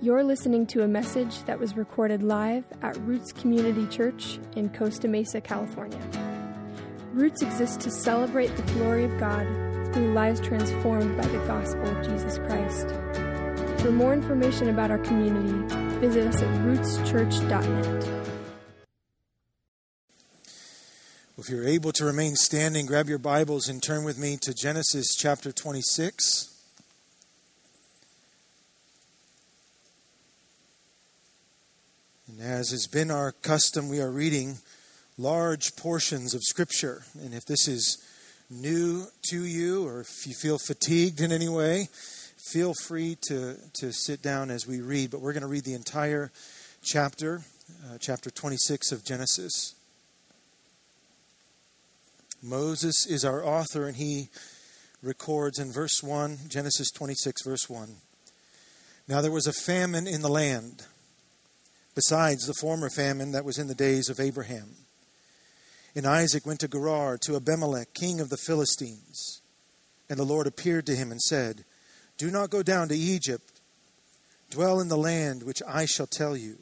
You're 0.00 0.22
listening 0.22 0.64
to 0.68 0.84
a 0.84 0.86
message 0.86 1.42
that 1.46 1.58
was 1.58 1.76
recorded 1.76 2.22
live 2.22 2.62
at 2.82 2.96
Roots 2.98 3.32
Community 3.32 3.84
Church 3.88 4.38
in 4.54 4.68
Costa 4.68 5.08
Mesa, 5.08 5.40
California. 5.40 5.98
Roots 7.12 7.42
exists 7.42 7.76
to 7.78 7.90
celebrate 7.90 8.54
the 8.54 8.62
glory 8.74 9.02
of 9.02 9.18
God 9.18 9.44
through 9.92 10.12
lives 10.12 10.40
transformed 10.40 11.16
by 11.16 11.26
the 11.26 11.38
gospel 11.48 11.84
of 11.84 12.06
Jesus 12.06 12.38
Christ. 12.38 12.86
For 13.82 13.90
more 13.90 14.14
information 14.14 14.68
about 14.68 14.92
our 14.92 14.98
community, 14.98 15.74
visit 15.98 16.28
us 16.28 16.42
at 16.42 16.48
rootschurch.net. 16.60 18.08
If 21.38 21.48
you're 21.48 21.66
able 21.66 21.90
to 21.90 22.04
remain 22.04 22.36
standing, 22.36 22.86
grab 22.86 23.08
your 23.08 23.18
Bibles 23.18 23.68
and 23.68 23.82
turn 23.82 24.04
with 24.04 24.16
me 24.16 24.36
to 24.42 24.54
Genesis 24.54 25.16
chapter 25.16 25.50
26. 25.50 26.47
And 32.28 32.42
as 32.42 32.70
has 32.70 32.86
been 32.86 33.10
our 33.10 33.32
custom, 33.32 33.88
we 33.88 34.00
are 34.00 34.10
reading 34.10 34.58
large 35.16 35.74
portions 35.76 36.34
of 36.34 36.42
Scripture. 36.44 37.04
And 37.18 37.32
if 37.32 37.46
this 37.46 37.66
is 37.66 37.96
new 38.50 39.06
to 39.30 39.44
you 39.44 39.86
or 39.86 40.00
if 40.00 40.26
you 40.26 40.34
feel 40.34 40.58
fatigued 40.58 41.22
in 41.22 41.32
any 41.32 41.48
way, 41.48 41.88
feel 42.52 42.74
free 42.84 43.16
to, 43.28 43.56
to 43.80 43.92
sit 43.92 44.20
down 44.20 44.50
as 44.50 44.66
we 44.66 44.82
read. 44.82 45.10
But 45.10 45.22
we're 45.22 45.32
going 45.32 45.42
to 45.42 45.48
read 45.48 45.64
the 45.64 45.72
entire 45.72 46.30
chapter, 46.82 47.40
uh, 47.86 47.96
chapter 47.98 48.30
26 48.30 48.92
of 48.92 49.06
Genesis. 49.06 49.74
Moses 52.42 53.06
is 53.06 53.24
our 53.24 53.42
author, 53.42 53.86
and 53.86 53.96
he 53.96 54.28
records 55.02 55.58
in 55.58 55.72
verse 55.72 56.02
1, 56.02 56.40
Genesis 56.48 56.90
26, 56.90 57.42
verse 57.42 57.70
1. 57.70 57.96
Now 59.08 59.22
there 59.22 59.32
was 59.32 59.46
a 59.46 59.52
famine 59.52 60.06
in 60.06 60.20
the 60.20 60.28
land 60.28 60.84
besides 61.98 62.46
the 62.46 62.54
former 62.54 62.88
famine 62.88 63.32
that 63.32 63.44
was 63.44 63.58
in 63.58 63.66
the 63.66 63.74
days 63.74 64.08
of 64.08 64.20
Abraham. 64.20 64.68
And 65.96 66.06
Isaac 66.06 66.46
went 66.46 66.60
to 66.60 66.68
Gerar 66.68 67.18
to 67.22 67.34
Abimelech, 67.34 67.92
king 67.92 68.20
of 68.20 68.28
the 68.28 68.36
Philistines. 68.36 69.42
And 70.08 70.16
the 70.16 70.24
Lord 70.24 70.46
appeared 70.46 70.86
to 70.86 70.94
him 70.94 71.10
and 71.10 71.20
said, 71.20 71.64
Do 72.16 72.30
not 72.30 72.50
go 72.50 72.62
down 72.62 72.86
to 72.90 72.96
Egypt. 72.96 73.60
Dwell 74.48 74.78
in 74.78 74.86
the 74.86 74.96
land 74.96 75.42
which 75.42 75.60
I 75.66 75.86
shall 75.86 76.06
tell 76.06 76.36
you. 76.36 76.58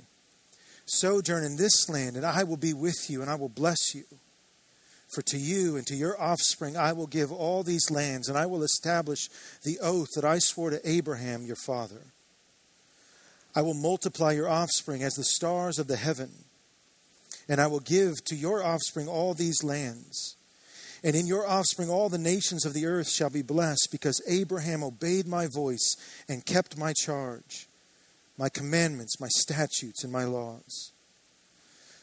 Sojourn 0.86 1.44
in 1.44 1.58
this 1.58 1.86
land, 1.90 2.16
and 2.16 2.24
I 2.24 2.42
will 2.42 2.56
be 2.56 2.72
with 2.72 3.10
you, 3.10 3.20
and 3.20 3.30
I 3.30 3.34
will 3.34 3.50
bless 3.50 3.94
you. 3.94 4.04
For 5.10 5.20
to 5.20 5.36
you 5.36 5.76
and 5.76 5.86
to 5.88 5.94
your 5.94 6.18
offspring 6.18 6.78
I 6.78 6.94
will 6.94 7.06
give 7.06 7.30
all 7.30 7.62
these 7.62 7.90
lands, 7.90 8.30
and 8.30 8.38
I 8.38 8.46
will 8.46 8.62
establish 8.62 9.28
the 9.64 9.80
oath 9.80 10.12
that 10.14 10.24
I 10.24 10.38
swore 10.38 10.70
to 10.70 10.88
Abraham 10.90 11.44
your 11.44 11.56
father. 11.56 12.00
I 13.56 13.62
will 13.62 13.74
multiply 13.74 14.32
your 14.32 14.50
offspring 14.50 15.02
as 15.02 15.14
the 15.14 15.24
stars 15.24 15.78
of 15.78 15.86
the 15.86 15.96
heaven, 15.96 16.30
and 17.48 17.58
I 17.58 17.68
will 17.68 17.80
give 17.80 18.22
to 18.26 18.36
your 18.36 18.62
offspring 18.62 19.08
all 19.08 19.32
these 19.32 19.64
lands. 19.64 20.36
And 21.02 21.16
in 21.16 21.26
your 21.26 21.46
offspring 21.46 21.88
all 21.88 22.10
the 22.10 22.18
nations 22.18 22.66
of 22.66 22.74
the 22.74 22.84
earth 22.84 23.08
shall 23.08 23.30
be 23.30 23.40
blessed, 23.40 23.88
because 23.90 24.20
Abraham 24.28 24.82
obeyed 24.82 25.26
my 25.26 25.46
voice 25.46 25.96
and 26.28 26.44
kept 26.44 26.76
my 26.76 26.92
charge, 26.92 27.66
my 28.36 28.50
commandments, 28.50 29.18
my 29.18 29.28
statutes, 29.28 30.04
and 30.04 30.12
my 30.12 30.24
laws. 30.24 30.92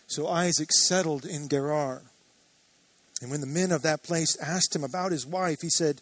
So 0.07 0.27
Isaac 0.27 0.71
settled 0.71 1.23
in 1.23 1.49
Gerar. 1.49 2.01
And 3.21 3.29
when 3.29 3.41
the 3.41 3.47
men 3.47 3.71
of 3.71 3.83
that 3.83 4.01
place 4.01 4.35
asked 4.41 4.75
him 4.75 4.83
about 4.83 5.11
his 5.11 5.25
wife, 5.25 5.59
he 5.61 5.69
said, 5.69 6.01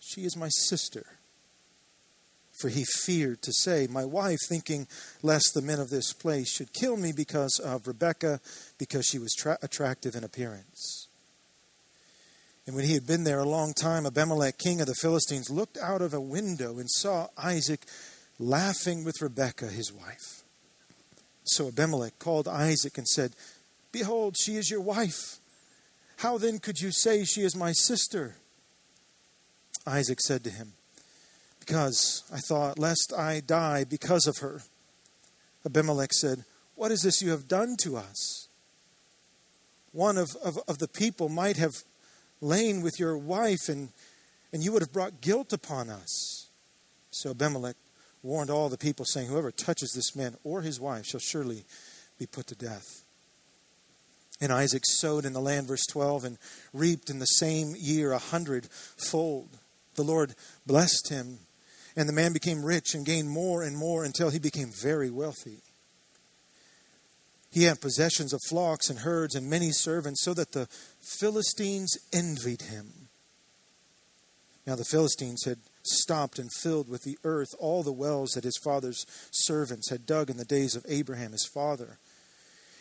She 0.00 0.22
is 0.22 0.34
my 0.34 0.48
sister 0.48 1.18
for 2.62 2.68
he 2.68 2.84
feared 2.84 3.42
to 3.42 3.52
say, 3.52 3.88
My 3.90 4.04
wife, 4.04 4.38
thinking 4.48 4.86
lest 5.20 5.50
the 5.52 5.60
men 5.60 5.80
of 5.80 5.90
this 5.90 6.12
place 6.12 6.48
should 6.48 6.72
kill 6.72 6.96
me 6.96 7.10
because 7.10 7.58
of 7.58 7.88
Rebekah, 7.88 8.40
because 8.78 9.04
she 9.04 9.18
was 9.18 9.34
tra- 9.34 9.58
attractive 9.62 10.14
in 10.14 10.22
appearance. 10.22 11.08
And 12.64 12.76
when 12.76 12.84
he 12.84 12.94
had 12.94 13.04
been 13.04 13.24
there 13.24 13.40
a 13.40 13.48
long 13.48 13.74
time, 13.74 14.06
Abimelech, 14.06 14.58
king 14.58 14.80
of 14.80 14.86
the 14.86 14.94
Philistines, 14.94 15.50
looked 15.50 15.76
out 15.76 16.00
of 16.00 16.14
a 16.14 16.20
window 16.20 16.78
and 16.78 16.88
saw 16.88 17.26
Isaac 17.36 17.80
laughing 18.38 19.02
with 19.02 19.20
Rebekah, 19.20 19.66
his 19.66 19.92
wife. 19.92 20.44
So 21.42 21.66
Abimelech 21.66 22.20
called 22.20 22.46
Isaac 22.46 22.96
and 22.96 23.08
said, 23.08 23.32
Behold, 23.90 24.36
she 24.38 24.54
is 24.54 24.70
your 24.70 24.80
wife. 24.80 25.40
How 26.18 26.38
then 26.38 26.60
could 26.60 26.78
you 26.78 26.92
say 26.92 27.24
she 27.24 27.40
is 27.40 27.56
my 27.56 27.72
sister? 27.72 28.36
Isaac 29.84 30.20
said 30.20 30.44
to 30.44 30.50
him, 30.50 30.74
because 31.66 32.24
I 32.32 32.38
thought, 32.38 32.78
lest 32.78 33.12
I 33.16 33.40
die 33.40 33.84
because 33.84 34.26
of 34.26 34.38
her. 34.38 34.62
Abimelech 35.64 36.12
said, 36.12 36.44
What 36.74 36.90
is 36.90 37.02
this 37.02 37.22
you 37.22 37.30
have 37.30 37.46
done 37.46 37.76
to 37.82 37.96
us? 37.96 38.48
One 39.92 40.18
of, 40.18 40.30
of, 40.44 40.58
of 40.66 40.78
the 40.78 40.88
people 40.88 41.28
might 41.28 41.56
have 41.58 41.74
lain 42.40 42.82
with 42.82 42.98
your 42.98 43.16
wife, 43.16 43.68
and, 43.68 43.90
and 44.52 44.64
you 44.64 44.72
would 44.72 44.82
have 44.82 44.92
brought 44.92 45.20
guilt 45.20 45.52
upon 45.52 45.88
us. 45.88 46.48
So 47.10 47.30
Abimelech 47.30 47.76
warned 48.22 48.50
all 48.50 48.68
the 48.68 48.78
people, 48.78 49.04
saying, 49.04 49.28
Whoever 49.28 49.52
touches 49.52 49.92
this 49.92 50.16
man 50.16 50.36
or 50.42 50.62
his 50.62 50.80
wife 50.80 51.06
shall 51.06 51.20
surely 51.20 51.64
be 52.18 52.26
put 52.26 52.48
to 52.48 52.56
death. 52.56 53.04
And 54.40 54.52
Isaac 54.52 54.82
sowed 54.84 55.24
in 55.24 55.32
the 55.32 55.40
land, 55.40 55.68
verse 55.68 55.86
12, 55.92 56.24
and 56.24 56.38
reaped 56.72 57.08
in 57.08 57.20
the 57.20 57.26
same 57.26 57.76
year 57.78 58.10
a 58.10 58.18
hundredfold. 58.18 59.50
The 59.94 60.02
Lord 60.02 60.34
blessed 60.66 61.10
him 61.10 61.38
and 61.96 62.08
the 62.08 62.12
man 62.12 62.32
became 62.32 62.64
rich 62.64 62.94
and 62.94 63.06
gained 63.06 63.30
more 63.30 63.62
and 63.62 63.76
more 63.76 64.04
until 64.04 64.30
he 64.30 64.38
became 64.38 64.70
very 64.70 65.10
wealthy. 65.10 65.58
He 67.50 67.64
had 67.64 67.82
possessions 67.82 68.32
of 68.32 68.40
flocks 68.48 68.88
and 68.88 69.00
herds 69.00 69.34
and 69.34 69.48
many 69.48 69.72
servants, 69.72 70.24
so 70.24 70.32
that 70.34 70.52
the 70.52 70.68
Philistines 71.00 71.96
envied 72.12 72.62
him. 72.62 73.08
Now 74.66 74.74
the 74.74 74.84
Philistines 74.84 75.44
had 75.44 75.58
stopped 75.82 76.38
and 76.38 76.50
filled 76.60 76.88
with 76.88 77.02
the 77.02 77.18
earth 77.24 77.48
all 77.58 77.82
the 77.82 77.92
wells 77.92 78.30
that 78.30 78.44
his 78.44 78.58
father's 78.64 79.04
servants 79.30 79.90
had 79.90 80.06
dug 80.06 80.30
in 80.30 80.36
the 80.36 80.44
days 80.44 80.74
of 80.74 80.86
Abraham 80.88 81.32
his 81.32 81.48
father. 81.52 81.98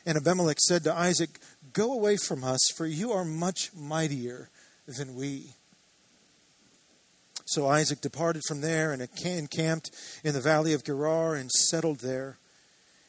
And 0.06 0.18
Abimelech 0.18 0.60
said 0.60 0.84
to 0.86 0.94
Isaac, 0.94 1.40
Go 1.74 1.92
away 1.92 2.18
from 2.18 2.44
us, 2.44 2.60
for 2.76 2.86
you 2.86 3.12
are 3.12 3.26
much 3.26 3.74
mightier 3.74 4.50
than 4.88 5.16
we. 5.16 5.56
So 7.52 7.68
Isaac 7.68 8.00
departed 8.00 8.44
from 8.48 8.62
there 8.62 8.94
and 8.94 9.02
encamped 9.02 9.92
in 10.24 10.34
the 10.34 10.40
valley 10.40 10.72
of 10.72 10.86
Gerar 10.86 11.36
and 11.36 11.52
settled 11.52 12.00
there. 12.00 12.38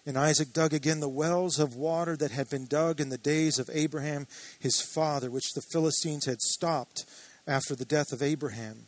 And 0.04 0.18
Isaac 0.18 0.52
dug 0.52 0.74
again 0.74 0.98
the 0.98 1.08
wells 1.08 1.60
of 1.60 1.76
water 1.76 2.16
that 2.16 2.32
had 2.32 2.50
been 2.50 2.66
dug 2.66 3.00
in 3.00 3.08
the 3.08 3.18
days 3.18 3.60
of 3.60 3.70
Abraham 3.72 4.26
his 4.58 4.80
father, 4.80 5.30
which 5.30 5.52
the 5.54 5.62
Philistines 5.70 6.26
had 6.26 6.40
stopped 6.40 7.04
after 7.46 7.76
the 7.76 7.84
death 7.84 8.10
of 8.10 8.20
Abraham. 8.20 8.86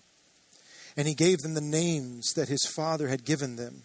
And 0.96 1.06
he 1.06 1.14
gave 1.14 1.38
them 1.38 1.54
the 1.54 1.60
names 1.60 2.32
that 2.34 2.48
his 2.48 2.66
father 2.74 3.06
had 3.06 3.24
given 3.24 3.54
them. 3.54 3.84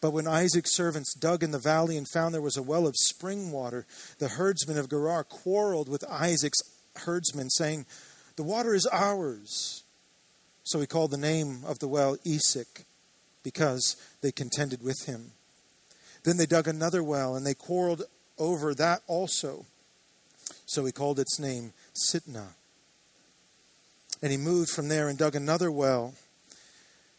But 0.00 0.12
when 0.12 0.28
Isaac's 0.28 0.76
servants 0.76 1.14
dug 1.14 1.42
in 1.42 1.50
the 1.50 1.58
valley 1.58 1.96
and 1.96 2.06
found 2.08 2.32
there 2.32 2.40
was 2.40 2.56
a 2.56 2.62
well 2.62 2.86
of 2.86 2.94
spring 2.96 3.50
water, 3.50 3.86
the 4.20 4.28
herdsmen 4.28 4.78
of 4.78 4.88
Gerar 4.88 5.24
quarreled 5.24 5.88
with 5.88 6.08
Isaac's 6.08 6.60
herdsmen, 6.94 7.50
saying, 7.50 7.86
The 8.36 8.44
water 8.44 8.72
is 8.72 8.86
ours. 8.92 9.82
So 10.66 10.80
he 10.80 10.86
called 10.88 11.12
the 11.12 11.16
name 11.16 11.60
of 11.64 11.78
the 11.78 11.86
well 11.86 12.16
Esek, 12.26 12.86
because 13.44 13.96
they 14.20 14.32
contended 14.32 14.82
with 14.82 15.06
him. 15.06 15.30
Then 16.24 16.38
they 16.38 16.46
dug 16.46 16.66
another 16.66 17.04
well, 17.04 17.36
and 17.36 17.46
they 17.46 17.54
quarreled 17.54 18.02
over 18.36 18.74
that 18.74 19.02
also. 19.06 19.64
So 20.66 20.84
he 20.84 20.90
called 20.90 21.20
its 21.20 21.38
name 21.38 21.72
Sitnah. 21.94 22.54
And 24.20 24.32
he 24.32 24.36
moved 24.36 24.70
from 24.70 24.88
there 24.88 25.08
and 25.08 25.16
dug 25.16 25.36
another 25.36 25.70
well, 25.70 26.14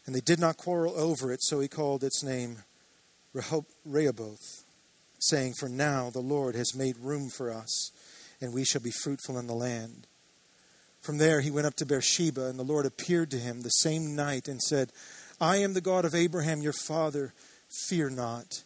and 0.04 0.14
they 0.14 0.20
did 0.20 0.38
not 0.38 0.58
quarrel 0.58 0.92
over 0.94 1.32
it, 1.32 1.42
so 1.42 1.58
he 1.58 1.68
called 1.68 2.04
its 2.04 2.22
name 2.22 2.58
Rehoboth, 3.32 4.64
saying, 5.20 5.54
For 5.58 5.70
now 5.70 6.10
the 6.10 6.20
Lord 6.20 6.54
has 6.54 6.74
made 6.76 6.98
room 6.98 7.30
for 7.30 7.50
us, 7.50 7.92
and 8.42 8.52
we 8.52 8.66
shall 8.66 8.82
be 8.82 8.90
fruitful 8.90 9.38
in 9.38 9.46
the 9.46 9.54
land. 9.54 10.06
From 11.08 11.16
there, 11.16 11.40
he 11.40 11.50
went 11.50 11.66
up 11.66 11.74
to 11.76 11.86
Beersheba, 11.86 12.48
and 12.48 12.58
the 12.58 12.62
Lord 12.62 12.84
appeared 12.84 13.30
to 13.30 13.38
him 13.38 13.62
the 13.62 13.70
same 13.70 14.14
night 14.14 14.46
and 14.46 14.60
said, 14.60 14.92
I 15.40 15.56
am 15.56 15.72
the 15.72 15.80
God 15.80 16.04
of 16.04 16.14
Abraham, 16.14 16.60
your 16.60 16.74
father. 16.74 17.32
Fear 17.88 18.10
not. 18.10 18.62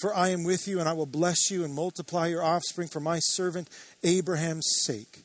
For 0.00 0.14
I 0.14 0.28
am 0.28 0.44
with 0.44 0.66
you, 0.66 0.80
and 0.80 0.88
I 0.88 0.94
will 0.94 1.04
bless 1.04 1.50
you 1.50 1.64
and 1.64 1.74
multiply 1.74 2.28
your 2.28 2.42
offspring 2.42 2.88
for 2.88 3.00
my 3.00 3.18
servant 3.18 3.68
Abraham's 4.02 4.66
sake. 4.80 5.24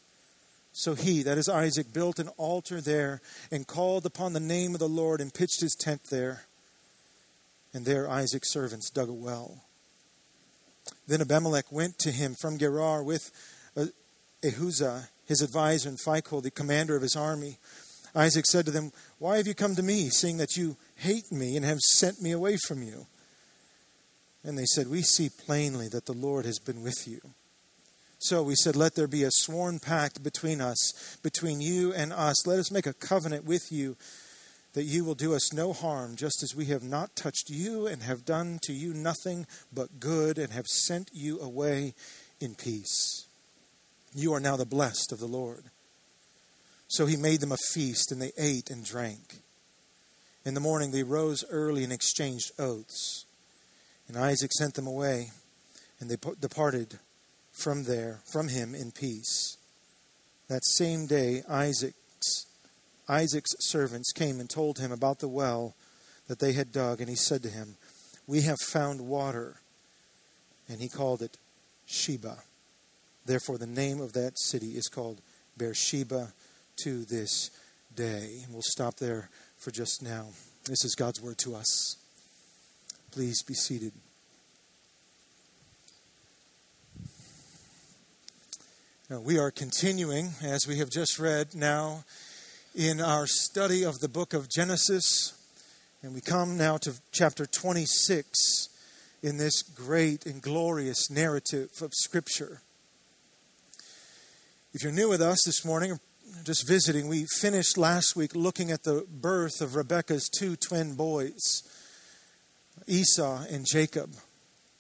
So 0.74 0.96
he, 0.96 1.24
that 1.24 1.38
is 1.38 1.48
Isaac, 1.48 1.94
built 1.94 2.20
an 2.20 2.28
altar 2.36 2.82
there 2.82 3.22
and 3.50 3.66
called 3.66 4.06
upon 4.06 4.34
the 4.34 4.42
name 4.42 4.74
of 4.74 4.82
the 4.82 4.90
Lord 4.90 5.22
and 5.22 5.34
pitched 5.34 5.62
his 5.62 5.78
tent 5.80 6.02
there. 6.12 6.44
And 7.74 7.86
there 7.86 8.10
Isaac's 8.10 8.52
servants 8.52 8.90
dug 8.90 9.08
a 9.08 9.14
well. 9.14 9.64
Then 11.08 11.22
Abimelech 11.22 11.72
went 11.72 12.00
to 12.00 12.12
him 12.12 12.36
from 12.38 12.58
Gerar 12.58 13.02
with 13.02 13.32
uh, 13.78 13.86
Ahuzzath 14.44 15.08
his 15.34 15.42
advisor, 15.42 15.90
and 15.90 15.98
Phicol, 15.98 16.44
the 16.44 16.52
commander 16.52 16.96
of 16.96 17.02
his 17.02 17.16
army. 17.16 17.58
Isaac 18.16 18.46
said 18.46 18.66
to 18.66 18.72
them, 18.72 18.92
Why 19.18 19.38
have 19.38 19.48
you 19.48 19.56
come 19.56 19.76
to 19.76 19.82
me, 19.82 20.10
seeing 20.10 20.38
that 20.38 20.56
you 20.56 20.78
hate 20.98 21.32
me 21.32 21.56
and 21.56 21.66
have 21.66 21.80
sent 21.80 22.22
me 22.22 22.32
away 22.32 22.58
from 22.68 22.84
you? 22.84 23.08
And 24.44 24.58
they 24.58 24.66
said, 24.66 24.88
We 24.88 25.02
see 25.02 25.30
plainly 25.30 25.88
that 25.88 26.06
the 26.06 26.14
Lord 26.14 26.46
has 26.46 26.60
been 26.60 26.84
with 26.84 27.08
you. 27.08 27.20
So 28.20 28.44
we 28.44 28.54
said, 28.56 28.76
Let 28.76 28.94
there 28.94 29.08
be 29.08 29.24
a 29.24 29.32
sworn 29.32 29.80
pact 29.80 30.22
between 30.22 30.62
us, 30.62 31.18
between 31.24 31.60
you 31.60 31.92
and 31.94 32.14
us. 32.14 32.46
Let 32.46 32.60
us 32.60 32.72
make 32.72 32.86
a 32.86 32.94
covenant 32.94 33.46
with 33.46 33.72
you 33.72 33.98
that 34.74 34.84
you 34.84 35.04
will 35.04 35.16
do 35.16 35.34
us 35.34 35.52
no 35.52 35.74
harm, 35.74 36.16
just 36.16 36.44
as 36.44 36.56
we 36.56 36.66
have 36.66 36.84
not 36.84 37.16
touched 37.16 37.50
you 37.50 37.88
and 37.88 38.04
have 38.04 38.26
done 38.26 38.60
to 38.64 38.74
you 38.74 38.94
nothing 38.94 39.48
but 39.74 40.00
good 40.00 40.38
and 40.38 40.54
have 40.54 40.68
sent 40.68 41.10
you 41.14 41.40
away 41.40 41.96
in 42.40 42.54
peace. 42.54 43.26
You 44.16 44.34
are 44.34 44.40
now 44.40 44.56
the 44.56 44.66
blessed 44.66 45.12
of 45.12 45.20
the 45.20 45.28
Lord. 45.28 45.66
So 46.88 47.06
he 47.06 47.18
made 47.18 47.42
them 47.42 47.52
a 47.52 47.58
feast, 47.58 48.12
and 48.12 48.22
they 48.22 48.32
ate 48.38 48.70
and 48.70 48.86
drank. 48.86 49.42
In 50.46 50.54
the 50.54 50.60
morning 50.60 50.92
they 50.92 51.04
rose 51.04 51.44
early 51.50 51.84
and 51.84 51.94
exchanged 51.94 52.52
oaths. 52.60 53.26
And 54.08 54.18
Isaac 54.18 54.52
sent 54.52 54.76
them 54.76 54.88
away, 54.88 55.32
and 56.00 56.10
they 56.10 56.18
departed 56.40 57.00
from 57.52 57.86
there, 57.86 58.20
from 58.32 58.50
him 58.50 58.76
in 58.76 58.92
peace. 58.92 59.58
That 60.50 60.66
same 60.66 61.08
day, 61.08 61.44
Isaac's, 61.50 62.46
Isaac's 63.08 63.56
servants 63.60 64.12
came 64.12 64.40
and 64.40 64.50
told 64.50 64.80
him 64.80 64.92
about 64.92 65.20
the 65.20 65.28
well 65.28 65.74
that 66.28 66.40
they 66.40 66.54
had 66.54 66.72
dug, 66.72 67.00
and 67.00 67.10
he 67.10 67.16
said 67.16 67.42
to 67.44 67.50
him, 67.50 67.76
We 68.28 68.42
have 68.42 68.60
found 68.60 69.02
water. 69.02 69.58
And 70.70 70.80
he 70.80 70.90
called 70.90 71.22
it 71.22 71.38
Sheba. 71.86 72.38
Therefore, 73.26 73.58
the 73.58 73.68
name 73.68 74.02
of 74.02 74.14
that 74.14 74.38
city 74.38 74.72
is 74.72 74.88
called 74.88 75.22
Beersheba 75.58 76.34
to 76.84 77.06
this 77.06 77.52
day. 77.96 78.46
We'll 78.50 78.62
stop 78.62 78.96
there 78.98 79.30
for 79.58 79.72
just 79.72 80.02
now. 80.02 80.28
This 80.66 80.84
is 80.84 80.96
God's 80.96 81.22
word 81.22 81.38
to 81.40 81.56
us. 81.56 81.98
Please 83.12 83.44
be 83.44 83.54
seated. 83.54 83.94
Now, 89.10 89.20
we 89.20 89.38
are 89.38 89.52
continuing, 89.52 90.32
as 90.42 90.66
we 90.68 90.80
have 90.80 90.90
just 90.90 91.20
read 91.20 91.54
now, 91.54 92.04
in 92.74 93.00
our 93.00 93.28
study 93.28 93.84
of 93.84 94.00
the 94.00 94.10
book 94.10 94.34
of 94.34 94.50
Genesis. 94.50 95.34
And 96.02 96.14
we 96.14 96.22
come 96.22 96.58
now 96.58 96.78
to 96.78 96.94
chapter 97.12 97.46
26 97.46 98.70
in 99.22 99.38
this 99.38 99.62
great 99.62 100.26
and 100.26 100.42
glorious 100.42 101.10
narrative 101.12 101.70
of 101.82 101.94
Scripture. 101.94 102.62
If 104.76 104.82
you're 104.82 104.92
new 104.92 105.08
with 105.08 105.22
us 105.22 105.38
this 105.46 105.64
morning, 105.64 106.00
just 106.44 106.68
visiting, 106.68 107.08
we 107.08 107.28
finished 107.40 107.78
last 107.78 108.16
week 108.16 108.34
looking 108.34 108.72
at 108.72 108.82
the 108.82 109.06
birth 109.08 109.62
of 109.62 109.76
Rebekah's 109.76 110.28
two 110.28 110.56
twin 110.56 110.96
boys, 110.96 111.62
Esau 112.88 113.44
and 113.52 113.68
Jacob. 113.68 114.16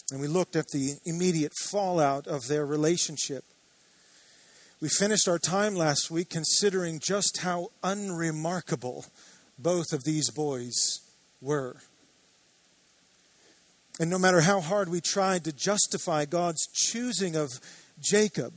And 0.09 0.19
we 0.19 0.25
looked 0.25 0.55
at 0.55 0.69
the 0.69 0.95
immediate 1.05 1.51
fallout 1.69 2.25
of 2.25 2.47
their 2.47 2.65
relationship. 2.65 3.43
We 4.81 4.89
finished 4.89 5.27
our 5.27 5.37
time 5.37 5.75
last 5.75 6.09
week 6.09 6.31
considering 6.31 6.99
just 6.99 7.41
how 7.41 7.67
unremarkable 7.83 9.05
both 9.59 9.93
of 9.93 10.05
these 10.05 10.31
boys 10.31 11.01
were. 11.39 11.75
And 13.99 14.09
no 14.09 14.17
matter 14.17 14.41
how 14.41 14.59
hard 14.59 14.89
we 14.89 15.01
tried 15.01 15.43
to 15.43 15.51
justify 15.51 16.25
God's 16.25 16.65
choosing 16.73 17.35
of 17.35 17.51
Jacob, 18.01 18.53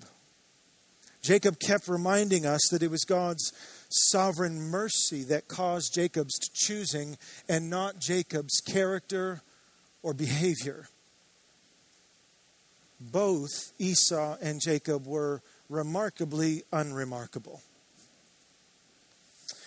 Jacob 1.27 1.59
kept 1.59 1.89
reminding 1.89 2.47
us 2.47 2.61
that 2.71 2.85
it 2.85 2.91
was 2.91 3.05
God's 3.05 3.53
sovereign 3.89 4.61
mercy 4.61 5.25
that 5.25 5.49
caused 5.49 5.93
Jacob's 5.93 6.39
choosing 6.55 7.19
and 7.49 7.69
not 7.69 7.99
Jacob's 7.99 8.61
character 8.61 9.43
or 10.05 10.15
behavior. 10.15 10.89
Both 13.01 13.73
Esau 13.77 14.37
and 14.41 14.61
Jacob 14.61 15.05
were 15.05 15.43
remarkably 15.69 16.63
unremarkable. 16.73 17.61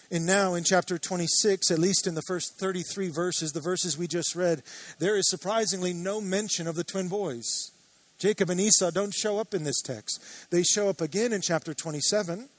And 0.09 0.25
now 0.25 0.53
in 0.53 0.63
chapter 0.63 0.97
26, 0.97 1.71
at 1.71 1.77
least 1.77 2.07
in 2.07 2.15
the 2.15 2.21
first 2.21 2.57
33 2.57 3.09
verses, 3.09 3.51
the 3.51 3.59
verses 3.59 3.97
we 3.97 4.07
just 4.07 4.33
read, 4.33 4.63
there 4.99 5.17
is 5.17 5.29
surprisingly 5.29 5.91
no 5.91 6.21
mention 6.21 6.67
of 6.67 6.75
the 6.75 6.85
twin 6.85 7.09
boys. 7.09 7.71
Jacob 8.19 8.49
and 8.49 8.59
Esau 8.59 8.91
don't 8.91 9.13
show 9.13 9.39
up 9.39 9.53
in 9.53 9.63
this 9.63 9.81
text. 9.81 10.21
They 10.51 10.63
show 10.63 10.89
up 10.89 11.01
again 11.01 11.33
in 11.33 11.41
chapter 11.41 11.73
27. 11.73 12.49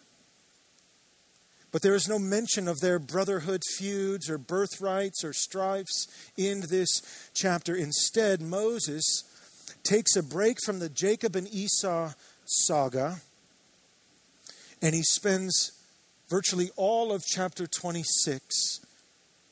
But 1.72 1.82
there 1.82 1.94
is 1.94 2.08
no 2.08 2.18
mention 2.18 2.66
of 2.66 2.80
their 2.80 2.98
brotherhood 2.98 3.62
feuds 3.76 4.28
or 4.28 4.38
birthrights 4.38 5.22
or 5.22 5.32
strifes 5.32 6.08
in 6.36 6.64
this 6.68 7.02
chapter. 7.34 7.76
Instead, 7.76 8.40
Moses 8.40 9.04
takes 9.84 10.16
a 10.16 10.22
break 10.22 10.56
from 10.64 10.80
the 10.80 10.88
Jacob 10.88 11.36
and 11.36 11.46
Esau 11.52 12.12
saga 12.44 13.20
and 14.82 14.94
he 14.94 15.02
spends 15.02 15.72
virtually 16.28 16.70
all 16.76 17.12
of 17.12 17.24
chapter 17.24 17.66
26 17.66 18.80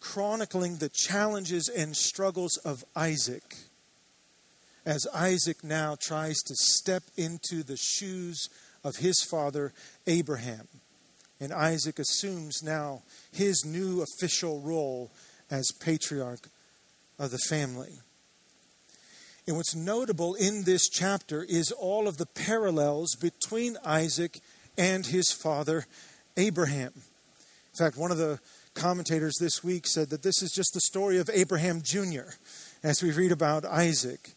chronicling 0.01 0.77
the 0.77 0.89
challenges 0.89 1.69
and 1.69 1.97
struggles 1.97 2.57
of 2.59 2.85
Isaac 2.97 3.57
as 4.89 5.07
Isaac 5.15 5.63
now 5.63 5.97
tries 6.01 6.39
to 6.47 6.55
step 6.55 7.03
into 7.15 7.63
the 7.63 7.77
shoes 7.77 8.49
of 8.83 8.97
his 8.97 9.23
father 9.31 9.75
Abraham. 10.07 10.67
And 11.39 11.53
Isaac 11.53 11.99
assumes 11.99 12.63
now 12.63 13.03
his 13.31 13.67
new 13.67 14.03
official 14.03 14.63
role 14.63 15.11
as 15.51 15.71
patriarch 15.79 16.49
of 17.19 17.31
the 17.31 17.39
family. 17.51 17.99
And 19.47 19.59
what's 19.59 19.77
notable 19.77 20.35
in 20.35 20.65
this 20.65 20.89
chapter 20.89 21.45
is 21.47 21.71
all 21.71 22.09
of 22.09 22.17
the 22.17 22.27
parallels 22.27 23.15
between 23.21 23.77
Isaac 23.85 24.41
and 24.79 25.05
his 25.05 25.31
father 25.31 25.85
Abraham. 26.39 26.93
In 26.95 27.79
fact, 27.79 27.99
one 27.99 28.11
of 28.11 28.17
the 28.17 28.41
commentators 28.73 29.37
this 29.39 29.63
week 29.63 29.87
said 29.87 30.09
that 30.09 30.23
this 30.23 30.43
is 30.43 30.51
just 30.51 30.73
the 30.73 30.81
story 30.81 31.19
of 31.19 31.29
Abraham 31.31 31.83
Jr. 31.83 32.31
as 32.83 33.03
we 33.03 33.13
read 33.13 33.33
about 33.33 33.67
Isaac. 33.67 34.31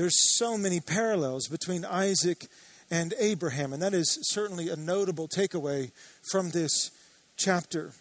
There's 0.00 0.38
so 0.38 0.56
many 0.56 0.80
parallels 0.80 1.46
between 1.46 1.84
Isaac 1.84 2.46
and 2.90 3.12
Abraham, 3.18 3.74
and 3.74 3.82
that 3.82 3.92
is 3.92 4.18
certainly 4.30 4.70
a 4.70 4.74
notable 4.74 5.28
takeaway 5.28 5.92
from 6.32 6.52
this 6.52 6.90
chapter. 7.36 7.92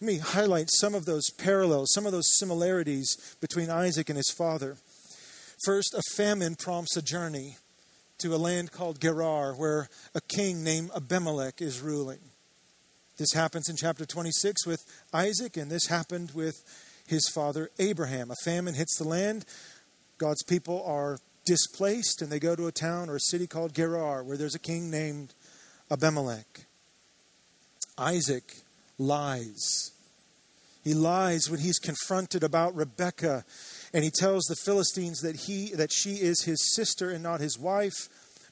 Let 0.00 0.06
me 0.06 0.18
highlight 0.18 0.68
some 0.70 0.94
of 0.94 1.04
those 1.04 1.28
parallels, 1.30 1.90
some 1.92 2.06
of 2.06 2.12
those 2.12 2.38
similarities 2.38 3.16
between 3.40 3.70
Isaac 3.70 4.08
and 4.08 4.16
his 4.16 4.32
father. 4.38 4.76
First, 5.64 5.94
a 5.94 6.02
famine 6.14 6.54
prompts 6.54 6.96
a 6.96 7.02
journey 7.02 7.56
to 8.18 8.32
a 8.32 8.38
land 8.38 8.70
called 8.70 9.00
Gerar, 9.00 9.52
where 9.54 9.88
a 10.14 10.20
king 10.20 10.62
named 10.62 10.92
Abimelech 10.94 11.60
is 11.60 11.80
ruling. 11.80 12.20
This 13.18 13.32
happens 13.32 13.68
in 13.68 13.74
chapter 13.74 14.06
26 14.06 14.64
with 14.64 14.84
Isaac, 15.12 15.56
and 15.56 15.72
this 15.72 15.88
happened 15.88 16.30
with 16.36 16.54
his 17.08 17.28
father 17.34 17.70
Abraham. 17.80 18.30
A 18.30 18.36
famine 18.44 18.74
hits 18.74 18.96
the 18.96 19.08
land. 19.08 19.44
God's 20.18 20.42
people 20.42 20.82
are 20.84 21.18
displaced 21.44 22.20
and 22.20 22.30
they 22.30 22.40
go 22.40 22.56
to 22.56 22.66
a 22.66 22.72
town 22.72 23.08
or 23.08 23.16
a 23.16 23.20
city 23.20 23.46
called 23.46 23.74
Gerar 23.74 24.22
where 24.22 24.36
there's 24.36 24.54
a 24.54 24.60
king 24.60 24.90
named 24.90 25.34
Abimelech. 25.90 26.66
Isaac 27.98 28.56
lies. 28.98 29.92
He 30.82 30.94
lies 30.94 31.48
when 31.50 31.60
he's 31.60 31.78
confronted 31.78 32.44
about 32.44 32.74
Rebekah 32.74 33.44
and 33.92 34.04
he 34.04 34.10
tells 34.10 34.44
the 34.44 34.56
Philistines 34.56 35.20
that 35.20 35.36
he 35.36 35.70
that 35.74 35.92
she 35.92 36.14
is 36.14 36.44
his 36.44 36.74
sister 36.74 37.10
and 37.10 37.22
not 37.22 37.40
his 37.40 37.58
wife 37.58 38.08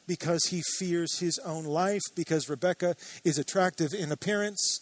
because 0.06 0.47
he 0.47 0.62
fears 0.78 1.18
his 1.18 1.38
own 1.40 1.64
life 1.64 2.02
because 2.14 2.49
Rebekah 2.49 2.97
is 3.25 3.38
attractive 3.38 3.94
in 3.94 4.12
appearance 4.12 4.80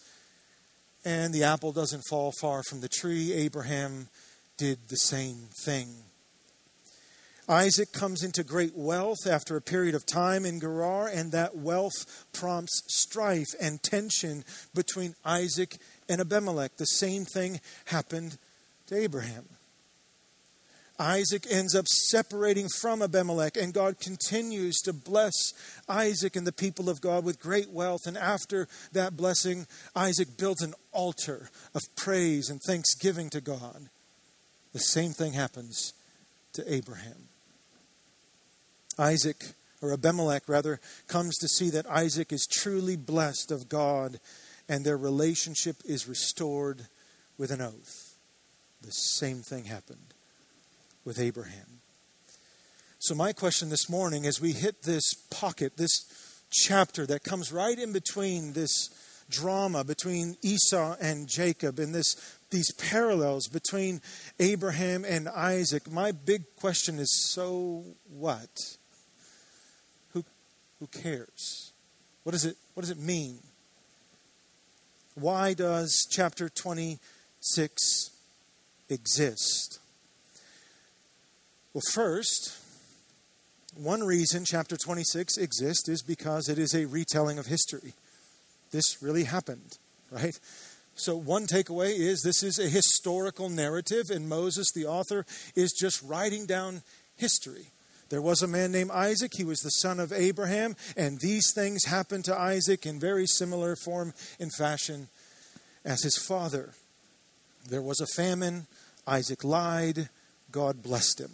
and 1.05 1.35
the 1.35 1.45
apple 1.45 1.73
doesn't 1.73 2.05
fall 2.09 2.33
far 2.41 2.63
from 2.63 2.81
the 2.81 2.89
tree. 2.89 3.33
Abraham 3.33 4.09
did 4.57 4.89
the 4.89 4.97
same 4.97 5.49
thing. 5.65 5.89
Isaac 7.49 7.93
comes 7.93 8.23
into 8.23 8.45
great 8.45 8.77
wealth 8.77 9.27
after 9.27 9.57
a 9.57 9.63
period 9.63 9.95
of 9.95 10.07
time 10.07 10.45
in 10.45 10.61
Gerar, 10.61 11.09
and 11.09 11.33
that 11.33 11.57
wealth 11.57 12.27
prompts 12.33 12.83
strife 12.87 13.49
and 13.61 13.83
tension 13.83 14.45
between 14.75 15.15
Isaac 15.25 15.77
and 16.09 16.21
Abimelech. 16.21 16.77
The 16.77 16.85
same 16.85 17.25
thing 17.25 17.61
happened 17.87 18.39
to 18.87 18.97
Abraham. 18.97 19.45
Isaac 20.99 21.47
ends 21.51 21.75
up 21.75 21.89
separating 21.89 22.69
from 22.81 23.03
Abimelech, 23.03 23.57
and 23.57 23.75
God 23.75 23.99
continues 23.99 24.79
to 24.83 24.93
bless 24.93 25.33
Isaac 25.89 26.37
and 26.37 26.47
the 26.47 26.53
people 26.53 26.89
of 26.89 27.01
God 27.01 27.25
with 27.25 27.41
great 27.41 27.71
wealth. 27.71 28.03
And 28.07 28.17
after 28.17 28.69
that 28.93 29.17
blessing, 29.17 29.67
Isaac 29.97 30.37
builds 30.39 30.63
an 30.63 30.75
altar 30.93 31.51
of 31.75 31.83
praise 31.97 32.49
and 32.49 32.61
thanksgiving 32.61 33.31
to 33.31 33.41
God. 33.41 33.89
The 34.73 34.79
same 34.79 35.13
thing 35.13 35.33
happens 35.33 35.93
to 36.53 36.73
Abraham. 36.73 37.29
Isaac, 38.99 39.45
or 39.81 39.93
Abimelech 39.93 40.49
rather, 40.49 40.81
comes 41.09 41.37
to 41.39 41.49
see 41.49 41.71
that 41.71 41.91
Isaac 41.91 42.33
is 42.33 42.47
truly 42.47 42.97
blessed 42.97 43.51
of 43.51 43.69
God 43.69 44.21
and 44.69 44.85
their 44.85 44.97
relationship 44.97 45.77
is 45.85 46.09
restored 46.09 46.87
with 47.39 47.51
an 47.51 47.61
oath. 47.61 48.17
The 48.83 48.91
same 48.91 49.39
thing 49.39 49.65
happened 49.65 50.15
with 51.05 51.19
Abraham. 51.19 51.81
So, 52.99 53.15
my 53.15 53.33
question 53.33 53.69
this 53.69 53.91
morning 53.91 54.27
as 54.27 54.41
we 54.41 54.53
hit 54.53 54.83
this 54.83 55.15
pocket, 55.31 55.77
this 55.77 56.07
chapter 56.51 57.07
that 57.07 57.25
comes 57.25 57.51
right 57.51 57.79
in 57.79 57.93
between 57.93 58.53
this 58.53 58.91
drama 59.33 59.83
between 59.83 60.37
Esau 60.43 60.95
and 61.01 61.27
Jacob 61.27 61.79
and 61.79 61.95
this 61.95 62.39
these 62.51 62.73
parallels 62.73 63.49
between 63.49 64.03
Abraham 64.39 65.05
and 65.07 65.29
Isaac. 65.29 65.91
My 65.91 66.13
big 66.13 66.45
question 66.57 66.99
is 66.99 67.11
so 67.33 67.83
what? 68.09 68.77
Who 70.83 70.89
cares? 70.89 71.73
What 72.25 72.33
does 72.33 72.45
it 72.45 72.57
what 72.75 72.81
does 72.81 72.91
it 72.91 72.99
mean? 72.99 73.39
Why 75.15 75.55
does 75.55 76.09
chapter 76.11 76.49
26 76.49 78.11
exist? 78.89 79.79
Well, 81.73 81.83
first, 81.93 82.59
one 83.77 84.03
reason 84.03 84.45
chapter 84.45 84.77
26 84.77 85.39
exists 85.39 85.89
is 85.89 86.03
because 86.03 86.49
it 86.49 86.59
is 86.59 86.75
a 86.75 86.87
retelling 86.87 87.39
of 87.39 87.47
history. 87.47 87.93
This 88.73 89.01
really 89.01 89.23
happened, 89.23 89.79
right? 90.11 90.37
So, 90.97 91.15
one 91.17 91.47
takeaway 91.47 91.97
is 91.97 92.23
this 92.23 92.43
is 92.43 92.59
a 92.59 92.69
historical 92.69 93.49
narrative, 93.49 94.11
and 94.11 94.29
Moses, 94.29 94.73
the 94.75 94.87
author, 94.87 95.27
is 95.55 95.71
just 95.79 96.03
writing 96.03 96.45
down 96.45 96.83
history. 97.17 97.69
There 98.13 98.21
was 98.21 98.43
a 98.43 98.47
man 98.47 98.73
named 98.73 98.91
Isaac. 98.91 99.33
He 99.35 99.43
was 99.43 99.61
the 99.61 99.71
son 99.71 99.99
of 99.99 100.13
Abraham, 100.13 100.77
and 100.99 101.19
these 101.19 101.51
things 101.55 101.87
happened 101.87 102.27
to 102.27 102.39
Isaac 102.39 102.85
in 102.85 103.01
very 103.01 103.27
similar 103.27 103.75
form 103.75 104.13
and 104.39 104.53
fashion 104.53 105.09
as 105.83 106.03
his 106.03 106.19
father. 106.19 106.75
There 107.67 107.81
was 107.81 108.03
a 108.03 108.07
famine. 108.07 108.67
Isaac 109.07 109.43
lied. 109.43 110.11
God 110.51 110.83
blessed 110.83 111.23
him. 111.23 111.31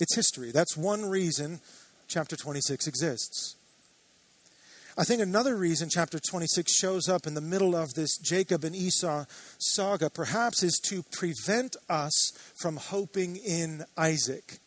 It's 0.00 0.16
history. 0.16 0.52
That's 0.52 0.74
one 0.74 1.04
reason 1.04 1.60
chapter 2.08 2.34
26 2.34 2.86
exists. 2.86 3.56
I 4.96 5.04
think 5.04 5.20
another 5.20 5.54
reason 5.54 5.90
chapter 5.90 6.18
26 6.18 6.74
shows 6.78 7.10
up 7.10 7.26
in 7.26 7.34
the 7.34 7.42
middle 7.42 7.76
of 7.76 7.92
this 7.92 8.16
Jacob 8.16 8.64
and 8.64 8.74
Esau 8.74 9.26
saga 9.58 10.08
perhaps 10.08 10.62
is 10.62 10.80
to 10.84 11.04
prevent 11.12 11.76
us 11.90 12.32
from 12.58 12.78
hoping 12.78 13.36
in 13.36 13.84
Isaac. 13.98 14.60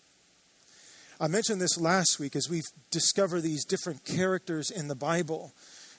I 1.23 1.29
mentioned 1.29 1.61
this 1.61 1.79
last 1.79 2.19
week 2.19 2.35
as 2.35 2.49
we've 2.49 2.67
discovered 2.91 3.41
these 3.41 3.63
different 3.63 4.03
characters 4.03 4.69
in 4.69 4.89
the 4.89 4.95
Bible 4.95 5.53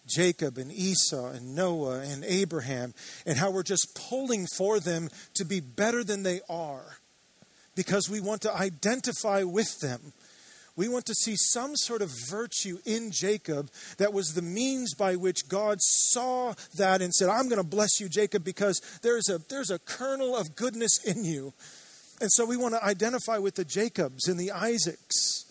Jacob 0.07 0.59
and 0.59 0.71
Esau 0.71 1.31
and 1.31 1.54
Noah 1.54 2.00
and 2.00 2.23
Abraham, 2.26 2.93
and 3.25 3.38
how 3.38 3.50
we're 3.50 3.62
just 3.62 3.99
pulling 4.11 4.47
for 4.59 4.81
them 4.81 5.09
to 5.33 5.47
be 5.47 5.61
better 5.61 6.04
than 6.04 6.25
they 6.25 6.43
are 6.47 6.99
because 7.75 8.11
we 8.11 8.21
want 8.21 8.43
to 8.43 8.54
identify 8.54 9.43
with 9.45 9.81
them. 9.81 10.12
We 10.76 10.88
want 10.88 11.07
to 11.07 11.14
see 11.14 11.37
some 11.37 11.75
sort 11.75 12.02
of 12.02 12.12
virtue 12.28 12.81
in 12.85 13.11
Jacob 13.11 13.71
that 13.97 14.12
was 14.12 14.35
the 14.35 14.43
means 14.43 14.95
by 14.95 15.16
which 15.16 15.49
God 15.49 15.78
saw 15.81 16.52
that 16.76 17.00
and 17.00 17.14
said, 17.14 17.31
I'm 17.31 17.49
going 17.49 17.62
to 17.62 17.66
bless 17.66 17.99
you, 17.99 18.11
Jacob, 18.11 18.45
because 18.45 18.78
there's 19.00 19.31
a, 19.31 19.38
there's 19.49 19.71
a 19.71 19.78
kernel 19.78 20.37
of 20.37 20.54
goodness 20.54 21.02
in 21.02 21.25
you. 21.25 21.54
And 22.25 22.33
so 22.33 22.47
we 22.47 22.57
want 22.57 22.73
to 22.73 22.83
identify 22.83 23.37
with 23.37 23.57
the 23.57 23.66
Jacobs 23.66 24.28
and 24.28 24.40
the 24.40 24.50
Isaacs 24.50 25.45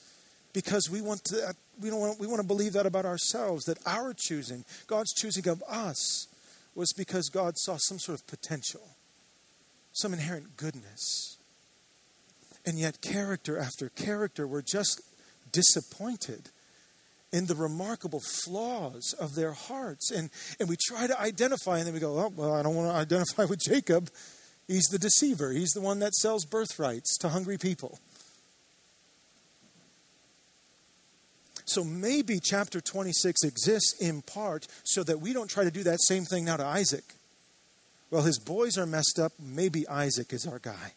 because 0.53 0.89
we 0.89 1.01
want 1.01 1.24
to, 1.25 1.53
we, 1.80 1.92
don't 1.92 2.00
want, 2.00 2.20
we 2.20 2.25
want 2.25 2.42
to 2.42 2.48
believe 2.48 2.74
that 2.74 2.88
about 2.88 3.06
ourselves, 3.06 3.65
that 3.65 3.77
our 3.86 4.15
choosing, 4.18 4.65
God's 4.88 5.13
choosing 5.13 5.48
of 5.48 5.62
us, 5.70 6.27
was 6.74 6.92
because 6.92 7.30
God 7.30 7.60
saw 7.60 7.77
some 7.77 8.00
sort 8.00 8.20
of 8.20 8.25
potential, 8.25 8.82
some 9.92 10.13
inherent 10.13 10.58
goodness. 10.58 11.38
And 12.65 12.80
yet, 12.80 13.03
character 13.03 13.60
after 13.60 13.89
character 13.89 14.48
were 14.48 14.63
just 14.63 15.00
disappointed 15.51 16.50
in 17.32 17.46
the 17.46 17.56
remarkable 17.56 18.22
flaws 18.44 19.13
of 19.20 19.36
their 19.36 19.53
hearts. 19.53 20.10
And, 20.10 20.32
and 20.60 20.68
we 20.68 20.77
try 20.88 21.06
to 21.06 21.22
identify, 21.22 21.77
and 21.77 21.86
then 21.86 21.94
we 21.94 22.00
go, 22.00 22.18
oh, 22.18 22.34
well, 22.36 22.56
I 22.56 22.63
don't 22.63 22.74
want 22.74 22.89
to 22.89 22.96
identify 23.00 23.46
with 23.46 23.60
Jacob. 23.60 24.10
He's 24.67 24.86
the 24.86 25.00
deceiver, 25.00 25.51
he's 25.51 25.72
the 25.72 25.82
one 25.82 26.00
that 26.00 26.13
sells 26.13 26.46
birthrights 26.46 27.17
to 27.20 27.29
hungry 27.29 27.58
people. 27.58 28.00
So 31.65 31.84
maybe 31.84 32.39
chapter 32.41 32.82
26 32.82 33.43
exists 33.43 33.96
in 34.00 34.22
part 34.22 34.67
so 34.84 35.03
that 35.03 35.20
we 35.22 35.34
don't 35.34 35.50
try 35.50 35.63
to 35.63 35.72
do 35.72 35.84
that 35.84 36.01
same 36.01 36.25
thing 36.25 36.46
now 36.46 36.58
to 36.58 36.65
Isaac. 36.65 37.03
Well, 38.12 38.24
his 38.24 38.38
boys 38.38 38.77
are 38.77 38.86
messed 38.86 39.17
up. 39.17 39.32
Maybe 39.39 39.88
Isaac 39.88 40.34
is 40.34 40.46
our 40.46 40.60
guy. 40.60 40.93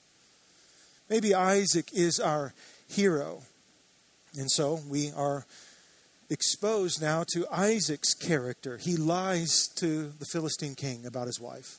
Maybe 1.08 1.34
Isaac 1.34 1.90
is 1.94 2.20
our 2.20 2.52
hero. 2.88 3.42
And 4.38 4.50
so 4.50 4.80
we 4.88 5.12
are 5.16 5.46
exposed 6.28 7.00
now 7.00 7.24
to 7.32 7.46
Isaac's 7.50 8.12
character. 8.12 8.76
He 8.76 8.96
lies 8.96 9.68
to 9.76 10.12
the 10.18 10.26
Philistine 10.26 10.74
king 10.74 11.06
about 11.06 11.26
his 11.26 11.40
wife. 11.40 11.78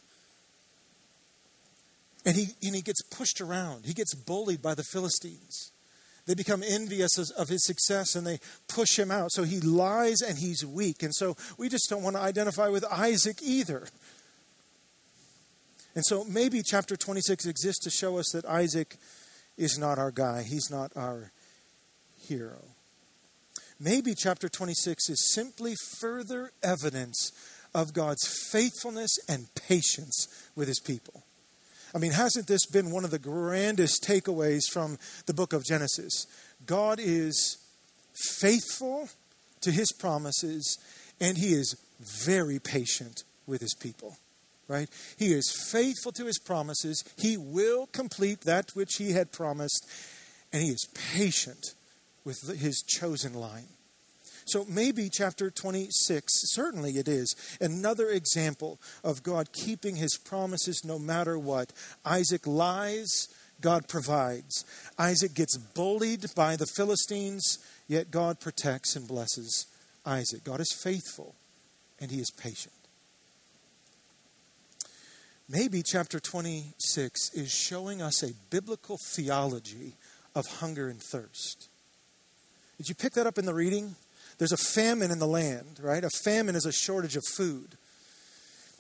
And 2.28 2.36
he, 2.36 2.48
and 2.62 2.76
he 2.76 2.82
gets 2.82 3.02
pushed 3.04 3.40
around, 3.40 3.86
he 3.86 3.94
gets 3.94 4.14
bullied 4.14 4.62
by 4.62 4.76
the 4.76 4.84
Philistines. 4.84 5.72
They 6.26 6.36
become 6.36 6.62
envious 6.62 7.18
of 7.32 7.48
his 7.48 7.66
success 7.66 8.16
and 8.16 8.28
they 8.28 8.40
push 8.68 9.00
him 9.00 9.12
out. 9.12 9.32
So 9.32 9.44
he 9.44 9.62
lies 9.62 10.18
and 10.22 10.38
he's 10.38 10.66
weak. 10.66 11.04
And 11.04 11.16
so 11.16 11.38
we 11.58 11.70
just 11.70 11.90
don't 11.90 12.04
want 12.04 12.18
to 12.18 12.22
identify 12.22 12.68
with 12.68 12.84
Isaac 12.84 13.38
either. 13.42 13.88
And 15.96 16.04
so 16.06 16.26
maybe 16.26 16.62
chapter 16.66 16.98
26 16.98 17.46
exists 17.46 17.86
to 17.86 17.90
show 17.90 18.18
us 18.18 18.30
that 18.34 18.44
Isaac 18.44 18.98
is 19.58 19.80
not 19.80 19.98
our 19.98 20.12
guy, 20.12 20.44
he's 20.44 20.70
not 20.70 20.92
our 20.98 21.32
hero. 22.28 22.60
Maybe 23.80 24.14
chapter 24.14 24.50
26 24.50 25.10
is 25.10 25.34
simply 25.34 25.76
further 26.02 26.52
evidence 26.62 27.32
of 27.74 27.94
God's 27.94 28.28
faithfulness 28.52 29.12
and 29.30 29.48
patience 29.56 30.28
with 30.58 30.68
his 30.68 30.82
people. 30.82 31.24
I 31.98 32.00
mean, 32.00 32.12
hasn't 32.12 32.46
this 32.46 32.68
been 32.68 32.92
one 32.92 33.06
of 33.06 33.10
the 33.10 33.18
grandest 33.18 34.04
takeaways 34.04 34.70
from 34.72 35.00
the 35.26 35.34
book 35.34 35.52
of 35.52 35.66
Genesis? 35.66 36.28
God 36.64 37.00
is 37.02 37.58
faithful 38.40 39.10
to 39.62 39.72
his 39.72 39.92
promises, 39.94 40.78
and 41.20 41.40
he 41.40 41.54
is 41.54 41.76
very 42.24 42.60
patient 42.60 43.24
with 43.48 43.62
his 43.62 43.74
people. 43.74 44.16
Right? 44.68 44.88
He 45.18 45.34
is 45.34 45.52
faithful 45.72 46.12
to 46.12 46.28
his 46.28 46.38
promises. 46.38 47.04
He 47.18 47.36
will 47.36 47.88
complete 47.88 48.42
that 48.42 48.76
which 48.76 48.98
he 48.98 49.14
had 49.14 49.32
promised, 49.32 49.84
and 50.54 50.62
he 50.62 50.70
is 50.70 50.88
patient 51.16 51.74
with 52.24 52.60
his 52.60 52.84
chosen 52.88 53.34
line. 53.34 53.70
So 54.48 54.66
maybe 54.70 55.10
chapter 55.12 55.52
26, 55.52 56.32
certainly 56.54 56.98
it 56.98 57.10
is, 57.10 57.36
another 57.60 58.10
example 58.10 58.80
of 59.04 59.22
God 59.22 59.52
keeping 59.52 59.98
his 59.98 60.18
promises 60.18 60.84
no 60.86 60.98
matter 60.98 61.38
what. 61.38 61.74
Isaac 62.06 62.48
lies, 62.48 63.28
God 63.60 63.90
provides. 63.90 64.64
Isaac 64.98 65.34
gets 65.34 65.58
bullied 65.58 66.34
by 66.34 66.56
the 66.56 66.68
Philistines, 66.78 67.60
yet 67.90 68.10
God 68.10 68.40
protects 68.40 68.96
and 68.96 69.06
blesses 69.06 69.68
Isaac. 70.06 70.46
God 70.46 70.62
is 70.62 70.74
faithful 70.82 71.36
and 72.00 72.10
he 72.10 72.20
is 72.20 72.32
patient. 72.32 72.74
Maybe 75.50 75.84
chapter 75.84 76.22
26 76.22 77.34
is 77.34 77.52
showing 77.52 78.02
us 78.02 78.24
a 78.24 78.34
biblical 78.50 78.98
theology 79.16 79.96
of 80.36 80.46
hunger 80.46 80.88
and 80.88 81.02
thirst. 81.02 81.68
Did 82.78 82.88
you 82.88 82.96
pick 82.96 83.14
that 83.14 83.28
up 83.28 83.38
in 83.38 83.46
the 83.46 83.54
reading? 83.54 83.96
There's 84.38 84.52
a 84.52 84.58
famine 84.58 85.12
in 85.12 85.20
the 85.20 85.28
land, 85.28 85.80
right? 85.82 86.04
A 86.04 86.10
famine 86.10 86.56
is 86.56 86.66
a 86.66 86.72
shortage 86.72 87.16
of 87.16 87.24
food. 87.26 87.78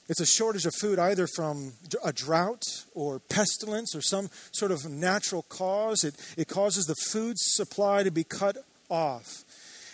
It's 0.09 0.21
a 0.21 0.25
shortage 0.25 0.65
of 0.65 0.73
food 0.79 0.99
either 0.99 1.27
from 1.27 1.73
a 2.03 2.13
drought 2.13 2.63
or 2.93 3.19
pestilence 3.19 3.93
or 3.93 4.01
some 4.01 4.29
sort 4.51 4.71
of 4.71 4.89
natural 4.89 5.43
cause. 5.43 6.03
It, 6.03 6.15
it 6.37 6.47
causes 6.47 6.85
the 6.85 6.95
food 7.11 7.37
supply 7.37 8.03
to 8.03 8.11
be 8.11 8.23
cut 8.23 8.57
off. 8.89 9.43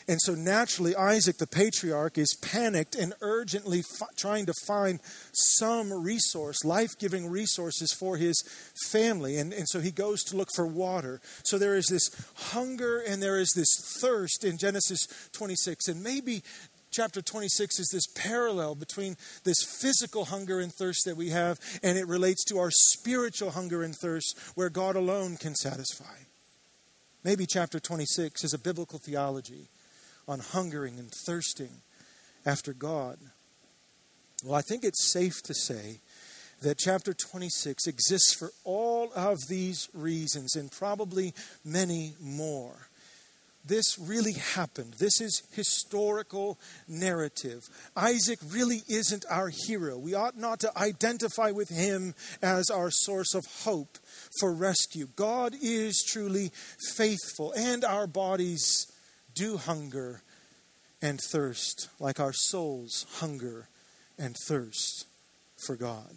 And 0.07 0.19
so 0.21 0.35
naturally, 0.35 0.95
Isaac, 0.95 1.37
the 1.37 1.47
patriarch, 1.47 2.17
is 2.17 2.37
panicked 2.41 2.95
and 2.95 3.13
urgently 3.21 3.83
trying 4.17 4.45
to 4.47 4.53
find 4.67 4.99
some 5.31 5.93
resource, 5.93 6.65
life 6.65 6.91
giving 6.99 7.29
resources 7.29 7.93
for 7.93 8.17
his 8.17 8.43
family. 8.91 9.37
And, 9.37 9.53
and 9.53 9.67
so 9.67 9.79
he 9.79 9.91
goes 9.91 10.23
to 10.25 10.35
look 10.35 10.49
for 10.55 10.67
water. 10.67 11.21
So 11.43 11.57
there 11.57 11.75
is 11.75 11.87
this 11.87 12.09
hunger 12.51 12.99
and 12.99 13.23
there 13.23 13.39
is 13.39 13.53
this 13.55 13.69
thirst 14.01 14.43
in 14.43 14.57
Genesis 14.57 15.07
26. 15.31 15.87
And 15.87 16.03
maybe 16.03 16.43
chapter 16.91 17.21
26 17.21 17.79
is 17.79 17.89
this 17.91 18.07
parallel 18.07 18.75
between 18.75 19.15
this 19.45 19.63
physical 19.63 20.25
hunger 20.25 20.59
and 20.59 20.71
thirst 20.71 21.05
that 21.05 21.17
we 21.17 21.29
have, 21.29 21.59
and 21.81 21.97
it 21.97 22.07
relates 22.07 22.43
to 22.45 22.59
our 22.59 22.69
spiritual 22.71 23.51
hunger 23.51 23.83
and 23.83 23.95
thirst 23.95 24.37
where 24.55 24.69
God 24.69 24.95
alone 24.95 25.37
can 25.37 25.55
satisfy. 25.55 26.15
Maybe 27.23 27.45
chapter 27.45 27.79
26 27.79 28.43
is 28.43 28.53
a 28.53 28.59
biblical 28.59 28.99
theology 28.99 29.69
on 30.27 30.39
hungering 30.39 30.99
and 30.99 31.11
thirsting 31.25 31.81
after 32.45 32.73
God? 32.73 33.17
Well, 34.43 34.55
I 34.55 34.61
think 34.61 34.83
it's 34.83 35.11
safe 35.11 35.41
to 35.43 35.53
say 35.53 35.99
that 36.61 36.77
chapter 36.77 37.13
26 37.13 37.87
exists 37.87 38.33
for 38.33 38.51
all 38.63 39.11
of 39.15 39.37
these 39.49 39.89
reasons 39.93 40.55
and 40.55 40.71
probably 40.71 41.33
many 41.65 42.13
more. 42.21 42.87
this 43.65 43.97
really 43.97 44.33
happened. 44.33 44.95
This 44.99 45.21
is 45.21 45.43
historical 45.53 46.59
narrative. 46.87 47.61
Isaac 47.95 48.39
really 48.45 48.81
isn't 48.89 49.25
our 49.29 49.49
hero. 49.67 49.97
We 49.97 50.13
ought 50.13 50.37
not 50.37 50.59
to 50.61 50.77
identify 50.77 51.51
with 51.51 51.69
him 51.69 52.13
as 52.41 52.69
our 52.69 52.91
source 52.91 53.33
of 53.33 53.45
hope 53.63 53.97
for 54.39 54.53
rescue. 54.53 55.07
God 55.15 55.55
is 55.61 56.03
truly 56.05 56.51
faithful, 56.95 57.53
and 57.55 57.85
our 57.85 58.07
bodies 58.07 58.87
do 59.33 59.57
hunger 59.57 60.21
and 61.01 61.19
thirst, 61.31 61.89
like 61.99 62.19
our 62.19 62.33
souls 62.33 63.05
hunger 63.15 63.67
and 64.17 64.35
thirst 64.47 65.05
for 65.65 65.75
God. 65.75 66.13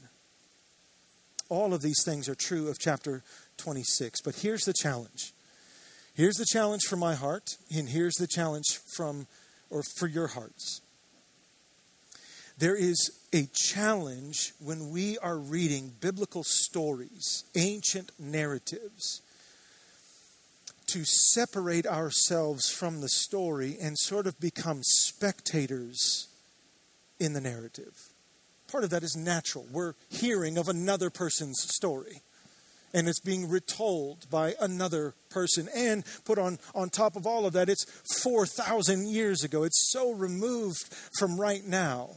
All 1.49 1.75
of 1.75 1.82
these 1.82 2.02
things 2.04 2.28
are 2.28 2.35
true 2.35 2.68
of 2.68 2.78
chapter 2.78 3.23
26. 3.56 4.20
But 4.23 4.37
here's 4.37 4.64
the 4.64 4.75
challenge 4.75 5.32
Here's 6.16 6.37
the 6.37 6.46
challenge 6.46 6.85
for 6.85 6.96
my 6.96 7.14
heart, 7.14 7.58
and 7.70 7.90
here's 7.90 8.14
the 8.14 8.26
challenge 8.26 8.80
from 8.96 9.26
or 9.68 9.82
for 9.99 10.06
your 10.06 10.28
hearts. 10.28 10.80
There 12.56 12.75
is 12.75 13.11
a 13.35 13.50
challenge 13.52 14.54
when 14.58 14.88
we 14.88 15.18
are 15.18 15.37
reading 15.37 15.92
biblical 16.00 16.42
stories, 16.42 17.44
ancient 17.54 18.12
narratives, 18.18 19.20
to 20.88 21.05
separate 21.05 21.87
ourselves 21.87 22.71
from 22.71 23.00
the 23.00 23.09
story 23.09 23.76
and 23.81 23.97
sort 23.99 24.26
of 24.26 24.38
become 24.38 24.83
spectators 24.83 26.28
in 27.19 27.33
the 27.33 27.40
narrative. 27.40 28.11
Part 28.71 28.85
of 28.85 28.90
that 28.90 29.02
is 29.02 29.16
natural. 29.16 29.66
We're 29.71 29.95
hearing 30.09 30.59
of 30.59 30.69
another 30.69 31.11
person's 31.11 31.61
story 31.62 32.23
and 32.97 33.09
it's 33.09 33.21
being 33.21 33.49
retold 33.49 34.28
by 34.31 34.55
another 34.59 35.14
person. 35.28 35.69
And 35.76 36.02
put 36.25 36.38
on, 36.38 36.59
on 36.75 36.88
top 36.88 37.14
of 37.14 37.26
all 37.26 37.45
of 37.45 37.52
that, 37.52 37.69
it's 37.69 37.85
4,000 38.23 39.09
years 39.09 39.45
ago. 39.45 39.64
It's 39.64 39.90
so 39.93 40.12
removed 40.12 40.95
from 41.19 41.38
right 41.38 41.62
now. 41.62 42.11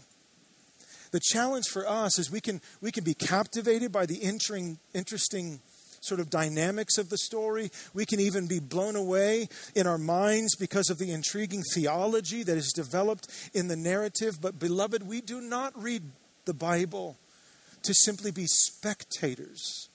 The 1.11 1.19
challenge 1.19 1.65
for 1.67 1.87
us 1.87 2.17
is 2.17 2.31
we 2.31 2.39
can, 2.39 2.61
we 2.81 2.91
can 2.91 3.03
be 3.03 3.13
captivated 3.13 3.91
by 3.91 4.05
the 4.05 4.23
entering, 4.23 4.77
interesting 4.93 5.59
sort 6.01 6.19
of 6.19 6.29
dynamics 6.29 6.97
of 6.97 7.09
the 7.09 7.17
story. 7.17 7.71
We 7.93 8.05
can 8.05 8.19
even 8.19 8.47
be 8.47 8.59
blown 8.59 8.95
away 8.95 9.49
in 9.75 9.87
our 9.87 9.97
minds 9.97 10.55
because 10.55 10.89
of 10.89 10.97
the 10.97 11.11
intriguing 11.11 11.63
theology 11.73 12.43
that 12.43 12.57
is 12.57 12.71
developed 12.75 13.27
in 13.53 13.67
the 13.67 13.75
narrative. 13.75 14.39
But, 14.41 14.59
beloved, 14.59 15.07
we 15.07 15.21
do 15.21 15.41
not 15.41 15.73
read 15.81 16.03
the 16.45 16.53
Bible 16.53 17.17
to 17.83 17.93
simply 17.93 18.31
be 18.31 18.45
spectators 18.45 19.89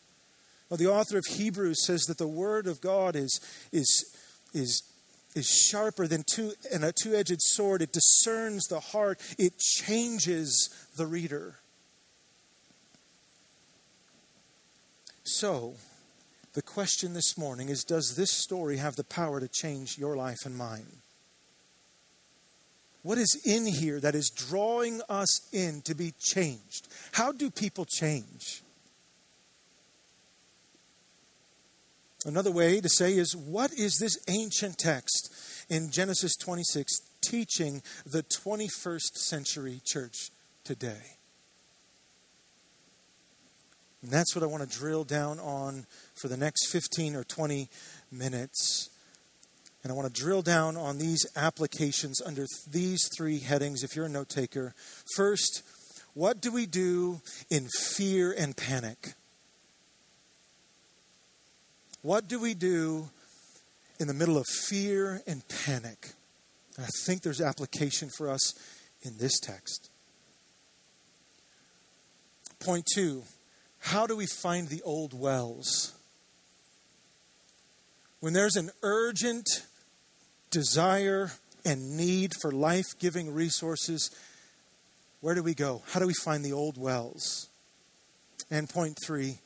well, 0.74 0.78
the 0.78 0.90
author 0.90 1.18
of 1.18 1.24
Hebrews 1.26 1.86
says 1.86 2.02
that 2.04 2.18
the 2.18 2.26
word 2.26 2.66
of 2.66 2.80
God 2.80 3.14
is, 3.14 3.40
is, 3.70 4.16
is, 4.52 4.82
is 5.36 5.46
sharper 5.46 6.06
than 6.06 6.24
two, 6.24 6.52
and 6.72 6.84
a 6.84 6.92
two 6.92 7.14
edged 7.14 7.40
sword. 7.40 7.82
It 7.82 7.92
discerns 7.92 8.64
the 8.64 8.80
heart, 8.80 9.20
it 9.38 9.58
changes 9.58 10.68
the 10.96 11.06
reader. 11.06 11.56
So, 15.22 15.74
the 16.54 16.62
question 16.62 17.12
this 17.12 17.36
morning 17.36 17.68
is 17.68 17.84
Does 17.84 18.16
this 18.16 18.32
story 18.32 18.78
have 18.78 18.96
the 18.96 19.04
power 19.04 19.40
to 19.40 19.48
change 19.48 19.98
your 19.98 20.16
life 20.16 20.46
and 20.46 20.56
mine? 20.56 20.86
What 23.02 23.18
is 23.18 23.38
in 23.44 23.66
here 23.66 24.00
that 24.00 24.14
is 24.14 24.30
drawing 24.30 25.02
us 25.10 25.52
in 25.52 25.82
to 25.82 25.94
be 25.94 26.14
changed? 26.18 26.88
How 27.12 27.32
do 27.32 27.50
people 27.50 27.84
change? 27.84 28.62
Another 32.24 32.50
way 32.50 32.80
to 32.80 32.88
say 32.88 33.12
is 33.14 33.36
what 33.36 33.72
is 33.74 33.98
this 34.00 34.16
ancient 34.28 34.78
text 34.78 35.34
in 35.68 35.90
Genesis 35.90 36.34
26 36.36 37.00
teaching 37.20 37.82
the 38.06 38.22
21st 38.22 39.16
century 39.16 39.82
church 39.84 40.30
today? 40.64 41.13
And 44.04 44.12
that's 44.12 44.36
what 44.36 44.42
I 44.42 44.46
want 44.46 44.70
to 44.70 44.78
drill 44.78 45.04
down 45.04 45.40
on 45.40 45.86
for 46.14 46.28
the 46.28 46.36
next 46.36 46.70
15 46.70 47.16
or 47.16 47.24
20 47.24 47.70
minutes. 48.12 48.90
And 49.82 49.90
I 49.90 49.94
want 49.94 50.14
to 50.14 50.20
drill 50.22 50.42
down 50.42 50.76
on 50.76 50.98
these 50.98 51.24
applications 51.34 52.20
under 52.20 52.44
these 52.70 53.08
three 53.16 53.38
headings 53.38 53.82
if 53.82 53.96
you're 53.96 54.04
a 54.04 54.10
note 54.10 54.28
taker. 54.28 54.74
First, 55.16 55.62
what 56.12 56.42
do 56.42 56.52
we 56.52 56.66
do 56.66 57.22
in 57.48 57.68
fear 57.94 58.30
and 58.30 58.54
panic? 58.54 59.14
What 62.02 62.28
do 62.28 62.38
we 62.38 62.52
do 62.52 63.08
in 63.98 64.06
the 64.06 64.12
middle 64.12 64.36
of 64.36 64.44
fear 64.46 65.22
and 65.26 65.42
panic? 65.64 66.10
And 66.76 66.84
I 66.84 66.90
think 67.06 67.22
there's 67.22 67.40
application 67.40 68.10
for 68.18 68.28
us 68.28 68.52
in 69.00 69.16
this 69.16 69.40
text. 69.40 69.88
Point 72.60 72.84
two 72.94 73.22
how 73.84 74.06
do 74.06 74.16
we 74.16 74.24
find 74.24 74.68
the 74.68 74.80
old 74.80 75.12
wells? 75.12 75.92
When 78.20 78.32
there's 78.32 78.56
an 78.56 78.70
urgent 78.82 79.46
desire 80.50 81.32
and 81.66 81.94
need 81.94 82.32
for 82.40 82.50
life 82.50 82.86
giving 82.98 83.34
resources, 83.34 84.10
where 85.20 85.34
do 85.34 85.42
we 85.42 85.52
go? 85.52 85.82
How 85.90 86.00
do 86.00 86.06
we 86.06 86.14
find 86.24 86.42
the 86.42 86.54
old 86.54 86.78
wells? 86.78 87.50
And 88.50 88.70
point 88.70 88.96
three 89.04 89.40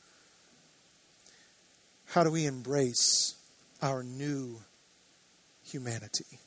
how 2.07 2.23
do 2.23 2.31
we 2.31 2.45
embrace 2.45 3.35
our 3.81 4.03
new 4.03 4.61
humanity, 5.63 6.39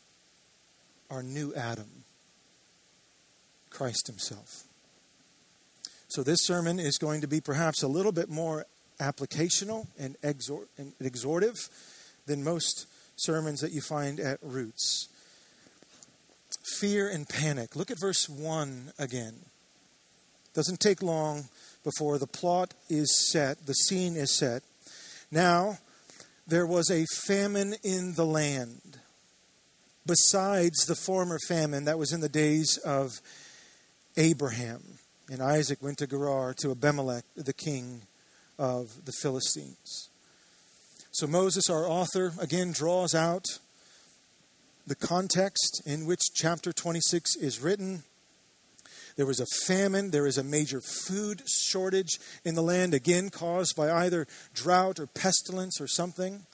our 1.11 1.23
new 1.23 1.55
Adam, 1.55 2.05
Christ 3.69 4.07
Himself? 4.07 4.65
So, 6.15 6.23
this 6.23 6.45
sermon 6.45 6.79
is 6.79 6.99
going 6.99 7.23
to 7.23 7.27
be 7.27 7.41
perhaps 7.41 7.83
a 7.83 7.89
little 7.89 8.13
bit 8.13 8.29
more 8.29 8.67
applicational 9.01 9.87
and, 9.99 10.15
exhort, 10.23 10.69
and 10.77 10.93
exhortive 11.01 11.57
than 12.27 12.45
most 12.45 12.87
sermons 13.17 13.61
that 13.61 13.73
you 13.73 13.81
find 13.81 14.21
at 14.21 14.39
Roots. 14.43 15.09
Fear 16.79 17.09
and 17.09 17.27
panic. 17.27 17.75
Look 17.77 17.91
at 17.91 17.99
verse 17.99 18.29
1 18.29 18.93
again. 18.99 19.37
Doesn't 20.53 20.81
take 20.81 21.03
long 21.03 21.45
before 21.83 22.19
the 22.19 22.27
plot 22.27 22.75
is 22.91 23.31
set, 23.31 23.65
the 23.65 23.73
scene 23.73 24.15
is 24.15 24.37
set. 24.37 24.63
Now, 25.31 25.79
there 26.47 26.67
was 26.67 26.91
a 26.91 27.07
famine 27.07 27.77
in 27.83 28.17
the 28.17 28.27
land, 28.27 28.99
besides 30.05 30.85
the 30.85 30.95
former 30.95 31.39
famine 31.49 31.87
that 31.87 31.99
was 31.99 32.13
in 32.13 32.21
the 32.21 32.29
days 32.29 32.77
of 32.85 33.23
Abraham. 34.19 34.99
And 35.33 35.43
Isaac 35.43 35.83
went 35.83 35.97
to 35.97 36.07
Gerar 36.07 36.53
to 36.59 36.73
Abimelech, 36.73 37.25
the 37.35 37.55
king 37.55 38.03
of 38.59 39.07
the 39.07 39.13
Philistines. 39.23 40.11
So 41.11 41.27
Moses, 41.27 41.71
our 41.71 41.87
author, 41.87 42.35
again 42.39 42.73
draws 42.73 43.15
out 43.15 43.47
the 44.87 44.95
context 44.95 45.81
in 45.87 46.05
which 46.05 46.21
chapter 46.35 46.71
26 46.71 47.37
is 47.37 47.61
written. 47.61 48.03
There 49.17 49.25
was 49.25 49.41
a 49.41 49.47
famine. 49.65 50.11
There 50.11 50.27
is 50.27 50.37
a 50.37 50.45
major 50.45 50.83
food 50.83 51.45
shortage 51.49 52.21
in 52.45 52.55
the 52.55 52.63
land, 52.63 52.93
again 52.93 53.31
caused 53.31 53.75
by 53.75 53.91
either 53.91 54.27
drought 54.53 55.01
or 55.01 55.07
pestilence 55.07 55.81
or 55.81 55.89
something. 55.89 56.45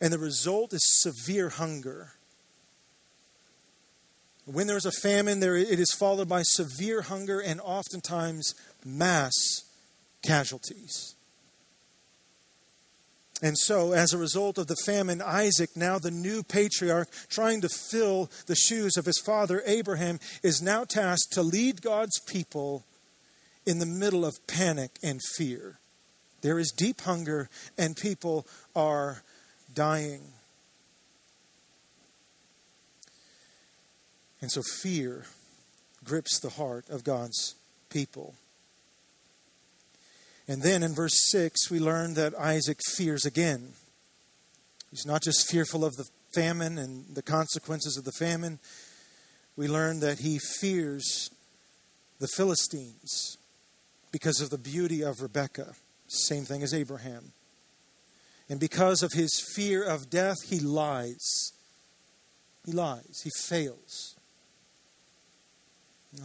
And 0.00 0.12
the 0.12 0.18
result 0.18 0.72
is 0.72 0.82
severe 1.00 1.50
hunger. 1.50 2.14
When 4.52 4.66
there's 4.66 4.86
a 4.86 4.90
famine, 4.90 5.38
there, 5.38 5.54
it 5.54 5.78
is 5.78 5.94
followed 5.96 6.28
by 6.28 6.42
severe 6.42 7.02
hunger 7.02 7.38
and 7.38 7.60
oftentimes 7.60 8.54
mass 8.84 9.32
casualties. 10.22 11.14
And 13.42 13.56
so, 13.56 13.92
as 13.92 14.12
a 14.12 14.18
result 14.18 14.58
of 14.58 14.66
the 14.66 14.76
famine, 14.84 15.22
Isaac, 15.22 15.70
now 15.76 15.98
the 15.98 16.10
new 16.10 16.42
patriarch, 16.42 17.08
trying 17.28 17.60
to 17.60 17.68
fill 17.68 18.28
the 18.46 18.56
shoes 18.56 18.96
of 18.96 19.06
his 19.06 19.18
father 19.18 19.62
Abraham, 19.66 20.18
is 20.42 20.60
now 20.60 20.84
tasked 20.84 21.32
to 21.34 21.42
lead 21.42 21.80
God's 21.80 22.18
people 22.26 22.84
in 23.64 23.78
the 23.78 23.86
middle 23.86 24.24
of 24.24 24.46
panic 24.48 24.98
and 25.02 25.20
fear. 25.36 25.78
There 26.42 26.58
is 26.58 26.72
deep 26.76 27.02
hunger, 27.02 27.48
and 27.78 27.96
people 27.96 28.46
are 28.74 29.22
dying. 29.72 30.22
And 34.40 34.50
so, 34.50 34.62
fear 34.62 35.26
grips 36.04 36.40
the 36.40 36.50
heart 36.50 36.88
of 36.88 37.04
God's 37.04 37.54
people. 37.90 38.34
And 40.48 40.62
then 40.62 40.82
in 40.82 40.94
verse 40.94 41.30
6, 41.30 41.70
we 41.70 41.78
learn 41.78 42.14
that 42.14 42.34
Isaac 42.34 42.78
fears 42.96 43.24
again. 43.24 43.74
He's 44.90 45.06
not 45.06 45.22
just 45.22 45.48
fearful 45.48 45.84
of 45.84 45.94
the 45.96 46.06
famine 46.34 46.78
and 46.78 47.14
the 47.14 47.22
consequences 47.22 47.96
of 47.96 48.04
the 48.04 48.12
famine, 48.12 48.58
we 49.56 49.68
learn 49.68 50.00
that 50.00 50.20
he 50.20 50.38
fears 50.38 51.30
the 52.18 52.28
Philistines 52.28 53.36
because 54.12 54.40
of 54.40 54.50
the 54.50 54.58
beauty 54.58 55.02
of 55.02 55.20
Rebekah. 55.20 55.74
Same 56.08 56.44
thing 56.44 56.62
as 56.62 56.74
Abraham. 56.74 57.32
And 58.48 58.58
because 58.58 59.02
of 59.02 59.12
his 59.12 59.30
fear 59.54 59.84
of 59.84 60.10
death, 60.10 60.36
he 60.48 60.60
lies 60.60 61.52
He 62.66 62.72
lies. 62.72 63.22
He 63.24 63.30
fails. 63.48 64.16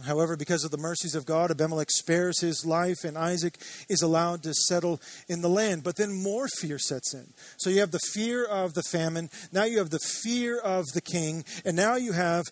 However, 0.04 0.36
because 0.36 0.64
of 0.64 0.72
the 0.72 0.78
mercies 0.78 1.14
of 1.14 1.26
God, 1.26 1.52
Abimelech 1.52 1.92
spares 1.92 2.40
his 2.40 2.66
life 2.66 3.04
and 3.04 3.16
Isaac 3.16 3.56
is 3.88 4.02
allowed 4.02 4.42
to 4.42 4.52
settle 4.52 5.00
in 5.28 5.42
the 5.42 5.48
land. 5.48 5.84
But 5.84 5.94
then 5.94 6.12
more 6.12 6.48
fear 6.48 6.78
sets 6.78 7.14
in. 7.14 7.32
So 7.56 7.70
you 7.70 7.80
have 7.80 7.92
the 7.92 8.00
fear 8.00 8.44
of 8.44 8.74
the 8.74 8.82
famine, 8.82 9.30
now 9.52 9.62
you 9.62 9.78
have 9.78 9.90
the 9.90 10.00
fear 10.00 10.58
of 10.58 10.86
the 10.92 11.00
king, 11.00 11.44
and 11.64 11.76
now 11.76 11.94
you 11.94 12.12
have 12.12 12.46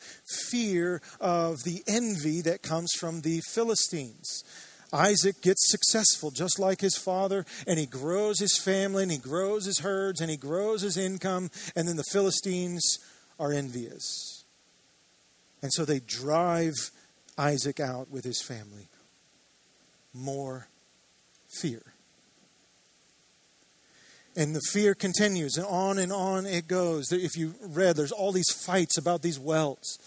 fear 0.49 1.03
of 1.21 1.65
the 1.65 1.83
envy 1.89 2.41
that 2.43 2.63
comes 2.63 2.93
from 2.93 3.23
the 3.23 3.41
Philistines. 3.53 4.45
Isaac 4.93 5.43
gets 5.43 5.69
successful 5.69 6.31
just 6.31 6.61
like 6.61 6.81
his 6.81 6.97
father, 6.97 7.45
and 7.67 7.81
he 7.81 7.87
grows 7.87 8.39
his 8.39 8.57
family, 8.57 9.03
and 9.03 9.11
he 9.11 9.19
grows 9.19 9.65
his 9.65 9.81
herds, 9.81 10.21
and 10.21 10.31
he 10.31 10.37
grows 10.37 10.83
his 10.83 10.97
income, 10.97 11.51
and 11.75 11.89
then 11.89 11.97
the 11.97 12.05
Philistines 12.13 13.01
are 13.41 13.53
envious. 13.53 14.45
And 15.63 15.73
so 15.73 15.85
they 15.85 15.99
drive 15.99 16.75
Isaac 17.37 17.81
out 17.81 18.11
with 18.11 18.25
his 18.25 18.43
family. 18.43 18.89
More 20.13 20.69
fear. 21.61 21.83
And 24.37 24.55
the 24.55 24.61
fear 24.73 24.95
continues, 24.95 25.57
and 25.57 25.67
on 25.67 25.99
and 25.99 26.13
on 26.13 26.45
it 26.45 26.67
goes. 26.67 27.13
If 27.13 27.37
you 27.37 27.55
read, 27.63 27.97
there's 27.97 28.13
all 28.13 28.33
these 28.33 28.51
fights 28.51 28.99
about 28.99 29.23
these 29.23 29.39
wells. 29.39 29.99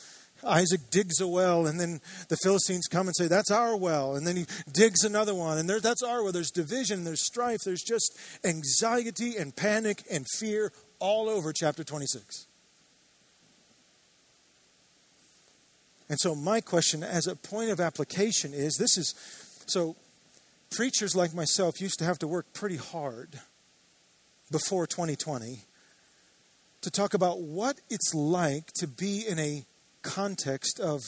Isaac 0.43 0.81
digs 0.91 1.19
a 1.19 1.27
well, 1.27 1.65
and 1.65 1.79
then 1.79 2.01
the 2.27 2.37
Philistines 2.43 2.87
come 2.87 3.07
and 3.07 3.15
say, 3.15 3.27
That's 3.27 3.51
our 3.51 3.75
well. 3.75 4.15
And 4.15 4.27
then 4.27 4.35
he 4.35 4.45
digs 4.71 5.03
another 5.03 5.33
one, 5.33 5.57
and 5.57 5.69
there, 5.69 5.79
that's 5.79 6.03
our 6.03 6.23
well. 6.23 6.31
There's 6.31 6.51
division, 6.51 7.05
there's 7.05 7.25
strife, 7.25 7.59
there's 7.65 7.81
just 7.81 8.17
anxiety 8.43 9.37
and 9.37 9.55
panic 9.55 10.03
and 10.11 10.25
fear 10.37 10.71
all 10.99 11.29
over 11.29 11.53
chapter 11.53 11.83
26. 11.83 12.47
And 16.09 16.19
so, 16.19 16.35
my 16.35 16.61
question 16.61 17.03
as 17.03 17.27
a 17.27 17.35
point 17.35 17.69
of 17.69 17.79
application 17.79 18.53
is 18.53 18.77
this 18.77 18.97
is 18.97 19.13
so 19.67 19.95
preachers 20.71 21.15
like 21.15 21.33
myself 21.33 21.81
used 21.81 21.99
to 21.99 22.05
have 22.05 22.19
to 22.19 22.27
work 22.27 22.53
pretty 22.53 22.77
hard 22.77 23.39
before 24.51 24.87
2020 24.87 25.65
to 26.81 26.91
talk 26.91 27.13
about 27.13 27.41
what 27.41 27.81
it's 27.89 28.13
like 28.13 28.67
to 28.75 28.87
be 28.87 29.25
in 29.27 29.39
a 29.39 29.65
context 30.01 30.79
of 30.79 31.01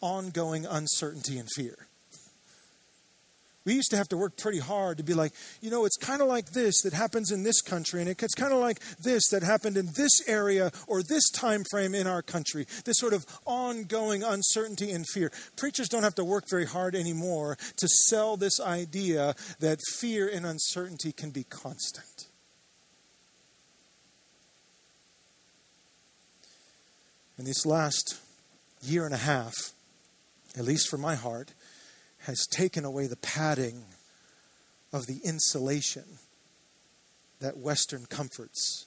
ongoing 0.00 0.66
uncertainty 0.66 1.38
and 1.38 1.48
fear. 1.54 1.87
We 3.68 3.74
used 3.74 3.90
to 3.90 3.98
have 3.98 4.08
to 4.08 4.16
work 4.16 4.38
pretty 4.38 4.60
hard 4.60 4.96
to 4.96 5.04
be 5.04 5.12
like, 5.12 5.34
you 5.60 5.70
know, 5.70 5.84
it's 5.84 5.98
kind 5.98 6.22
of 6.22 6.26
like 6.26 6.52
this 6.52 6.80
that 6.84 6.94
happens 6.94 7.30
in 7.30 7.42
this 7.42 7.60
country, 7.60 8.00
and 8.00 8.08
it's 8.08 8.34
kind 8.34 8.54
of 8.54 8.60
like 8.60 8.80
this 8.98 9.28
that 9.28 9.42
happened 9.42 9.76
in 9.76 9.90
this 9.94 10.26
area 10.26 10.72
or 10.86 11.02
this 11.02 11.28
time 11.28 11.64
frame 11.70 11.94
in 11.94 12.06
our 12.06 12.22
country. 12.22 12.66
This 12.86 12.98
sort 12.98 13.12
of 13.12 13.26
ongoing 13.44 14.22
uncertainty 14.22 14.90
and 14.90 15.04
fear. 15.06 15.30
Preachers 15.56 15.90
don't 15.90 16.02
have 16.02 16.14
to 16.14 16.24
work 16.24 16.44
very 16.48 16.64
hard 16.64 16.94
anymore 16.94 17.58
to 17.76 17.88
sell 18.06 18.38
this 18.38 18.58
idea 18.58 19.34
that 19.60 19.80
fear 19.98 20.26
and 20.26 20.46
uncertainty 20.46 21.12
can 21.12 21.28
be 21.28 21.44
constant. 21.44 22.28
In 27.38 27.44
this 27.44 27.66
last 27.66 28.18
year 28.82 29.04
and 29.04 29.12
a 29.12 29.18
half, 29.18 29.52
at 30.56 30.64
least 30.64 30.88
for 30.88 30.96
my 30.96 31.16
heart, 31.16 31.52
has 32.20 32.46
taken 32.46 32.84
away 32.84 33.06
the 33.06 33.16
padding 33.16 33.84
of 34.92 35.06
the 35.06 35.20
insulation 35.24 36.04
that 37.40 37.56
Western 37.56 38.06
comforts 38.06 38.86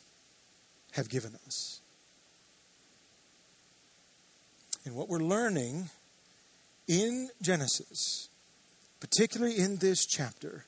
have 0.93 1.09
given 1.09 1.35
us. 1.45 1.79
And 4.85 4.95
what 4.95 5.09
we're 5.09 5.19
learning 5.19 5.89
in 6.87 7.29
Genesis, 7.41 8.29
particularly 8.99 9.57
in 9.57 9.77
this 9.77 10.05
chapter, 10.05 10.65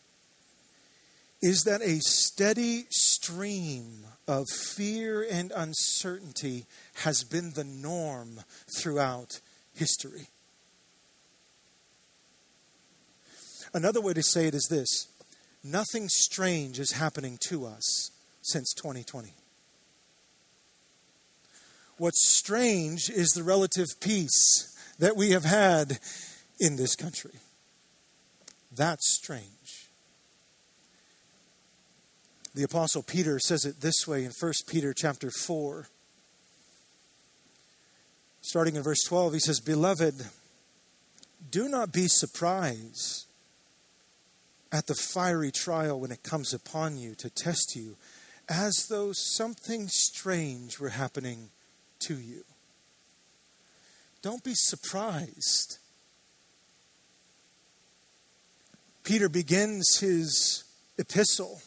is 1.41 1.63
that 1.63 1.81
a 1.81 1.99
steady 1.99 2.85
stream 2.89 4.05
of 4.27 4.47
fear 4.49 5.25
and 5.29 5.51
uncertainty 5.53 6.65
has 7.03 7.23
been 7.23 7.51
the 7.51 7.65
norm 7.65 8.39
throughout 8.79 9.41
history. 9.75 10.27
Another 13.73 14.01
way 14.01 14.13
to 14.13 14.23
say 14.23 14.47
it 14.47 14.53
is 14.53 14.67
this 14.69 15.07
nothing 15.63 16.07
strange 16.09 16.79
is 16.79 16.91
happening 16.93 17.37
to 17.47 17.65
us 17.65 18.11
since 18.41 18.73
2020. 18.73 19.33
What's 21.97 22.37
strange 22.37 23.09
is 23.09 23.29
the 23.29 23.43
relative 23.43 23.87
peace 23.99 24.75
that 24.99 25.15
we 25.15 25.31
have 25.31 25.45
had 25.45 25.99
in 26.59 26.75
this 26.75 26.95
country. 26.95 27.39
That's 28.75 29.15
strange. 29.15 29.89
The 32.55 32.63
apostle 32.63 33.01
Peter 33.01 33.39
says 33.39 33.65
it 33.65 33.81
this 33.81 34.07
way 34.07 34.25
in 34.25 34.31
1 34.31 34.53
Peter 34.67 34.93
chapter 34.93 35.31
4. 35.31 35.87
Starting 38.41 38.75
in 38.75 38.83
verse 38.83 39.03
12, 39.07 39.33
he 39.33 39.39
says, 39.39 39.59
"Beloved, 39.59 40.29
do 41.49 41.67
not 41.67 41.91
be 41.91 42.07
surprised 42.07 43.25
at 44.73 44.87
the 44.87 44.95
fiery 44.95 45.51
trial 45.51 45.99
when 45.99 46.11
it 46.11 46.23
comes 46.23 46.51
upon 46.51 46.97
you 46.97 47.13
to 47.13 47.29
test 47.29 47.75
you, 47.75 47.95
as 48.49 48.87
though 48.89 49.11
something 49.13 49.87
strange 49.87 50.79
were 50.79 50.89
happening 50.89 51.51
to 51.99 52.15
you. 52.15 52.43
Don't 54.23 54.43
be 54.43 54.55
surprised. 54.55 55.77
Peter 59.03 59.29
begins 59.29 59.99
his 59.99 60.63
epistle 60.97 61.61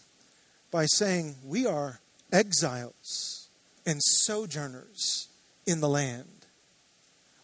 by 0.70 0.86
saying, 0.86 1.36
We 1.44 1.64
are 1.64 2.00
exiles 2.32 3.48
and 3.86 4.02
sojourners 4.02 5.28
in 5.64 5.80
the 5.80 5.88
land. 5.88 6.46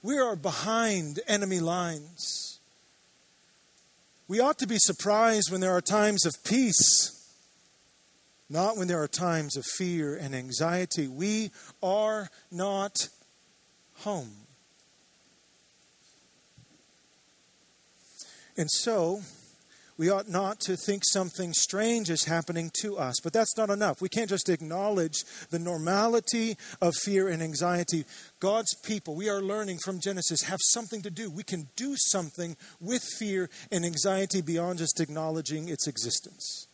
We 0.02 0.18
are 0.18 0.34
behind 0.34 1.20
enemy 1.28 1.60
lines. 1.60 2.51
We 4.32 4.40
ought 4.40 4.58
to 4.60 4.66
be 4.66 4.78
surprised 4.78 5.50
when 5.50 5.60
there 5.60 5.72
are 5.72 5.82
times 5.82 6.24
of 6.24 6.32
peace, 6.42 7.28
not 8.48 8.78
when 8.78 8.88
there 8.88 9.02
are 9.02 9.06
times 9.06 9.58
of 9.58 9.66
fear 9.66 10.16
and 10.16 10.34
anxiety. 10.34 11.06
We 11.06 11.50
are 11.82 12.30
not 12.50 13.10
home. 13.96 14.30
And 18.56 18.70
so, 18.70 19.20
we 19.98 20.10
ought 20.10 20.28
not 20.28 20.60
to 20.60 20.76
think 20.76 21.02
something 21.04 21.52
strange 21.52 22.08
is 22.08 22.24
happening 22.24 22.70
to 22.80 22.96
us. 22.96 23.16
But 23.22 23.32
that's 23.32 23.56
not 23.56 23.70
enough. 23.70 24.00
We 24.00 24.08
can't 24.08 24.30
just 24.30 24.48
acknowledge 24.48 25.24
the 25.50 25.58
normality 25.58 26.56
of 26.80 26.94
fear 26.94 27.28
and 27.28 27.42
anxiety. 27.42 28.04
God's 28.40 28.74
people, 28.84 29.14
we 29.14 29.28
are 29.28 29.42
learning 29.42 29.78
from 29.84 30.00
Genesis, 30.00 30.42
have 30.42 30.60
something 30.70 31.02
to 31.02 31.10
do. 31.10 31.30
We 31.30 31.42
can 31.42 31.68
do 31.76 31.94
something 31.96 32.56
with 32.80 33.02
fear 33.18 33.50
and 33.70 33.84
anxiety 33.84 34.40
beyond 34.40 34.78
just 34.78 35.00
acknowledging 35.00 35.68
its 35.68 35.86
existence. 35.86 36.66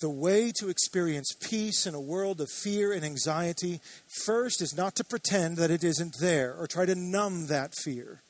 The 0.00 0.10
way 0.10 0.50
to 0.58 0.68
experience 0.68 1.34
peace 1.40 1.86
in 1.86 1.94
a 1.94 2.00
world 2.00 2.40
of 2.40 2.50
fear 2.50 2.92
and 2.92 3.04
anxiety, 3.04 3.80
first, 4.24 4.60
is 4.60 4.76
not 4.76 4.96
to 4.96 5.04
pretend 5.04 5.56
that 5.58 5.70
it 5.70 5.84
isn't 5.84 6.16
there 6.20 6.54
or 6.58 6.66
try 6.66 6.84
to 6.84 6.94
numb 6.94 7.46
that 7.46 7.74
fear 7.84 8.22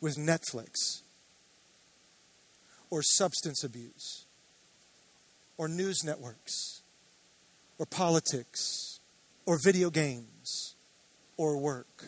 with 0.00 0.16
Netflix 0.16 1.00
or 2.90 3.02
substance 3.02 3.64
abuse 3.64 4.24
or 5.56 5.68
news 5.68 6.04
networks 6.04 6.82
or 7.78 7.86
politics 7.86 9.00
or 9.46 9.58
video 9.62 9.90
games 9.90 10.74
or 11.36 11.56
work. 11.58 12.06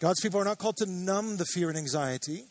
God's 0.00 0.20
people 0.20 0.40
are 0.40 0.44
not 0.44 0.58
called 0.58 0.76
to 0.78 0.86
numb 0.86 1.36
the 1.36 1.44
fear 1.44 1.68
and 1.68 1.78
anxiety 1.78 2.44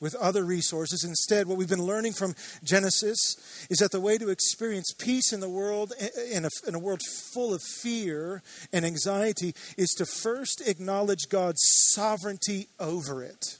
with 0.00 0.14
other 0.16 0.44
resources. 0.44 1.04
Instead, 1.04 1.46
what 1.46 1.56
we've 1.56 1.68
been 1.68 1.84
learning 1.84 2.12
from 2.12 2.34
Genesis 2.64 3.36
is 3.68 3.78
that 3.78 3.92
the 3.92 4.00
way 4.00 4.18
to 4.18 4.28
experience 4.28 4.92
peace 4.96 5.32
in 5.32 5.40
the 5.40 5.48
world, 5.48 5.92
eh, 5.98 6.08
eh, 6.16 6.36
in 6.36 6.44
a, 6.44 6.48
in 6.66 6.74
a, 6.74 6.78
world 6.78 7.00
full 7.32 7.52
of 7.52 7.62
fear 7.62 8.42
and 8.72 8.84
anxiety, 8.84 9.54
is 9.76 9.90
to 9.98 10.06
first 10.06 10.62
acknowledge 10.66 11.28
God's 11.28 11.62
sovereignty 11.92 12.68
over 12.78 13.22
it 13.22 13.58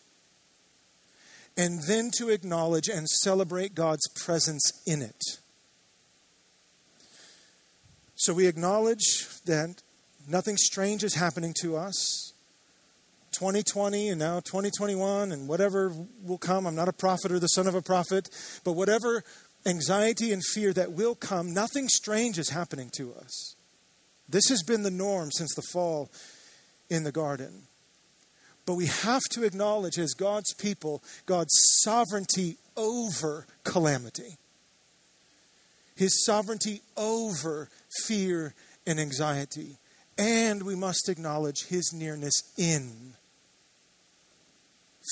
and 1.59 1.83
then 1.89 2.11
to 2.17 2.29
acknowledge 2.31 2.89
and 2.89 3.09
celebrate 3.09 3.75
God's 3.75 4.09
presence 4.25 4.71
in 4.87 5.03
it. 5.03 5.21
So 8.15 8.33
we 8.33 8.47
acknowledge 8.47 9.27
that 9.45 9.83
nothing 10.29 10.57
strange 10.57 11.03
is 11.03 11.17
happening 11.17 11.53
to 11.61 11.77
us. 11.77 12.33
2020 13.33 14.09
and 14.09 14.19
now 14.19 14.41
2021 14.41 15.33
and 15.33 15.49
whatever 15.49 15.93
will 16.23 16.39
come. 16.39 16.67
I'm 16.67 16.75
not 16.75 16.89
a 16.89 16.93
prophet 16.93 17.33
or 17.33 17.41
the 17.41 17.49
son 17.49 17.67
of 17.67 17.75
a 17.75 17.83
prophet, 17.83 18.29
but 18.65 18.73
whatever 18.73 19.23
anxiety 19.67 20.33
and 20.33 20.43
fear 20.45 20.73
that 20.73 20.93
will 20.93 21.15
come, 21.15 21.53
nothing 21.53 21.89
strange 21.89 22.39
is 22.39 22.51
happening 22.51 22.91
to 22.97 23.15
us. 23.15 23.57
This 24.29 24.49
has 24.49 24.63
been 24.63 24.83
the 24.83 24.91
norm 24.91 25.31
since 25.33 25.55
the 25.55 25.63
fall 25.73 26.11
in 26.89 27.03
the 27.03 27.13
garden. 27.13 27.65
But 28.69 28.75
we 28.75 28.85
have 28.85 29.23
to 29.31 29.45
acknowledge, 29.45 29.99
as 29.99 30.13
God's 30.13 30.53
people, 30.53 31.03
God's 31.25 31.55
sovereignty 31.81 32.59
over 32.77 33.47
calamity, 33.65 34.37
His 35.97 36.23
sovereignty 36.27 36.83
over 36.95 37.71
fear 38.05 38.53
and 38.87 39.01
anxiety. 39.01 39.79
And 40.19 40.65
we 40.65 40.75
must 40.77 41.09
acknowledge 41.09 41.69
His 41.69 41.95
nearness 41.95 42.35
in 42.59 43.15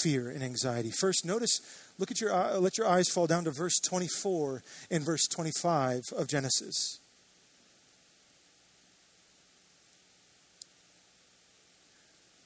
fear 0.03 0.29
and 0.29 0.43
anxiety. 0.43 0.91
First, 0.91 1.25
notice, 1.25 1.59
look 1.97 2.11
at 2.11 2.21
your, 2.21 2.35
uh, 2.35 2.59
let 2.59 2.77
your 2.77 2.87
eyes 2.87 3.09
fall 3.09 3.27
down 3.27 3.45
to 3.45 3.53
verse 3.53 3.81
24 3.81 4.63
and 4.91 5.03
verse 5.03 5.27
25 5.29 6.03
of 6.15 6.29
Genesis. 6.29 7.01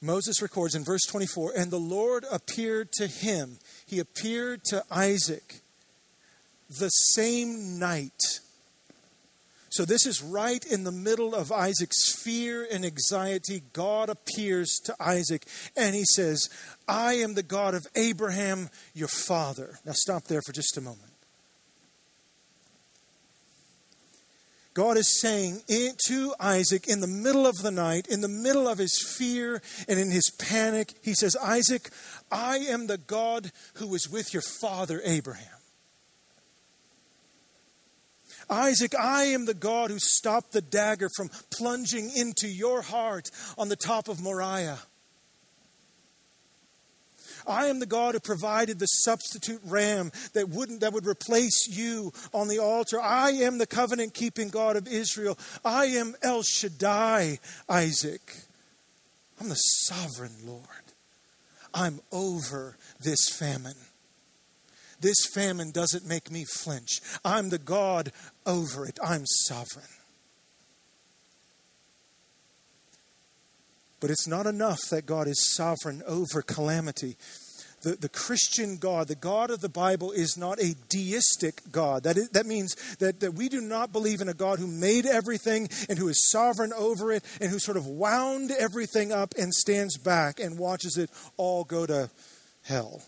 Moses 0.01 0.41
records 0.41 0.73
in 0.73 0.83
verse 0.83 1.05
24, 1.07 1.53
and 1.55 1.69
the 1.69 1.77
Lord 1.77 2.25
appeared 2.31 2.91
to 2.93 3.07
him. 3.07 3.59
He 3.85 3.99
appeared 3.99 4.63
to 4.65 4.83
Isaac 4.89 5.61
the 6.69 6.89
same 6.89 7.77
night. 7.77 8.39
So, 9.69 9.85
this 9.85 10.05
is 10.05 10.21
right 10.21 10.65
in 10.65 10.83
the 10.83 10.91
middle 10.91 11.33
of 11.33 11.51
Isaac's 11.51 12.13
fear 12.21 12.67
and 12.69 12.83
anxiety. 12.83 13.61
God 13.71 14.09
appears 14.09 14.79
to 14.83 14.95
Isaac 14.99 15.45
and 15.77 15.95
he 15.95 16.03
says, 16.13 16.49
I 16.89 17.13
am 17.13 17.35
the 17.35 17.43
God 17.43 17.73
of 17.73 17.87
Abraham, 17.95 18.69
your 18.93 19.07
father. 19.07 19.79
Now, 19.85 19.93
stop 19.93 20.25
there 20.25 20.41
for 20.45 20.51
just 20.51 20.75
a 20.77 20.81
moment. 20.81 21.10
God 24.73 24.97
is 24.97 25.19
saying 25.19 25.61
to 25.67 26.33
Isaac 26.39 26.87
in 26.87 27.01
the 27.01 27.07
middle 27.07 27.45
of 27.45 27.57
the 27.57 27.71
night, 27.71 28.07
in 28.07 28.21
the 28.21 28.29
middle 28.29 28.67
of 28.67 28.77
his 28.77 28.97
fear 29.17 29.61
and 29.87 29.99
in 29.99 30.11
his 30.11 30.31
panic, 30.39 30.93
He 31.01 31.13
says, 31.13 31.35
Isaac, 31.35 31.89
I 32.31 32.57
am 32.57 32.87
the 32.87 32.97
God 32.97 33.51
who 33.75 33.87
was 33.87 34.09
with 34.09 34.33
your 34.33 34.43
father 34.61 35.01
Abraham. 35.03 35.47
Isaac, 38.49 38.93
I 38.99 39.25
am 39.25 39.45
the 39.45 39.53
God 39.53 39.91
who 39.91 39.99
stopped 39.99 40.51
the 40.51 40.61
dagger 40.61 41.09
from 41.15 41.29
plunging 41.51 42.11
into 42.15 42.47
your 42.47 42.81
heart 42.81 43.29
on 43.57 43.69
the 43.69 43.77
top 43.77 44.09
of 44.09 44.21
Moriah. 44.21 44.79
I 47.47 47.67
am 47.67 47.79
the 47.79 47.85
God 47.85 48.13
who 48.13 48.19
provided 48.19 48.79
the 48.79 48.85
substitute 48.85 49.61
ram 49.65 50.11
that 50.33 50.49
wouldn't 50.49 50.81
that 50.81 50.93
would 50.93 51.07
replace 51.07 51.67
you 51.67 52.11
on 52.33 52.47
the 52.47 52.59
altar. 52.59 52.99
I 52.99 53.31
am 53.31 53.57
the 53.57 53.67
covenant 53.67 54.13
keeping 54.13 54.49
God 54.49 54.75
of 54.75 54.87
Israel. 54.87 55.37
I 55.63 55.85
am 55.85 56.15
El 56.21 56.43
Shaddai, 56.43 57.39
Isaac. 57.69 58.35
I'm 59.39 59.49
the 59.49 59.55
sovereign 59.55 60.35
Lord. 60.45 60.65
I'm 61.73 61.99
over 62.11 62.77
this 62.99 63.29
famine. 63.29 63.77
This 64.99 65.25
famine 65.33 65.71
doesn't 65.71 66.07
make 66.07 66.29
me 66.29 66.45
flinch. 66.45 67.01
I'm 67.25 67.49
the 67.49 67.57
God 67.57 68.11
over 68.45 68.85
it. 68.85 68.99
I'm 69.03 69.25
sovereign. 69.25 69.87
But 74.01 74.09
it's 74.09 74.27
not 74.27 74.47
enough 74.47 74.81
that 74.89 75.05
God 75.05 75.27
is 75.27 75.53
sovereign 75.55 76.01
over 76.07 76.41
calamity. 76.41 77.15
The, 77.83 77.95
the 77.95 78.09
Christian 78.09 78.77
God, 78.77 79.07
the 79.07 79.15
God 79.15 79.49
of 79.49 79.61
the 79.61 79.69
Bible, 79.69 80.11
is 80.11 80.37
not 80.37 80.59
a 80.59 80.75
deistic 80.89 81.61
God. 81.71 82.03
That, 82.03 82.17
is, 82.17 82.29
that 82.29 82.45
means 82.45 82.75
that, 82.97 83.21
that 83.21 83.35
we 83.35 83.47
do 83.47 83.61
not 83.61 83.91
believe 83.91 84.21
in 84.21 84.29
a 84.29 84.33
God 84.33 84.59
who 84.59 84.67
made 84.67 85.05
everything 85.05 85.69
and 85.87 85.97
who 85.97 86.07
is 86.09 86.29
sovereign 86.31 86.73
over 86.73 87.11
it 87.11 87.23
and 87.39 87.49
who 87.49 87.59
sort 87.59 87.77
of 87.77 87.87
wound 87.87 88.51
everything 88.51 89.11
up 89.11 89.33
and 89.37 89.53
stands 89.53 89.97
back 89.97 90.39
and 90.39 90.59
watches 90.59 90.97
it 90.97 91.09
all 91.37 91.63
go 91.63 91.85
to 91.85 92.09
hell. 92.63 93.01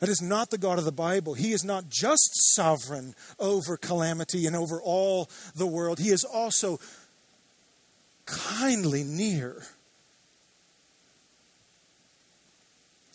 That 0.00 0.08
is 0.08 0.20
not 0.20 0.50
the 0.50 0.58
God 0.58 0.78
of 0.78 0.84
the 0.84 0.92
Bible. 0.92 1.34
He 1.34 1.52
is 1.52 1.64
not 1.64 1.88
just 1.88 2.28
sovereign 2.54 3.14
over 3.38 3.76
calamity 3.76 4.46
and 4.46 4.54
over 4.54 4.80
all 4.82 5.30
the 5.54 5.66
world, 5.66 5.98
He 5.98 6.10
is 6.10 6.24
also 6.24 6.78
kindly 8.26 9.04
near. 9.04 9.62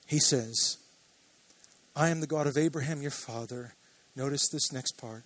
He 0.05 0.19
says, 0.19 0.77
I 1.95 2.09
am 2.09 2.19
the 2.21 2.27
God 2.27 2.47
of 2.47 2.57
Abraham, 2.57 3.01
your 3.01 3.11
father. 3.11 3.73
Notice 4.15 4.49
this 4.49 4.71
next 4.71 4.93
part. 4.97 5.23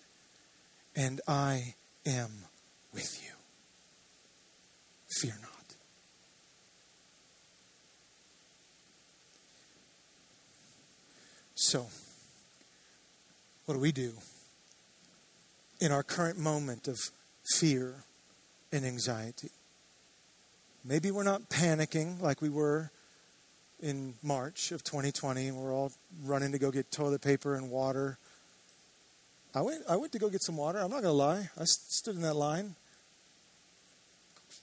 And 0.95 1.21
I 1.27 1.75
am 2.05 2.31
with 2.93 3.23
you. 3.23 3.31
Fear 5.21 5.35
not. 5.41 5.49
So, 11.55 11.87
what 13.65 13.75
do 13.75 13.79
we 13.79 13.91
do 13.91 14.13
in 15.79 15.91
our 15.91 16.03
current 16.03 16.37
moment 16.37 16.87
of 16.87 16.97
fear 17.57 18.03
and 18.71 18.85
anxiety? 18.85 19.49
Maybe 20.85 21.11
we're 21.11 21.23
not 21.23 21.49
panicking 21.49 22.21
like 22.21 22.41
we 22.41 22.49
were 22.49 22.91
in 23.81 24.15
March 24.21 24.71
of 24.71 24.83
2020 24.83 25.47
and 25.47 25.57
we're 25.57 25.73
all 25.73 25.93
running 26.25 26.51
to 26.51 26.59
go 26.59 26.71
get 26.71 26.91
toilet 26.91 27.21
paper 27.21 27.55
and 27.55 27.71
water. 27.71 28.17
I 29.55 29.61
went, 29.61 29.83
I 29.89 29.95
went 29.95 30.11
to 30.13 30.19
go 30.19 30.29
get 30.29 30.41
some 30.41 30.57
water. 30.57 30.79
I'm 30.79 30.89
not 30.89 31.01
going 31.01 31.05
to 31.05 31.11
lie. 31.11 31.49
I 31.57 31.63
stood 31.63 32.15
in 32.15 32.21
that 32.23 32.35
line. 32.35 32.75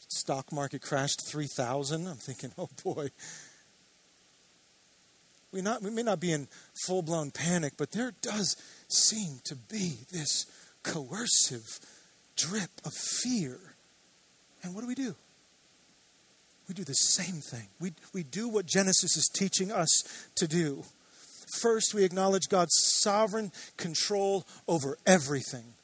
Stock 0.08 0.52
market 0.52 0.82
crashed 0.82 1.26
3,000. 1.26 2.06
I'm 2.06 2.16
thinking, 2.16 2.52
oh 2.58 2.68
boy. 2.84 3.10
We, 5.52 5.62
not, 5.62 5.82
we 5.82 5.90
may 5.90 6.02
not 6.02 6.20
be 6.20 6.32
in 6.32 6.48
full 6.86 7.02
blown 7.02 7.30
panic, 7.30 7.74
but 7.78 7.92
there 7.92 8.12
does 8.20 8.56
seem 8.88 9.40
to 9.44 9.56
be 9.56 9.98
this 10.12 10.46
coercive 10.82 11.80
drip 12.36 12.70
of 12.84 12.92
fear. 12.92 13.58
And 14.62 14.74
what 14.74 14.82
do 14.82 14.86
we 14.86 14.94
do? 14.94 15.14
We 16.70 16.74
do 16.74 16.84
the 16.84 16.94
same 16.94 17.40
thing. 17.40 17.66
We, 17.80 17.94
we 18.14 18.22
do 18.22 18.48
what 18.48 18.64
Genesis 18.64 19.16
is 19.16 19.28
teaching 19.34 19.72
us 19.72 19.90
to 20.36 20.46
do. 20.46 20.84
First, 21.60 21.94
we 21.94 22.04
acknowledge 22.04 22.48
God's 22.48 22.76
sovereign 23.00 23.50
control 23.76 24.46
over 24.68 24.96
everything 25.04 25.74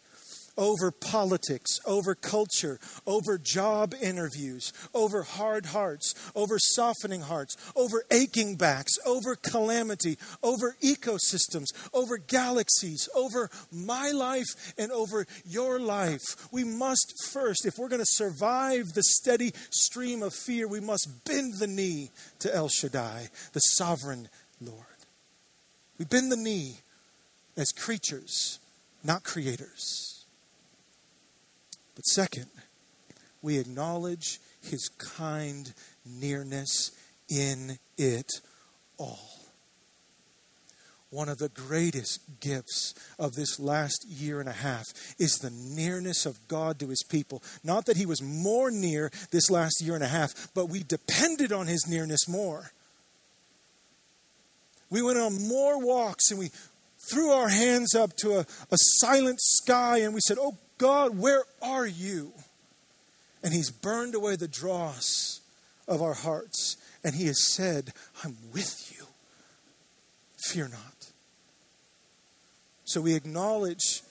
over 0.57 0.91
politics, 0.91 1.79
over 1.87 2.15
culture, 2.15 2.79
over 3.07 3.39
job 3.39 3.95
interviews, 4.01 4.73
over 4.95 5.23
hard 5.23 5.67
hearts, 5.67 6.15
over 6.35 6.59
softening 6.59 7.23
hearts, 7.23 7.57
over 7.75 8.05
aching 8.11 8.57
backs, 8.57 8.93
over 9.05 9.37
calamity, 9.37 10.19
over 10.43 10.77
ecosystems, 10.83 11.67
over 11.93 12.19
galaxies, 12.19 13.09
over 13.15 13.51
my 13.71 14.11
life 14.11 14.75
and 14.79 14.91
over 14.93 15.27
your 15.45 15.79
life. 15.79 16.23
We 16.53 16.65
must 16.65 17.13
first, 17.31 17.67
if 17.67 17.75
we're 17.79 17.89
going 17.89 18.01
to 18.01 18.07
survive 18.07 18.95
the 18.95 19.03
steady 19.03 19.53
stream 19.71 20.23
of 20.23 20.35
fear, 20.35 20.69
we 20.69 20.81
must 20.81 21.09
bend 21.25 21.55
the 21.59 21.67
knee 21.67 22.11
to 22.41 22.55
El 22.55 22.69
Shaddai, 22.69 23.29
the 23.53 23.61
sovereign 23.61 24.29
Lord. 24.61 24.85
We 25.99 26.05
bend 26.05 26.31
the 26.31 26.37
knee 26.37 26.77
as 27.57 27.73
creatures, 27.73 28.59
not 29.03 29.25
creators. 29.25 30.16
Second, 32.07 32.47
we 33.43 33.59
acknowledge 33.59 34.41
his 34.63 34.89
kind 34.89 35.73
nearness 36.05 36.93
in 37.29 37.79
it 37.99 38.31
all. 38.99 39.37
One 41.11 41.29
of 41.29 41.39
the 41.39 41.49
greatest 41.49 42.21
gifts 42.41 42.95
of 43.19 43.35
this 43.35 43.61
last 43.61 44.05
year 44.09 44.41
and 44.41 44.49
a 44.49 44.53
half 44.53 44.85
is 45.19 45.39
the 45.39 45.51
nearness 45.51 46.27
of 46.27 46.49
God 46.49 46.79
to 46.81 46.89
his 46.89 47.05
people. 47.05 47.43
Not 47.63 47.87
that 47.87 47.97
he 47.97 48.07
was 48.07 48.21
more 48.21 48.71
near 48.71 49.11
this 49.31 49.49
last 49.49 49.81
year 49.81 49.95
and 49.95 50.05
a 50.05 50.09
half, 50.09 50.49
but 50.53 50.67
we 50.67 50.83
depended 50.83 51.53
on 51.53 51.69
his 51.69 51.87
nearness 51.89 52.29
more. 52.29 52.73
We 54.91 55.03
went 55.03 55.19
on 55.19 55.49
more 55.49 55.85
walks 55.85 56.31
and 56.31 56.39
we 56.39 56.51
threw 57.11 57.31
our 57.31 57.49
hands 57.49 57.95
up 57.95 58.17
to 58.17 58.39
a, 58.39 58.41
a 58.41 58.77
silent 58.99 59.41
sky 59.41 59.99
and 59.99 60.13
we 60.13 60.21
said, 60.21 60.39
Oh 60.41 60.57
God, 60.79 61.19
where 61.19 61.45
are 61.63 61.87
you? 61.87 62.33
And 63.43 63.53
He's 63.53 63.71
burned 63.71 64.15
away 64.15 64.37
the 64.37 64.49
dross 64.49 65.41
of 65.89 66.03
our 66.03 66.15
hearts. 66.15 66.77
And 67.05 67.15
He 67.15 67.27
has 67.27 67.53
said, 67.53 67.93
I'm 68.25 68.37
with 68.53 68.93
you. 68.97 69.07
Fear 70.37 70.69
not. 70.69 71.11
So 72.85 73.01
we 73.01 73.15
acknowledge 73.15 74.03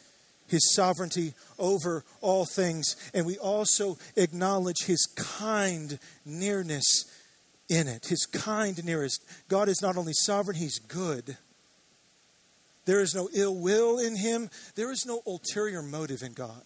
His 0.48 0.74
sovereignty 0.74 1.34
over 1.60 2.04
all 2.22 2.46
things. 2.46 2.96
And 3.14 3.26
we 3.26 3.38
also 3.38 3.98
acknowledge 4.16 4.86
His 4.86 5.06
kind 5.16 6.00
nearness 6.26 7.06
in 7.70 7.88
it. 7.88 8.08
His 8.08 8.26
kind 8.26 8.84
nearness. 8.84 9.20
God 9.50 9.70
is 9.70 9.82
not 9.82 9.98
only 9.98 10.14
sovereign, 10.14 10.58
He's 10.58 10.80
good. 10.80 11.38
There 12.86 13.02
is 13.02 13.16
no 13.16 13.30
ill 13.34 13.56
will 13.56 14.00
in 14.00 14.16
him. 14.16 14.50
There 14.76 14.92
is 14.92 15.06
no 15.06 15.22
ulterior 15.26 15.82
motive 15.82 16.22
in 16.22 16.34
God. 16.34 16.64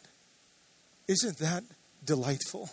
Isn't 1.07 1.37
that 1.39 1.63
delightful? 2.05 2.69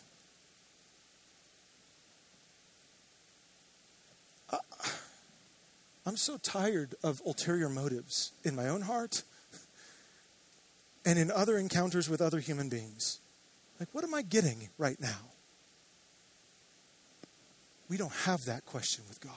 I'm 6.05 6.17
so 6.17 6.37
tired 6.37 6.95
of 7.03 7.21
ulterior 7.27 7.69
motives 7.69 8.31
in 8.45 8.55
my 8.55 8.69
own 8.69 8.83
heart 8.83 9.25
and 11.05 11.19
in 11.19 11.33
other 11.33 11.59
encounters 11.59 12.09
with 12.09 12.23
other 12.23 12.39
human 12.39 12.69
beings. 12.69 13.19
Like, 13.81 13.89
what 13.93 14.05
am 14.05 14.15
I 14.15 14.23
getting 14.23 14.69
right 14.79 15.01
now? 15.01 15.19
We 17.89 17.97
don't 17.97 18.13
have 18.13 18.45
that 18.45 18.65
question 18.67 19.05
with 19.09 19.21
God. 19.21 19.33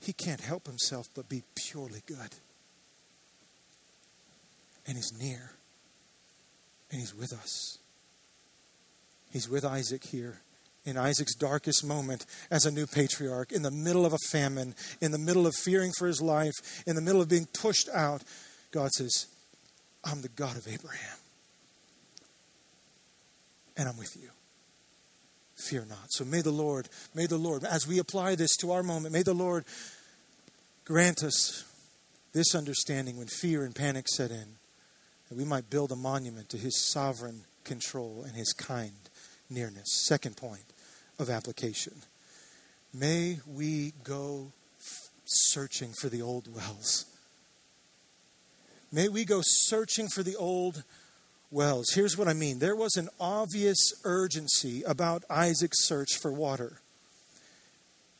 He 0.00 0.12
can't 0.12 0.40
help 0.40 0.66
himself 0.66 1.08
but 1.14 1.28
be 1.28 1.42
purely 1.54 2.02
good. 2.06 2.34
And 4.86 4.96
he's 4.96 5.12
near. 5.18 5.52
And 6.90 7.00
he's 7.00 7.14
with 7.14 7.32
us. 7.32 7.78
He's 9.32 9.48
with 9.48 9.64
Isaac 9.64 10.04
here 10.04 10.40
in 10.86 10.96
Isaac's 10.96 11.34
darkest 11.34 11.84
moment 11.84 12.24
as 12.50 12.64
a 12.64 12.70
new 12.70 12.86
patriarch, 12.86 13.50
in 13.52 13.62
the 13.62 13.70
middle 13.70 14.06
of 14.06 14.12
a 14.12 14.18
famine, 14.30 14.74
in 15.00 15.10
the 15.10 15.18
middle 15.18 15.46
of 15.46 15.54
fearing 15.54 15.92
for 15.98 16.06
his 16.06 16.22
life, 16.22 16.54
in 16.86 16.94
the 16.94 17.02
middle 17.02 17.20
of 17.20 17.28
being 17.28 17.46
pushed 17.46 17.88
out, 17.92 18.22
God 18.70 18.92
says, 18.92 19.26
I'm 20.04 20.22
the 20.22 20.28
God 20.28 20.56
of 20.56 20.68
Abraham. 20.68 21.18
And 23.76 23.88
I'm 23.88 23.98
with 23.98 24.16
you. 24.16 24.30
Fear 25.56 25.86
not. 25.88 26.10
So 26.10 26.24
may 26.24 26.42
the 26.42 26.50
Lord, 26.50 26.88
may 27.14 27.26
the 27.26 27.38
Lord, 27.38 27.64
as 27.64 27.86
we 27.86 27.98
apply 27.98 28.34
this 28.34 28.56
to 28.58 28.72
our 28.72 28.82
moment, 28.82 29.12
may 29.12 29.22
the 29.22 29.34
Lord 29.34 29.64
grant 30.84 31.22
us 31.22 31.64
this 32.32 32.54
understanding 32.54 33.16
when 33.16 33.26
fear 33.26 33.64
and 33.64 33.74
panic 33.74 34.06
set 34.08 34.30
in, 34.30 34.46
that 35.28 35.36
we 35.36 35.44
might 35.44 35.70
build 35.70 35.90
a 35.90 35.96
monument 35.96 36.50
to 36.50 36.58
his 36.58 36.78
sovereign 36.92 37.42
control 37.64 38.22
and 38.24 38.36
his 38.36 38.52
kind 38.52 38.92
nearness. 39.48 40.04
Second 40.06 40.36
point 40.36 40.64
of 41.18 41.30
application. 41.30 41.94
May 42.92 43.40
we 43.46 43.92
go 44.04 44.52
searching 45.24 45.92
for 46.00 46.08
the 46.08 46.22
old 46.22 46.54
wells. 46.54 47.06
May 48.92 49.08
we 49.08 49.24
go 49.24 49.40
searching 49.42 50.08
for 50.08 50.22
the 50.22 50.36
old 50.36 50.84
wells. 51.50 51.92
Here's 51.94 52.16
what 52.16 52.28
I 52.28 52.32
mean 52.32 52.58
there 52.58 52.76
was 52.76 52.96
an 52.96 53.08
obvious 53.20 53.92
urgency 54.04 54.82
about 54.82 55.24
Isaac's 55.30 55.84
search 55.84 56.16
for 56.16 56.32
water. 56.32 56.80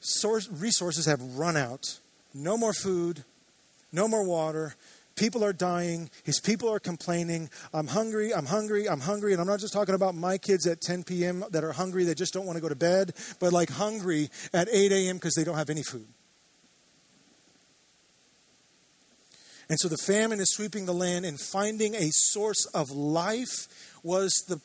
Source, 0.01 0.49
resources 0.49 1.07
have 1.07 1.21
run 1.39 1.57
out. 1.57 1.99
No 2.35 2.57
more 2.57 2.73
food, 2.73 3.25
no 3.93 4.07
more 4.09 4.25
water. 4.25 4.75
People 5.17 5.43
are 5.43 5.55
dying. 5.55 6.11
His 6.25 6.41
people 6.41 6.69
are 6.69 6.79
complaining. 6.79 7.49
I'm 7.73 7.87
hungry. 7.87 8.35
I'm 8.35 8.45
hungry. 8.45 8.87
I'm 8.87 9.01
hungry. 9.01 9.33
And 9.33 9.41
I'm 9.41 9.47
not 9.47 9.61
just 9.61 9.73
talking 9.73 9.95
about 9.95 10.15
my 10.15 10.37
kids 10.37 10.67
at 10.67 10.83
10 10.83 11.05
p.m. 11.05 11.43
that 11.53 11.65
are 11.65 11.73
hungry. 11.73 12.05
They 12.05 12.15
just 12.15 12.35
don't 12.35 12.45
want 12.45 12.57
to 12.59 12.61
go 12.61 12.69
to 12.69 12.77
bed, 12.77 13.15
but 13.41 13.51
like 13.51 13.71
hungry 13.71 14.29
at 14.53 14.69
8 14.71 14.93
a.m. 14.93 15.17
because 15.17 15.33
they 15.33 15.43
don't 15.43 15.57
have 15.57 15.71
any 15.71 15.83
food. 15.83 16.07
And 19.69 19.81
so 19.81 19.89
the 19.89 19.97
famine 19.97 20.39
is 20.39 20.53
sweeping 20.53 20.87
the 20.87 20.95
land, 20.95 21.27
and 21.27 21.41
finding 21.41 21.95
a 21.95 22.11
source 22.13 22.67
of 22.67 22.91
life 22.91 23.69
was 24.03 24.33
the 24.49 24.61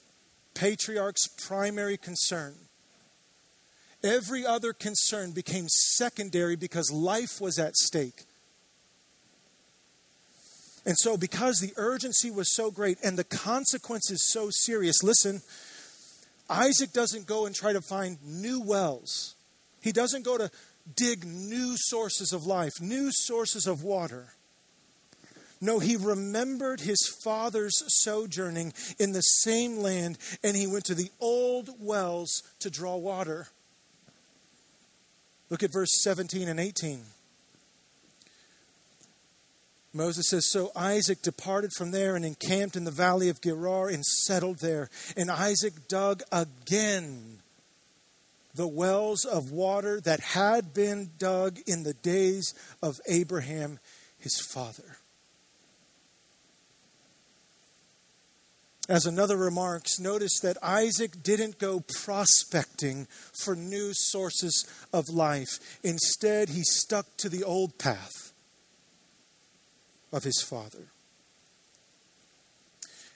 patriarch's 0.54 1.28
primary 1.28 1.98
concern. 1.98 2.54
Every 4.04 4.46
other 4.46 4.74
concern 4.74 5.32
became 5.32 5.68
secondary 5.70 6.56
because 6.56 6.92
life 6.92 7.40
was 7.40 7.58
at 7.60 7.76
stake. 7.76 8.26
And 10.86 10.98
so, 10.98 11.16
because 11.16 11.60
the 11.60 11.74
urgency 11.78 12.32
was 12.32 12.56
so 12.56 12.72
great 12.72 12.98
and 13.04 13.18
the 13.18 13.24
consequences 13.24 14.32
so 14.32 14.50
serious, 14.50 15.04
listen, 15.04 15.44
Isaac 16.50 16.92
doesn't 16.92 17.28
go 17.28 17.46
and 17.46 17.56
try 17.56 17.74
to 17.74 17.82
find 17.82 18.18
new 18.24 18.60
wells. 18.60 19.36
He 19.82 19.92
doesn't 19.92 20.26
go 20.26 20.38
to 20.38 20.50
dig 20.96 21.24
new 21.24 21.76
sources 21.78 22.34
of 22.34 22.46
life, 22.46 22.74
new 22.82 23.12
sources 23.12 23.68
of 23.68 23.84
water. 23.84 24.34
No, 25.64 25.78
he 25.78 25.96
remembered 25.96 26.82
his 26.82 27.08
father's 27.24 27.84
sojourning 28.04 28.74
in 28.98 29.12
the 29.12 29.22
same 29.22 29.78
land 29.78 30.18
and 30.44 30.58
he 30.58 30.66
went 30.66 30.86
to 30.86 30.96
the 30.96 31.12
old 31.20 31.70
wells 31.80 32.42
to 32.60 32.72
draw 32.72 32.98
water. 32.98 33.48
Look 35.52 35.62
at 35.62 35.72
verse 35.72 36.02
17 36.02 36.48
and 36.48 36.60
18. 36.60 37.04
Moses 39.94 40.30
says, 40.30 40.50
So 40.50 40.72
Isaac 40.76 41.22
departed 41.22 41.72
from 41.78 41.92
there 41.92 42.16
and 42.16 42.26
encamped 42.26 42.76
in 42.76 42.86
the 42.86 42.92
valley 42.92 43.30
of 43.30 43.42
Gerar 43.42 43.90
and 43.90 44.04
settled 44.06 44.60
there. 44.60 44.90
And 45.18 45.30
Isaac 45.30 45.88
dug 45.88 46.24
again 46.32 47.40
the 48.56 48.68
wells 48.68 49.26
of 49.26 49.52
water 49.52 50.02
that 50.02 50.22
had 50.22 50.74
been 50.74 51.12
dug 51.18 51.60
in 51.68 51.84
the 51.84 51.94
days 51.94 52.54
of 52.82 53.00
Abraham, 53.08 53.80
his 54.18 54.40
father. 54.40 54.98
As 58.92 59.06
another 59.06 59.38
remarks, 59.38 60.02
notice 60.02 60.38
that 60.42 60.58
Isaac 60.62 61.24
didn't 61.24 61.60
go 61.60 61.82
prospecting 62.04 63.08
for 63.42 63.56
new 63.56 63.92
sources 63.94 64.68
of 64.92 65.08
life. 65.08 65.80
Instead, 65.82 66.50
he 66.50 66.64
stuck 66.64 67.06
to 67.20 67.30
the 67.30 67.42
old 67.42 67.78
path 67.78 68.34
of 70.12 70.26
his 70.26 70.42
Father. 70.42 70.88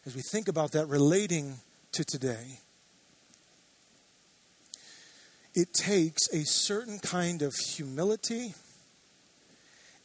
As 0.05 0.15
we 0.15 0.21
think 0.31 0.47
about 0.47 0.71
that 0.71 0.85
relating 0.85 1.57
to 1.91 2.05
today, 2.05 2.59
it 5.53 5.73
takes 5.73 6.21
a 6.31 6.45
certain 6.45 6.99
kind 6.99 7.41
of 7.41 7.53
humility 7.53 8.55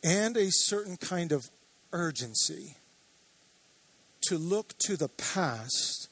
and 0.02 0.37
a 0.37 0.50
certain 0.50 0.96
kind 0.96 1.30
of 1.30 1.48
urgency 1.92 2.74
to 4.22 4.37
look 4.37 4.76
to 4.87 4.96
the 4.96 5.09
past 5.09 6.09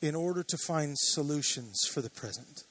in 0.00 0.14
order 0.14 0.42
to 0.42 0.56
find 0.56 0.98
solutions 0.98 1.86
for 1.90 2.02
the 2.02 2.10
present. 2.10 2.64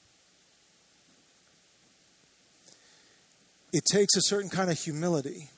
It 3.72 3.84
takes 3.90 4.16
a 4.16 4.22
certain 4.22 4.50
kind 4.50 4.70
of 4.70 4.78
humility 4.78 5.48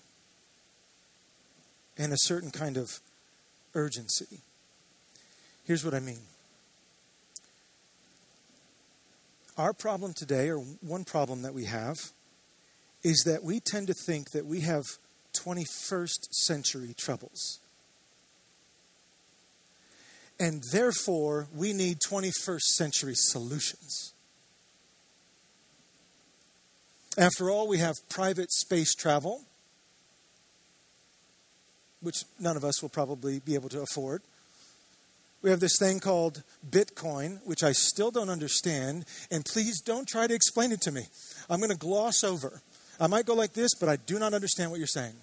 and 1.98 2.12
a 2.12 2.18
certain 2.20 2.50
kind 2.50 2.76
of 2.78 3.00
urgency. 3.74 4.40
Here's 5.64 5.84
what 5.84 5.92
I 5.92 6.00
mean. 6.00 6.20
Our 9.58 9.72
problem 9.72 10.14
today, 10.14 10.48
or 10.48 10.58
one 10.58 11.04
problem 11.04 11.42
that 11.42 11.54
we 11.54 11.64
have, 11.64 11.96
is 13.02 13.22
that 13.26 13.42
we 13.42 13.60
tend 13.60 13.86
to 13.88 13.94
think 13.94 14.30
that 14.30 14.46
we 14.46 14.60
have 14.60 14.84
21st 15.34 16.32
century 16.32 16.94
troubles. 16.96 17.58
And 20.38 20.62
therefore, 20.72 21.48
we 21.54 21.72
need 21.72 21.98
21st 22.00 22.60
century 22.60 23.14
solutions. 23.14 24.12
After 27.18 27.50
all, 27.50 27.66
we 27.66 27.78
have 27.78 27.94
private 28.10 28.52
space 28.52 28.94
travel 28.94 29.46
which 32.06 32.24
none 32.38 32.56
of 32.56 32.64
us 32.64 32.80
will 32.80 32.88
probably 32.88 33.40
be 33.40 33.54
able 33.54 33.68
to 33.68 33.80
afford. 33.80 34.22
We 35.42 35.50
have 35.50 35.58
this 35.58 35.76
thing 35.76 35.98
called 35.98 36.44
Bitcoin, 36.68 37.44
which 37.44 37.64
I 37.64 37.72
still 37.72 38.12
don't 38.12 38.30
understand, 38.30 39.04
and 39.30 39.44
please 39.44 39.80
don't 39.80 40.06
try 40.06 40.28
to 40.28 40.34
explain 40.34 40.70
it 40.70 40.80
to 40.82 40.92
me. 40.92 41.02
I'm 41.50 41.58
going 41.58 41.70
to 41.70 41.76
gloss 41.76 42.22
over. 42.22 42.62
I 43.00 43.08
might 43.08 43.26
go 43.26 43.34
like 43.34 43.54
this, 43.54 43.74
but 43.74 43.88
I 43.88 43.96
do 43.96 44.20
not 44.20 44.34
understand 44.34 44.70
what 44.70 44.78
you're 44.78 44.86
saying. 44.86 45.14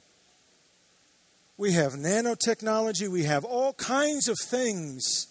We 1.58 1.74
have 1.74 1.94
nanotechnology, 1.94 3.08
we 3.08 3.24
have 3.24 3.46
all 3.46 3.74
kinds 3.74 4.28
of 4.28 4.38
things 4.44 5.28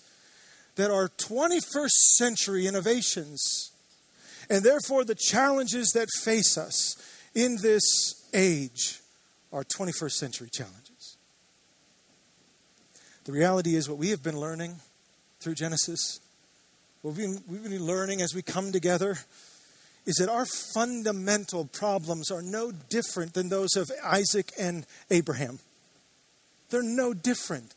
that 0.77 0.91
are 0.91 1.09
21st 1.09 1.91
century 2.17 2.67
innovations. 2.67 3.73
And 4.49 4.65
therefore, 4.65 5.05
the 5.05 5.15
challenges 5.15 5.91
that 5.95 6.09
face 6.23 6.57
us 6.57 6.97
in 7.35 7.59
this 7.63 7.83
age 8.35 9.01
are 9.53 9.65
21st 9.65 10.13
century 10.13 10.49
challenges. 10.53 11.17
The 13.25 13.33
reality 13.33 13.77
is, 13.77 13.89
what 13.89 13.99
we 13.99 14.11
have 14.11 14.23
been 14.23 14.39
learning 14.39 14.77
through 15.41 15.55
Genesis, 15.55 16.21
what 17.03 17.15
we've 17.17 17.47
been, 17.47 17.87
learning 17.87 18.21
as 18.21 18.35
we 18.35 18.43
come 18.43 18.73
together, 18.73 19.19
is 20.07 20.17
that 20.17 20.29
our 20.29 20.47
fundamental 20.47 21.65
problems 21.67 22.31
are 22.31 22.43
no 22.43 22.73
different 22.73 23.35
than 23.35 23.49
those 23.49 23.77
of 23.77 23.91
Isaac 24.05 24.51
and 24.59 24.87
Abraham. 25.11 25.61
They're 26.73 26.83
no 26.83 27.13
different 27.13 27.75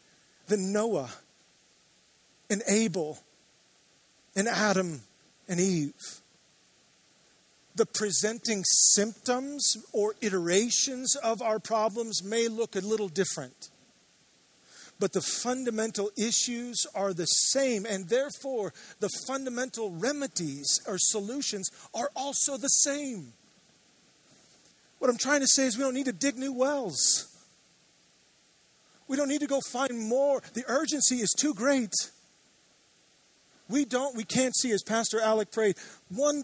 than 0.48 0.72
Noah 0.72 1.10
and 2.50 2.64
Abel 2.66 3.20
and 4.38 4.48
Adam 4.48 5.02
and 5.50 5.60
Eve. 5.60 5.92
The 7.76 7.86
presenting 7.86 8.64
symptoms 8.64 9.76
or 9.92 10.16
iterations 10.22 11.18
of 11.18 11.42
our 11.42 11.60
problems 11.60 12.24
may 12.24 12.48
look 12.48 12.78
a 12.78 12.80
little 12.80 13.10
different. 13.10 13.70
but 15.00 15.14
the 15.14 15.22
fundamental 15.22 16.10
issues 16.18 16.86
are 16.96 17.14
the 17.14 17.26
same, 17.26 17.86
and 17.86 18.08
therefore 18.08 18.74
the 19.00 19.10
fundamental 19.28 19.92
remedies 19.92 20.80
or 20.88 20.98
solutions 20.98 21.70
are 21.94 22.10
also 22.16 22.58
the 22.58 22.70
same. 22.70 23.34
What 25.00 25.10
I'm 25.10 25.18
trying 25.18 25.42
to 25.42 25.48
say 25.48 25.66
is 25.66 25.78
we 25.78 25.84
don't 25.84 25.94
need 25.94 26.06
to 26.06 26.14
dig 26.14 26.38
new 26.38 26.54
wells. 26.54 27.35
We 29.08 29.18
don't 29.18 29.30
need 29.30 29.42
to 29.42 29.48
go 29.48 29.60
find 29.72 30.00
more. 30.00 30.42
The 30.54 30.64
urgency 30.68 31.18
is 31.18 31.34
too 31.38 31.54
great. 31.54 31.94
We 33.70 33.86
don't, 33.86 34.16
we 34.16 34.24
can't 34.24 34.56
see, 34.56 34.72
as 34.72 34.84
Pastor 34.84 35.20
Alec 35.20 35.52
prayed, 35.52 35.76
one 36.10 36.44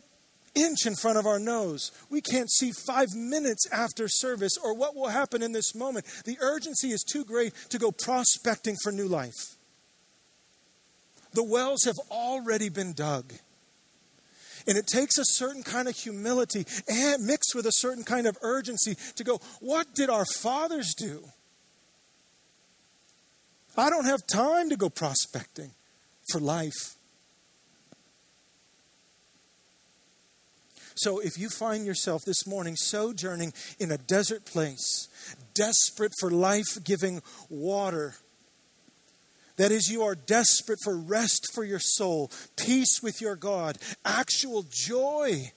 inch 0.56 0.86
in 0.86 0.96
front 0.96 1.18
of 1.18 1.26
our 1.26 1.40
nose. 1.40 1.92
We 2.10 2.22
can't 2.22 2.52
see 2.52 2.72
five 2.86 3.10
minutes 3.16 3.68
after 3.72 4.08
service 4.08 4.58
or 4.62 4.76
what 4.76 4.96
will 4.96 5.08
happen 5.08 5.42
in 5.42 5.52
this 5.52 5.74
moment. 5.76 6.06
The 6.26 6.38
urgency 6.42 6.90
is 6.90 7.04
too 7.04 7.24
great 7.24 7.54
to 7.70 7.80
go 7.80 7.92
prospecting 7.92 8.76
for 8.84 8.92
new 8.92 9.08
life. 9.08 9.56
The 11.34 11.44
wells 11.44 11.84
have 11.86 11.98
already 12.10 12.70
been 12.70 12.94
dug. 12.94 13.34
And 14.68 14.78
it 14.78 14.86
takes 14.86 15.18
a 15.18 15.24
certain 15.26 15.64
kind 15.64 15.88
of 15.88 15.96
humility 15.96 16.66
and 16.88 17.26
mixed 17.26 17.56
with 17.56 17.66
a 17.66 17.72
certain 17.72 18.04
kind 18.04 18.28
of 18.28 18.38
urgency 18.42 18.96
to 19.16 19.24
go, 19.24 19.40
what 19.60 19.96
did 19.96 20.10
our 20.10 20.26
fathers 20.26 20.94
do? 20.96 21.24
I 23.78 23.90
don't 23.90 24.06
have 24.06 24.22
time 24.32 24.70
to 24.70 24.78
go 24.78 24.90
prospecting 24.90 25.72
for 26.32 26.40
life. 26.40 26.96
So 30.96 31.20
if 31.20 31.38
you 31.38 31.50
find 31.50 31.86
yourself 31.86 32.22
this 32.26 32.46
morning 32.46 32.76
sojourning 32.76 33.54
in 33.80 33.92
a 33.92 33.98
desert 33.98 34.46
place, 34.46 35.08
desperate 35.54 36.12
for 36.20 36.30
life 36.30 36.84
giving 36.84 37.22
water, 37.50 38.16
that 39.58 39.72
is, 39.72 39.90
you 39.90 40.04
are 40.04 40.16
desperate 40.16 40.80
for 40.84 40.98
rest 40.98 41.48
for 41.54 41.64
your 41.64 41.80
soul, 41.80 42.32
peace 42.58 43.00
with 43.02 43.22
your 43.22 43.36
God, 43.36 43.78
actual 44.06 44.66
joy 44.70 45.52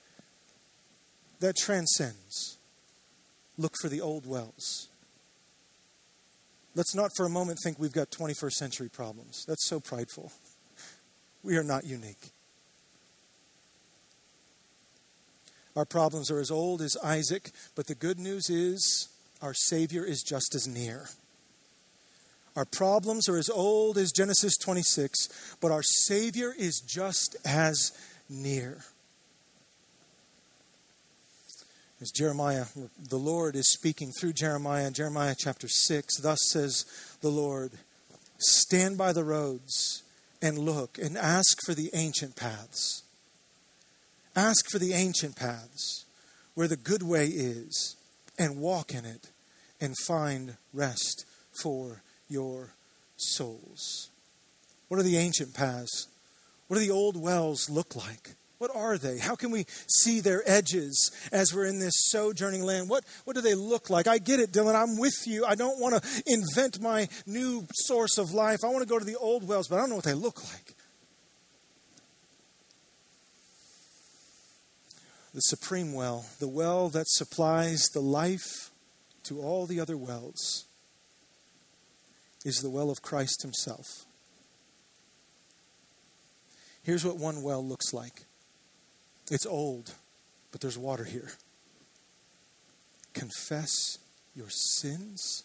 that 1.41 1.57
transcends. 1.57 2.59
Look 3.57 3.75
for 3.81 3.89
the 3.89 4.01
old 4.01 4.27
wells. 4.27 4.89
Let's 6.75 6.95
not 6.95 7.11
for 7.17 7.25
a 7.25 7.31
moment 7.31 7.59
think 7.63 7.79
we've 7.79 7.93
got 7.93 8.11
21st 8.11 8.53
century 8.53 8.89
problems. 8.89 9.45
That's 9.47 9.67
so 9.67 9.79
prideful. 9.79 10.33
We 11.43 11.57
are 11.57 11.63
not 11.63 11.85
unique. 11.85 12.31
Our 15.77 15.85
problems 15.85 16.31
are 16.31 16.41
as 16.41 16.51
old 16.51 16.81
as 16.81 16.97
Isaac, 17.03 17.51
but 17.75 17.87
the 17.87 17.95
good 17.95 18.19
news 18.19 18.49
is 18.49 19.09
our 19.43 19.55
Savior 19.55 20.05
is 20.05 20.23
just 20.23 20.55
as 20.55 20.67
near. 20.67 21.09
Our 22.57 22.65
problems 22.65 23.29
are 23.29 23.37
as 23.37 23.51
old 23.51 23.99
as 23.99 24.13
Genesis 24.13 24.57
26, 24.57 25.57
but 25.61 25.73
our 25.73 25.83
Savior 25.83 26.55
is 26.57 26.81
just 26.81 27.37
as 27.45 27.93
near. 28.29 28.79
As 32.05 32.11
Jeremiah, 32.11 32.67
the 32.99 33.17
Lord 33.17 33.57
is 33.57 33.73
speaking 33.73 34.13
through 34.13 34.35
Jeremiah, 34.35 34.91
Jeremiah 34.91 35.35
chapter 35.39 35.69
6, 35.69 36.21
thus 36.21 36.39
says 36.51 36.85
the 37.23 37.31
Lord 37.31 37.73
Stand 38.37 38.99
by 38.99 39.15
the 39.15 39.25
roads 39.25 40.03
and 40.43 40.59
look 40.59 40.99
and 40.99 41.17
ask 41.17 41.65
for 41.65 41.73
the 41.73 41.89
ancient 41.95 42.37
paths. 42.37 43.05
Ask 44.37 44.69
for 44.71 44.79
the 44.79 44.93
ancient 44.93 45.35
paths 45.35 46.05
where 46.53 46.69
the 46.69 46.77
good 46.77 47.03
way 47.03 47.29
is 47.29 47.97
and 48.39 48.61
walk 48.61 48.93
in 48.93 49.07
it 49.07 49.31
and 49.81 49.95
find 50.07 50.59
rest 50.75 51.25
for 51.63 52.03
your 52.29 52.75
souls. 53.17 54.11
What 54.89 55.01
are 55.01 55.05
the 55.05 55.17
ancient 55.17 55.55
paths? 55.55 56.09
What 56.69 56.77
do 56.77 56.81
the 56.85 56.93
old 56.93 57.17
wells 57.17 57.71
look 57.71 57.97
like? 57.97 58.35
What 58.65 58.75
are 58.75 58.97
they? 58.97 59.19
How 59.19 59.37
can 59.37 59.51
we 59.51 59.67
see 59.87 60.21
their 60.21 60.43
edges 60.47 61.11
as 61.31 61.53
we're 61.53 61.67
in 61.67 61.81
this 61.81 61.93
sojourning 62.09 62.63
land? 62.63 62.89
What, 62.89 63.05
what 63.25 63.37
do 63.37 63.43
they 63.43 63.55
look 63.55 63.91
like? 63.91 64.07
I 64.07 64.17
get 64.17 64.41
it, 64.41 64.53
Dylan. 64.53 64.75
I'm 64.75 64.99
with 64.99 65.27
you. 65.27 65.45
I 65.45 65.55
don't 65.55 65.79
want 65.79 66.03
to 66.03 66.23
invent 66.27 66.81
my 66.81 67.07
new 67.27 67.67
source 67.75 68.17
of 68.17 68.33
life. 68.33 68.61
I 68.65 68.69
want 68.69 68.81
to 68.81 68.89
go 68.89 68.99
to 68.99 69.05
the 69.05 69.17
old 69.17 69.47
wells, 69.47 69.69
but 69.69 69.77
I 69.77 69.81
don't 69.81 69.91
know 69.91 69.97
what 69.97 70.07
they 70.07 70.15
look 70.15 70.43
like. 70.45 70.75
The 75.35 75.43
supreme 75.43 75.93
well, 75.93 76.25
the 76.39 76.49
well 76.49 76.89
that 76.89 77.07
supplies 77.07 77.83
the 77.93 78.01
life 78.01 78.71
to 79.25 79.43
all 79.43 79.67
the 79.67 79.79
other 79.79 79.99
wells 79.99 80.65
is 82.47 82.61
the 82.63 82.71
well 82.71 82.89
of 82.89 83.03
Christ 83.03 83.43
Himself. 83.43 84.07
Here's 86.83 87.05
what 87.05 87.19
one 87.19 87.43
well 87.43 87.63
looks 87.63 87.93
like 87.93 88.25
it's 89.31 89.47
old, 89.47 89.95
but 90.53 90.61
there's 90.61 90.79
water 90.79 91.05
here. 91.05 91.33
Confess 93.13 93.99
your 94.35 94.51
sins, 94.51 95.45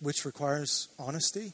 which 0.00 0.24
requires 0.24 0.88
honesty. 0.98 1.52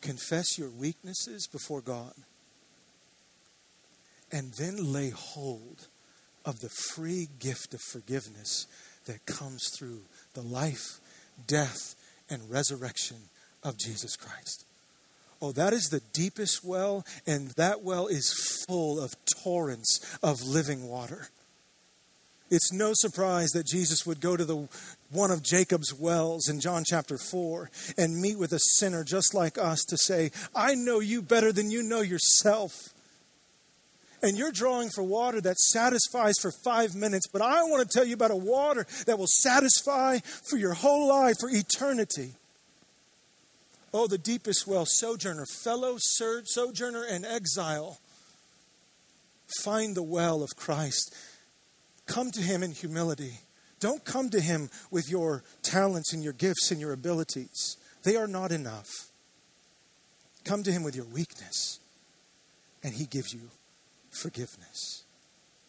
Confess 0.00 0.58
your 0.58 0.70
weaknesses 0.70 1.46
before 1.46 1.80
God. 1.80 2.12
And 4.32 4.52
then 4.54 4.92
lay 4.92 5.10
hold 5.10 5.88
of 6.44 6.60
the 6.60 6.68
free 6.68 7.28
gift 7.38 7.74
of 7.74 7.80
forgiveness 7.80 8.66
that 9.06 9.26
comes 9.26 9.68
through 9.76 10.02
the 10.34 10.42
life, 10.42 11.00
death, 11.46 11.96
and 12.28 12.48
resurrection 12.48 13.16
of 13.64 13.76
Jesus 13.78 14.16
Christ. 14.16 14.64
Oh, 15.42 15.52
that 15.52 15.72
is 15.72 15.84
the 15.84 16.02
deepest 16.12 16.62
well, 16.62 17.04
and 17.26 17.48
that 17.52 17.82
well 17.82 18.06
is 18.06 18.64
full 18.66 19.00
of 19.00 19.12
torrents 19.42 20.18
of 20.22 20.42
living 20.42 20.86
water. 20.86 21.28
It's 22.50 22.72
no 22.72 22.90
surprise 22.94 23.50
that 23.50 23.66
Jesus 23.66 24.04
would 24.04 24.20
go 24.20 24.36
to 24.36 24.44
the 24.44 24.68
one 25.10 25.30
of 25.30 25.42
Jacob's 25.42 25.94
wells 25.94 26.48
in 26.48 26.60
John 26.60 26.82
chapter 26.84 27.16
4 27.16 27.70
and 27.96 28.20
meet 28.20 28.38
with 28.38 28.52
a 28.52 28.58
sinner 28.58 29.04
just 29.04 29.34
like 29.34 29.56
us 29.56 29.84
to 29.88 29.96
say, 29.96 30.30
I 30.54 30.74
know 30.74 31.00
you 31.00 31.22
better 31.22 31.52
than 31.52 31.70
you 31.70 31.82
know 31.82 32.00
yourself 32.00 32.72
and 34.22 34.36
you're 34.36 34.52
drawing 34.52 34.90
for 34.90 35.02
water 35.02 35.40
that 35.40 35.58
satisfies 35.58 36.34
for 36.40 36.52
five 36.64 36.94
minutes, 36.94 37.26
but 37.26 37.42
I 37.42 37.62
want 37.62 37.88
to 37.88 37.98
tell 37.98 38.06
you 38.06 38.14
about 38.14 38.30
a 38.30 38.36
water 38.36 38.86
that 39.06 39.18
will 39.18 39.26
satisfy 39.26 40.18
for 40.48 40.56
your 40.56 40.74
whole 40.74 41.08
life, 41.08 41.36
for 41.40 41.48
eternity. 41.50 42.34
Oh, 43.92 44.06
the 44.06 44.18
deepest 44.18 44.66
well, 44.66 44.86
sojourner, 44.86 45.46
fellow 45.46 45.96
sojourner 45.98 47.04
and 47.04 47.24
exile. 47.26 47.98
Find 49.62 49.96
the 49.96 50.02
well 50.02 50.42
of 50.42 50.50
Christ. 50.56 51.14
Come 52.06 52.30
to 52.30 52.40
him 52.40 52.62
in 52.62 52.70
humility. 52.72 53.40
Don't 53.80 54.04
come 54.04 54.30
to 54.30 54.40
him 54.40 54.70
with 54.90 55.10
your 55.10 55.42
talents 55.62 56.12
and 56.12 56.22
your 56.22 56.32
gifts 56.32 56.70
and 56.70 56.80
your 56.80 56.92
abilities. 56.92 57.76
They 58.04 58.16
are 58.16 58.28
not 58.28 58.52
enough. 58.52 58.88
Come 60.44 60.62
to 60.62 60.72
him 60.72 60.82
with 60.82 60.94
your 60.94 61.06
weakness, 61.06 61.80
and 62.82 62.94
he 62.94 63.06
gives 63.06 63.34
you 63.34 63.50
forgiveness. 64.10 65.04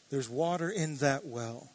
There's 0.09 0.29
water 0.29 0.69
in 0.69 0.97
that 0.97 1.25
well. 1.25 1.69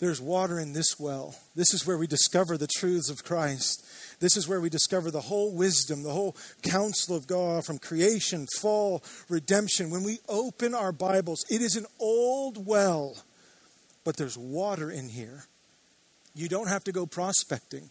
There's 0.00 0.20
water 0.20 0.58
in 0.58 0.72
this 0.72 0.98
well. 0.98 1.36
This 1.54 1.74
is 1.74 1.86
where 1.86 1.98
we 1.98 2.06
discover 2.06 2.56
the 2.56 2.66
truths 2.78 3.10
of 3.10 3.22
Christ. 3.22 3.86
This 4.18 4.34
is 4.34 4.48
where 4.48 4.60
we 4.60 4.70
discover 4.70 5.10
the 5.10 5.20
whole 5.20 5.54
wisdom, 5.54 6.02
the 6.02 6.12
whole 6.12 6.36
counsel 6.62 7.14
of 7.14 7.26
God 7.26 7.66
from 7.66 7.78
creation, 7.78 8.46
fall, 8.60 9.04
redemption. 9.28 9.90
When 9.90 10.02
we 10.02 10.18
open 10.26 10.74
our 10.74 10.92
Bibles, 10.92 11.44
it 11.50 11.60
is 11.60 11.76
an 11.76 11.84
old 12.00 12.66
well, 12.66 13.14
but 14.02 14.16
there's 14.16 14.38
water 14.38 14.90
in 14.90 15.10
here. 15.10 15.44
You 16.34 16.48
don't 16.48 16.68
have 16.68 16.84
to 16.84 16.92
go 16.92 17.04
prospecting 17.04 17.90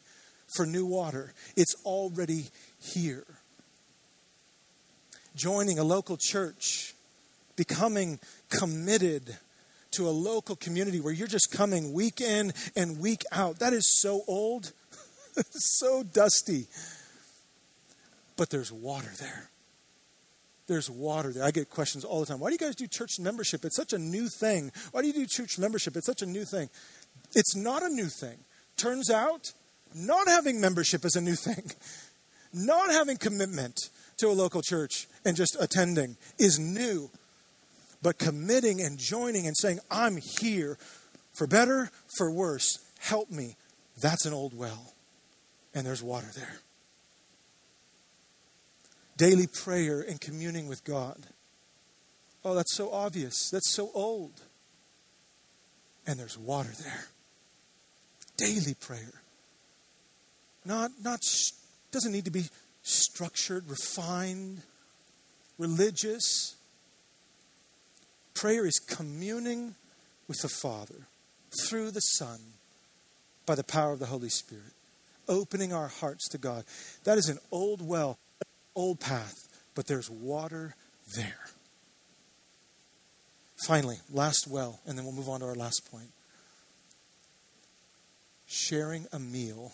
for 0.55 0.66
new 0.66 0.88
water, 0.88 1.34
it's 1.55 1.76
already 1.86 2.45
here. 2.82 3.26
Joining 5.36 5.78
a 5.78 5.84
local 5.84 6.18
church 6.20 6.95
becoming 7.55 8.20
committed 8.49 9.38
to 9.92 10.08
a 10.08 10.12
local 10.12 10.56
community 10.56 11.00
where 11.00 11.14
you're 11.14 11.28
just 11.28 11.52
coming 11.52 11.94
week 11.94 12.22
in 12.22 12.54
and 12.76 13.00
week 13.00 13.24
out. 13.32 13.60
That 13.60 13.74
is 13.74 14.02
so 14.02 14.22
old, 14.28 14.72
so 15.52 16.04
dusty. 16.04 16.68
But 18.38 18.50
there's 18.50 18.72
water 18.72 19.12
there. 19.20 19.50
There's 20.68 20.90
water 20.90 21.34
there. 21.34 21.44
I 21.44 21.52
get 21.52 21.70
questions 21.70 22.06
all 22.06 22.20
the 22.20 22.28
time. 22.28 22.40
Why 22.40 22.50
do 22.50 22.54
you 22.54 22.60
guys 22.60 22.76
do 22.76 22.86
church 22.88 23.20
membership? 23.20 23.66
It's 23.66 23.76
such 23.76 23.92
a 23.92 23.98
new 23.98 24.30
thing. 24.30 24.72
Why 24.92 25.02
do 25.02 25.08
you 25.08 25.14
do 25.14 25.26
church 25.28 25.58
membership? 25.58 25.98
It's 25.98 26.06
such 26.06 26.22
a 26.22 26.28
new 26.28 26.46
thing. 26.46 26.70
It's 27.34 27.56
not 27.56 27.84
a 27.84 27.90
new 27.90 28.06
thing. 28.06 28.38
Turns 28.78 29.10
out, 29.10 29.52
not 29.96 30.28
having 30.28 30.62
membership 30.62 31.04
is 31.06 31.16
a 31.16 31.22
new 31.22 31.36
thing. 31.36 31.72
Not 32.52 32.90
having 32.90 33.18
commitment 33.18 33.92
to 34.18 34.28
a 34.28 34.34
local 34.34 34.64
church 34.64 35.08
and 35.24 35.38
just 35.38 35.56
attending 35.60 36.18
is 36.40 36.58
new 36.58 37.12
but 38.02 38.18
committing 38.18 38.82
and 38.82 38.97
joining 38.97 39.47
and 39.47 39.56
saying, 39.58 39.80
I'm 39.89 40.18
here 40.39 40.78
for 41.34 41.47
better, 41.47 41.91
for 42.18 42.32
worse. 42.32 42.80
help 43.00 43.32
me. 43.32 43.56
That's 44.02 44.26
an 44.26 44.34
old 44.34 44.58
well, 44.58 44.93
and 45.74 45.86
there's 45.86 46.04
water 46.04 46.28
there. 46.36 46.60
Daily 49.18 49.47
prayer 49.47 50.00
and 50.00 50.22
communing 50.22 50.68
with 50.68 50.84
God. 50.86 51.18
Oh, 52.45 52.56
that's 52.56 52.76
so 52.76 52.91
obvious. 52.91 53.50
That's 53.52 53.74
so 53.74 53.91
old. 53.93 54.32
And 56.08 56.18
there's 56.18 56.38
water 56.38 56.72
there. 56.82 57.08
Daily 58.38 58.74
prayer. 58.74 59.22
Not, 60.64 60.91
not, 61.04 61.20
doesn't 61.91 62.12
need 62.12 62.26
to 62.26 62.32
be 62.32 62.45
structured, 62.84 63.70
refined, 63.70 64.62
religious. 65.58 66.56
Prayer 68.40 68.66
is 68.66 68.80
communing 68.80 69.76
with 70.30 70.38
the 70.42 70.48
Father 70.48 71.08
through 71.68 71.92
the 71.92 72.00
Son 72.00 72.40
by 73.46 73.54
the 73.54 73.66
power 73.66 73.92
of 73.92 74.00
the 74.00 74.06
Holy 74.06 74.30
Spirit, 74.30 74.72
opening 75.28 75.74
our 75.74 75.90
hearts 75.90 76.30
to 76.30 76.38
God. 76.38 76.64
That 77.04 77.18
is 77.18 77.28
an 77.28 77.40
old 77.52 77.86
well, 77.86 78.18
old 78.78 79.02
path, 79.02 79.36
but 79.76 79.88
there's 79.88 80.10
water 80.10 80.76
there. 81.18 81.50
Finally, 83.68 83.98
last 84.10 84.48
well, 84.50 84.80
and 84.86 84.98
then 84.98 85.04
we'll 85.04 85.14
move 85.14 85.28
on 85.28 85.42
to 85.42 85.46
our 85.46 85.54
last 85.54 85.82
point. 85.92 86.14
Sharing 88.48 89.06
a 89.12 89.20
meal 89.20 89.74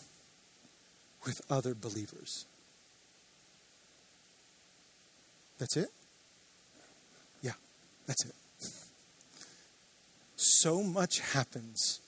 with 1.24 1.40
other 1.48 1.72
believers. 1.72 2.46
That's 5.60 5.76
it? 5.76 5.90
Yeah, 7.42 7.52
that's 8.08 8.24
it. 8.24 8.34
So 10.36 10.82
much 10.82 11.20
happens 11.20 12.00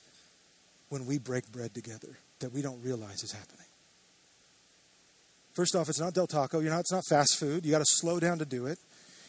when 0.89 1.05
we 1.05 1.17
break 1.17 1.51
bread 1.51 1.73
together 1.73 2.17
that 2.39 2.53
we 2.53 2.61
don't 2.61 2.81
realize 2.83 3.23
is 3.23 3.31
happening. 3.31 3.65
First 5.53 5.75
off, 5.75 5.89
it's 5.89 5.99
not 5.99 6.13
Del 6.13 6.27
Taco. 6.27 6.59
You're 6.59 6.71
not, 6.71 6.81
it's 6.81 6.91
not 6.91 7.03
fast 7.09 7.37
food. 7.37 7.65
You 7.65 7.71
got 7.71 7.79
to 7.79 7.85
slow 7.85 8.19
down 8.19 8.39
to 8.39 8.45
do 8.45 8.65
it. 8.65 8.79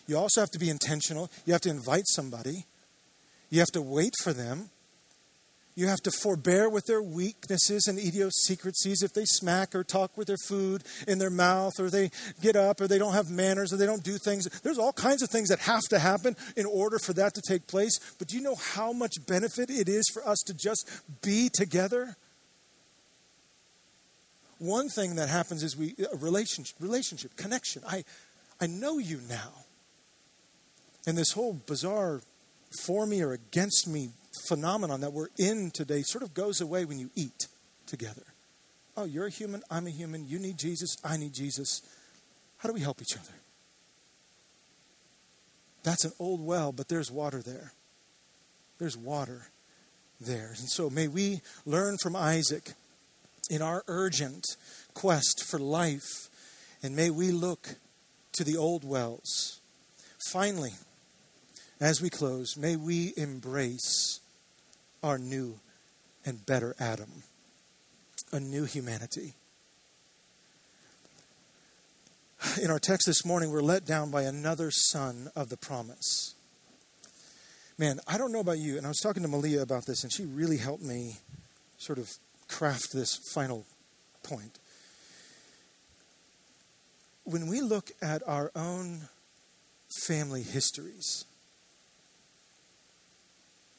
You 0.06 0.16
also 0.16 0.40
have 0.40 0.50
to 0.50 0.58
be 0.58 0.70
intentional. 0.70 1.30
You 1.44 1.52
have 1.52 1.62
to 1.62 1.70
invite 1.70 2.04
somebody. 2.06 2.66
You 3.50 3.58
have 3.60 3.72
to 3.72 3.82
wait 3.82 4.14
for 4.22 4.32
them. 4.32 4.70
You 5.76 5.86
have 5.86 6.00
to 6.00 6.10
forbear 6.10 6.68
with 6.68 6.86
their 6.86 7.02
weaknesses 7.02 7.86
and 7.86 7.98
idiosyncrasies 7.98 9.02
if 9.02 9.12
they 9.12 9.24
smack 9.24 9.74
or 9.74 9.84
talk 9.84 10.16
with 10.16 10.26
their 10.26 10.36
food 10.36 10.82
in 11.06 11.18
their 11.18 11.30
mouth 11.30 11.78
or 11.78 11.88
they 11.88 12.10
get 12.42 12.56
up 12.56 12.80
or 12.80 12.88
they 12.88 12.98
don't 12.98 13.14
have 13.14 13.30
manners 13.30 13.72
or 13.72 13.76
they 13.76 13.86
don't 13.86 14.02
do 14.02 14.18
things. 14.18 14.46
There's 14.60 14.78
all 14.78 14.92
kinds 14.92 15.22
of 15.22 15.30
things 15.30 15.48
that 15.48 15.60
have 15.60 15.82
to 15.90 15.98
happen 15.98 16.36
in 16.56 16.66
order 16.66 16.98
for 16.98 17.12
that 17.14 17.34
to 17.34 17.40
take 17.40 17.66
place. 17.66 17.98
But 18.18 18.28
do 18.28 18.36
you 18.36 18.42
know 18.42 18.56
how 18.56 18.92
much 18.92 19.14
benefit 19.26 19.70
it 19.70 19.88
is 19.88 20.10
for 20.12 20.26
us 20.26 20.38
to 20.46 20.54
just 20.54 20.88
be 21.22 21.48
together? 21.48 22.16
One 24.58 24.90
thing 24.90 25.14
that 25.14 25.30
happens 25.30 25.62
is 25.62 25.76
we 25.76 25.94
uh, 25.98 26.06
a 26.12 26.16
relationship, 26.16 26.76
relationship, 26.80 27.34
connection. 27.36 27.82
I, 27.88 28.04
I 28.60 28.66
know 28.66 28.98
you 28.98 29.20
now. 29.28 29.52
And 31.06 31.16
this 31.16 31.32
whole 31.32 31.54
bizarre 31.54 32.20
for 32.84 33.06
me 33.06 33.22
or 33.22 33.32
against 33.32 33.88
me 33.88 34.10
phenomenon 34.48 35.00
that 35.00 35.12
we're 35.12 35.28
in 35.38 35.70
today 35.70 36.02
sort 36.02 36.22
of 36.22 36.34
goes 36.34 36.60
away 36.60 36.84
when 36.84 36.98
you 36.98 37.10
eat 37.14 37.46
together. 37.86 38.22
Oh, 38.96 39.04
you're 39.04 39.26
a 39.26 39.30
human, 39.30 39.62
I'm 39.70 39.86
a 39.86 39.90
human, 39.90 40.26
you 40.26 40.38
need 40.38 40.58
Jesus, 40.58 40.96
I 41.04 41.16
need 41.16 41.32
Jesus. 41.32 41.82
How 42.58 42.68
do 42.68 42.74
we 42.74 42.80
help 42.80 43.00
each 43.00 43.16
other? 43.16 43.32
That's 45.82 46.04
an 46.04 46.12
old 46.18 46.44
well, 46.44 46.72
but 46.72 46.88
there's 46.88 47.10
water 47.10 47.40
there. 47.42 47.72
There's 48.78 48.96
water 48.96 49.48
there. 50.20 50.48
And 50.48 50.68
so 50.68 50.90
may 50.90 51.08
we 51.08 51.40
learn 51.64 51.96
from 52.02 52.14
Isaac 52.14 52.72
in 53.50 53.62
our 53.62 53.82
urgent 53.88 54.44
quest 54.94 55.44
for 55.48 55.58
life, 55.58 56.28
and 56.82 56.94
may 56.94 57.10
we 57.10 57.30
look 57.30 57.76
to 58.32 58.44
the 58.44 58.56
old 58.56 58.84
wells. 58.84 59.60
Finally, 60.30 60.72
as 61.80 62.02
we 62.02 62.10
close, 62.10 62.56
may 62.56 62.76
we 62.76 63.14
embrace 63.16 64.20
our 65.02 65.18
new 65.18 65.58
and 66.26 66.44
better 66.44 66.74
Adam, 66.78 67.22
a 68.32 68.38
new 68.38 68.64
humanity. 68.64 69.32
In 72.62 72.70
our 72.70 72.78
text 72.78 73.06
this 73.06 73.24
morning, 73.24 73.50
we're 73.50 73.62
let 73.62 73.86
down 73.86 74.10
by 74.10 74.22
another 74.22 74.70
son 74.70 75.30
of 75.34 75.48
the 75.48 75.56
promise. 75.56 76.34
Man, 77.78 77.98
I 78.06 78.18
don't 78.18 78.32
know 78.32 78.40
about 78.40 78.58
you, 78.58 78.76
and 78.76 78.84
I 78.84 78.90
was 78.90 79.00
talking 79.00 79.22
to 79.22 79.28
Malia 79.28 79.62
about 79.62 79.86
this, 79.86 80.02
and 80.02 80.12
she 80.12 80.24
really 80.24 80.58
helped 80.58 80.82
me 80.82 81.16
sort 81.78 81.98
of 81.98 82.10
craft 82.46 82.92
this 82.92 83.18
final 83.32 83.64
point. 84.22 84.58
When 87.24 87.46
we 87.46 87.62
look 87.62 87.90
at 88.02 88.22
our 88.26 88.50
own 88.54 89.08
family 90.06 90.42
histories, 90.42 91.24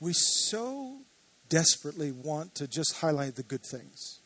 we 0.02 0.14
so 0.14 0.98
desperately 1.48 2.12
want 2.12 2.56
to 2.56 2.68
just 2.68 2.98
highlight 2.98 3.36
the 3.36 3.44
good 3.44 3.64
things, 3.64 4.20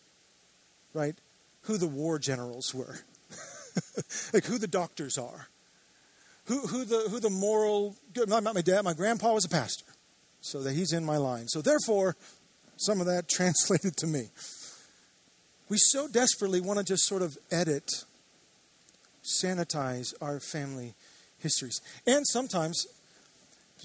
right? 0.93 1.15
Who 1.63 1.77
the 1.77 1.87
war 1.87 2.17
generals 2.17 2.73
were, 2.73 2.99
like 4.33 4.45
who 4.45 4.57
the 4.57 4.67
doctors 4.67 5.17
are, 5.17 5.49
who, 6.45 6.61
who, 6.61 6.85
the, 6.85 7.09
who 7.09 7.19
the 7.19 7.29
moral, 7.29 7.95
good, 8.13 8.29
not 8.29 8.43
my 8.43 8.61
dad, 8.61 8.83
my 8.83 8.93
grandpa 8.93 9.33
was 9.33 9.45
a 9.45 9.49
pastor, 9.49 9.85
so 10.39 10.63
that 10.63 10.73
he's 10.73 10.93
in 10.93 11.03
my 11.03 11.17
line. 11.17 11.47
So 11.49 11.61
therefore, 11.61 12.15
some 12.77 13.01
of 13.01 13.07
that 13.07 13.27
translated 13.29 13.97
to 13.97 14.07
me. 14.07 14.29
We 15.67 15.77
so 15.77 16.07
desperately 16.07 16.61
want 16.61 16.79
to 16.79 16.85
just 16.85 17.05
sort 17.05 17.21
of 17.21 17.37
edit, 17.51 17.89
sanitize 19.23 20.13
our 20.21 20.39
family 20.39 20.93
histories. 21.39 21.81
And 22.05 22.25
sometimes 22.27 22.85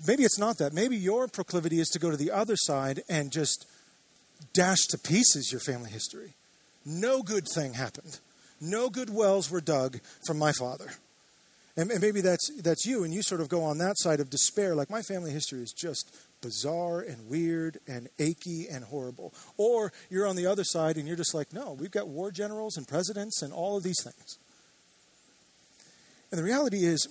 maybe 0.07 0.25
it's 0.25 0.39
not 0.39 0.59
that. 0.59 0.73
Maybe 0.73 0.97
your 0.97 1.29
proclivity 1.29 1.81
is 1.81 1.89
to 1.89 1.99
go 1.99 2.11
to 2.11 2.17
the 2.17 2.31
other 2.31 2.57
side 2.57 3.03
and 3.09 3.33
just 3.33 3.67
dash 4.53 4.87
to 4.91 4.99
pieces 4.99 5.51
your 5.53 5.61
family 5.61 5.91
history. 5.91 6.35
No 6.85 7.23
good 7.23 7.47
thing 7.55 7.75
happened. 7.75 8.21
No 8.61 8.91
good 8.91 9.11
wells 9.11 9.51
were 9.51 9.61
dug 9.61 10.01
from 10.27 10.39
my 10.39 10.53
father. 10.53 10.93
And, 11.77 11.91
and 11.91 12.01
maybe 12.01 12.21
that's, 12.21 12.51
that's 12.63 12.85
you, 12.85 13.05
and 13.05 13.15
you 13.15 13.23
sort 13.23 13.41
of 13.41 13.49
go 13.49 13.63
on 13.63 13.79
that 13.79 13.99
side 13.99 14.21
of 14.21 14.29
despair, 14.29 14.75
like 14.75 14.91
my 14.91 15.03
family 15.03 15.31
history 15.31 15.61
is 15.61 15.73
just 15.73 16.15
bizarre 16.43 17.01
and 17.01 17.29
weird 17.29 17.79
and 17.87 18.09
achy 18.19 18.67
and 18.69 18.85
horrible. 18.85 19.33
Or 19.57 19.93
you're 20.11 20.27
on 20.27 20.37
the 20.37 20.47
other 20.47 20.65
side 20.65 20.97
and 20.97 21.07
you're 21.07 21.17
just 21.17 21.35
like, 21.35 21.53
no, 21.53 21.73
we've 21.73 21.91
got 21.91 22.09
war 22.09 22.31
generals 22.31 22.77
and 22.77 22.89
presidents 22.89 23.41
and 23.41 23.53
all 23.53 23.77
of 23.77 23.83
these 23.83 24.03
things. 24.03 24.39
And 26.31 26.39
the 26.39 26.45
reality 26.45 26.85
is, 26.85 27.09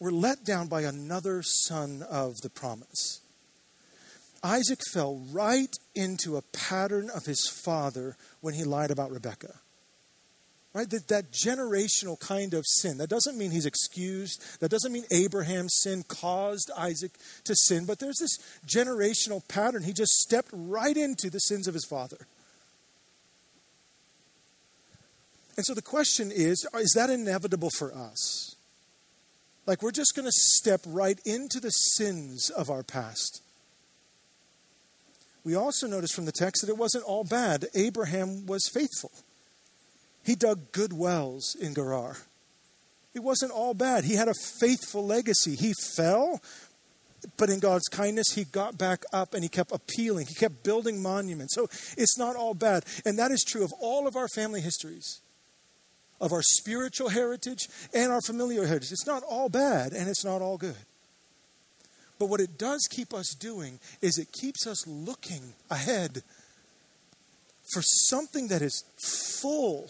we're 0.00 0.10
let 0.10 0.44
down 0.44 0.68
by 0.68 0.82
another 0.82 1.42
son 1.42 2.04
of 2.08 2.36
the 2.42 2.50
promise. 2.50 3.20
Isaac 4.42 4.80
fell 4.92 5.16
right 5.32 5.74
into 5.94 6.36
a 6.36 6.42
pattern 6.42 7.10
of 7.10 7.26
his 7.26 7.48
father 7.64 8.16
when 8.40 8.54
he 8.54 8.64
lied 8.64 8.90
about 8.90 9.10
Rebekah. 9.10 9.56
Right? 10.74 10.88
That, 10.90 11.08
that 11.08 11.32
generational 11.32 12.20
kind 12.20 12.54
of 12.54 12.64
sin. 12.64 12.98
That 12.98 13.08
doesn't 13.08 13.36
mean 13.36 13.50
he's 13.50 13.66
excused. 13.66 14.44
That 14.60 14.70
doesn't 14.70 14.92
mean 14.92 15.04
Abraham's 15.10 15.74
sin 15.82 16.04
caused 16.06 16.70
Isaac 16.76 17.12
to 17.44 17.54
sin. 17.56 17.84
But 17.84 17.98
there's 17.98 18.18
this 18.20 18.38
generational 18.66 19.46
pattern. 19.48 19.82
He 19.82 19.92
just 19.92 20.12
stepped 20.12 20.50
right 20.52 20.96
into 20.96 21.30
the 21.30 21.40
sins 21.40 21.66
of 21.66 21.74
his 21.74 21.86
father. 21.86 22.18
And 25.56 25.66
so 25.66 25.74
the 25.74 25.82
question 25.82 26.30
is 26.30 26.64
is 26.74 26.92
that 26.94 27.10
inevitable 27.10 27.70
for 27.76 27.92
us? 27.92 28.54
Like 29.68 29.82
we're 29.82 29.90
just 29.90 30.16
going 30.16 30.24
to 30.24 30.32
step 30.32 30.80
right 30.86 31.20
into 31.26 31.60
the 31.60 31.68
sins 31.68 32.48
of 32.48 32.70
our 32.70 32.82
past. 32.82 33.42
We 35.44 35.54
also 35.54 35.86
notice 35.86 36.10
from 36.10 36.24
the 36.24 36.32
text 36.32 36.62
that 36.62 36.72
it 36.72 36.78
wasn't 36.78 37.04
all 37.04 37.22
bad. 37.22 37.66
Abraham 37.74 38.46
was 38.46 38.66
faithful. 38.72 39.12
He 40.24 40.34
dug 40.34 40.72
good 40.72 40.94
wells 40.94 41.54
in 41.54 41.74
Gerar. 41.74 42.16
It 43.12 43.20
wasn't 43.20 43.52
all 43.52 43.74
bad. 43.74 44.04
He 44.04 44.14
had 44.14 44.28
a 44.28 44.34
faithful 44.58 45.04
legacy. 45.04 45.54
He 45.54 45.74
fell, 45.94 46.40
but 47.36 47.50
in 47.50 47.60
God's 47.60 47.88
kindness, 47.88 48.32
he 48.32 48.44
got 48.44 48.78
back 48.78 49.04
up 49.12 49.34
and 49.34 49.42
he 49.42 49.50
kept 49.50 49.70
appealing. 49.70 50.28
He 50.28 50.34
kept 50.34 50.64
building 50.64 51.02
monuments. 51.02 51.54
So 51.54 51.68
it's 51.98 52.16
not 52.16 52.36
all 52.36 52.54
bad. 52.54 52.86
And 53.04 53.18
that 53.18 53.30
is 53.30 53.44
true 53.46 53.64
of 53.64 53.72
all 53.80 54.06
of 54.06 54.16
our 54.16 54.28
family 54.28 54.62
histories 54.62 55.20
of 56.20 56.32
our 56.32 56.42
spiritual 56.42 57.08
heritage 57.08 57.68
and 57.94 58.12
our 58.12 58.20
familiar 58.20 58.66
heritage. 58.66 58.90
It's 58.92 59.06
not 59.06 59.22
all 59.28 59.48
bad 59.48 59.92
and 59.92 60.08
it's 60.08 60.24
not 60.24 60.42
all 60.42 60.58
good. 60.58 60.76
But 62.18 62.26
what 62.26 62.40
it 62.40 62.58
does 62.58 62.86
keep 62.90 63.14
us 63.14 63.34
doing 63.38 63.78
is 64.02 64.18
it 64.18 64.32
keeps 64.32 64.66
us 64.66 64.86
looking 64.86 65.54
ahead 65.70 66.22
for 67.72 67.82
something 67.82 68.48
that 68.48 68.62
is 68.62 68.84
full, 69.40 69.88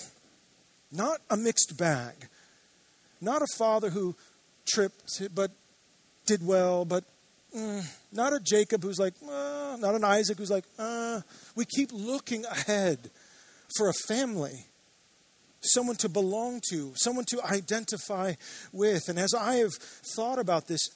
not 0.92 1.20
a 1.30 1.36
mixed 1.36 1.78
bag, 1.78 2.14
not 3.20 3.40
a 3.40 3.46
father 3.56 3.90
who 3.90 4.14
tripped 4.68 5.22
but 5.34 5.50
did 6.26 6.46
well, 6.46 6.84
but 6.84 7.04
mm, 7.56 7.82
not 8.12 8.32
a 8.32 8.40
Jacob 8.40 8.82
who's 8.82 8.98
like, 8.98 9.14
uh, 9.22 9.76
not 9.80 9.94
an 9.94 10.04
Isaac 10.04 10.36
who's 10.38 10.50
like, 10.50 10.64
uh. 10.78 11.20
We 11.56 11.64
keep 11.64 11.90
looking 11.92 12.44
ahead 12.44 13.10
for 13.76 13.88
a 13.88 13.94
family, 14.06 14.66
someone 15.60 15.96
to 15.96 16.08
belong 16.08 16.60
to, 16.70 16.92
someone 16.96 17.24
to 17.26 17.42
identify 17.44 18.34
with. 18.72 19.08
And 19.08 19.18
as 19.18 19.34
I 19.34 19.56
have 19.56 19.74
thought 20.14 20.38
about 20.38 20.68
this, 20.68 20.88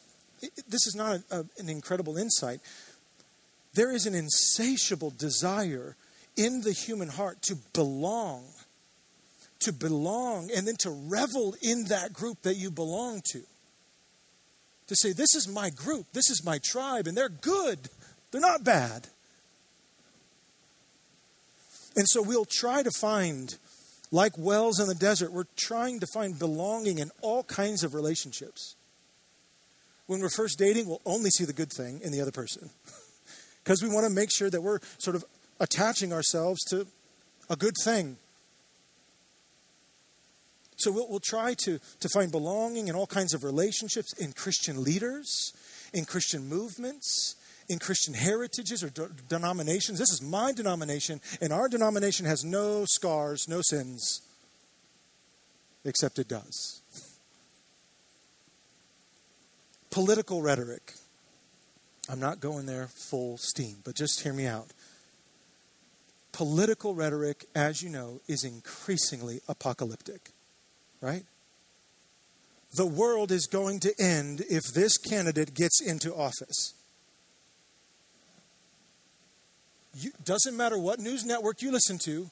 this 0.68 0.86
is 0.86 0.94
not 0.96 1.20
a, 1.30 1.40
a, 1.40 1.44
an 1.58 1.68
incredible 1.68 2.16
insight. 2.16 2.60
There 3.74 3.92
is 3.92 4.06
an 4.06 4.14
insatiable 4.14 5.12
desire 5.16 5.96
in 6.36 6.62
the 6.62 6.72
human 6.72 7.08
heart 7.08 7.42
to 7.42 7.56
belong, 7.72 8.44
to 9.60 9.72
belong, 9.72 10.50
and 10.54 10.66
then 10.66 10.76
to 10.80 10.90
revel 10.90 11.54
in 11.62 11.84
that 11.84 12.12
group 12.12 12.42
that 12.42 12.56
you 12.56 12.70
belong 12.70 13.22
to. 13.32 13.40
To 14.88 14.96
say, 14.96 15.12
This 15.12 15.34
is 15.34 15.48
my 15.48 15.70
group, 15.70 16.06
this 16.12 16.30
is 16.30 16.44
my 16.44 16.58
tribe, 16.62 17.06
and 17.06 17.16
they're 17.16 17.28
good, 17.28 17.78
they're 18.30 18.40
not 18.40 18.64
bad. 18.64 19.08
And 21.94 22.06
so 22.08 22.22
we'll 22.22 22.46
try 22.46 22.82
to 22.82 22.90
find, 22.90 23.56
like 24.12 24.36
wells 24.36 24.78
in 24.78 24.86
the 24.86 24.94
desert, 24.94 25.32
we're 25.32 25.46
trying 25.56 25.98
to 25.98 26.06
find 26.06 26.38
belonging 26.38 26.98
in 26.98 27.10
all 27.22 27.42
kinds 27.42 27.82
of 27.82 27.94
relationships. 27.94 28.76
When 30.06 30.20
we're 30.20 30.28
first 30.28 30.58
dating, 30.58 30.86
we'll 30.86 31.00
only 31.06 31.30
see 31.30 31.44
the 31.44 31.54
good 31.54 31.72
thing 31.72 32.00
in 32.04 32.12
the 32.12 32.20
other 32.20 32.30
person 32.30 32.70
because 33.64 33.82
we 33.82 33.88
want 33.88 34.06
to 34.06 34.12
make 34.12 34.30
sure 34.30 34.50
that 34.50 34.60
we're 34.60 34.80
sort 34.98 35.16
of 35.16 35.24
attaching 35.58 36.12
ourselves 36.12 36.60
to 36.64 36.86
a 37.48 37.56
good 37.56 37.74
thing. 37.82 38.18
So 40.76 40.92
we'll, 40.92 41.08
we'll 41.08 41.20
try 41.20 41.54
to, 41.64 41.78
to 42.00 42.08
find 42.08 42.30
belonging 42.30 42.88
in 42.88 42.94
all 42.94 43.06
kinds 43.06 43.32
of 43.32 43.44
relationships, 43.44 44.12
in 44.14 44.32
Christian 44.32 44.82
leaders, 44.82 45.52
in 45.94 46.04
Christian 46.04 46.48
movements, 46.48 47.36
in 47.72 47.78
Christian 47.78 48.12
heritages 48.12 48.84
or 48.84 48.90
de- 48.90 49.08
denominations. 49.28 49.98
This 49.98 50.10
is 50.10 50.20
my 50.22 50.52
denomination, 50.52 51.20
and 51.40 51.52
our 51.52 51.68
denomination 51.68 52.26
has 52.26 52.44
no 52.44 52.84
scars, 52.84 53.48
no 53.48 53.62
sins, 53.62 54.20
except 55.84 56.18
it 56.18 56.28
does. 56.28 56.82
Political 59.90 60.42
rhetoric. 60.42 60.92
I'm 62.08 62.20
not 62.20 62.40
going 62.40 62.66
there 62.66 62.88
full 62.88 63.38
steam, 63.38 63.76
but 63.84 63.94
just 63.94 64.22
hear 64.22 64.34
me 64.34 64.46
out. 64.46 64.72
Political 66.32 66.94
rhetoric, 66.94 67.46
as 67.54 67.82
you 67.82 67.88
know, 67.88 68.20
is 68.28 68.44
increasingly 68.44 69.40
apocalyptic, 69.48 70.30
right? 71.00 71.24
The 72.74 72.86
world 72.86 73.30
is 73.30 73.46
going 73.46 73.80
to 73.80 73.94
end 73.98 74.42
if 74.50 74.62
this 74.74 74.96
candidate 74.98 75.54
gets 75.54 75.80
into 75.80 76.14
office. 76.14 76.74
You, 79.94 80.10
doesn't 80.24 80.56
matter 80.56 80.78
what 80.78 80.98
news 80.98 81.24
network 81.24 81.60
you 81.60 81.70
listen 81.70 81.98
to, 82.04 82.30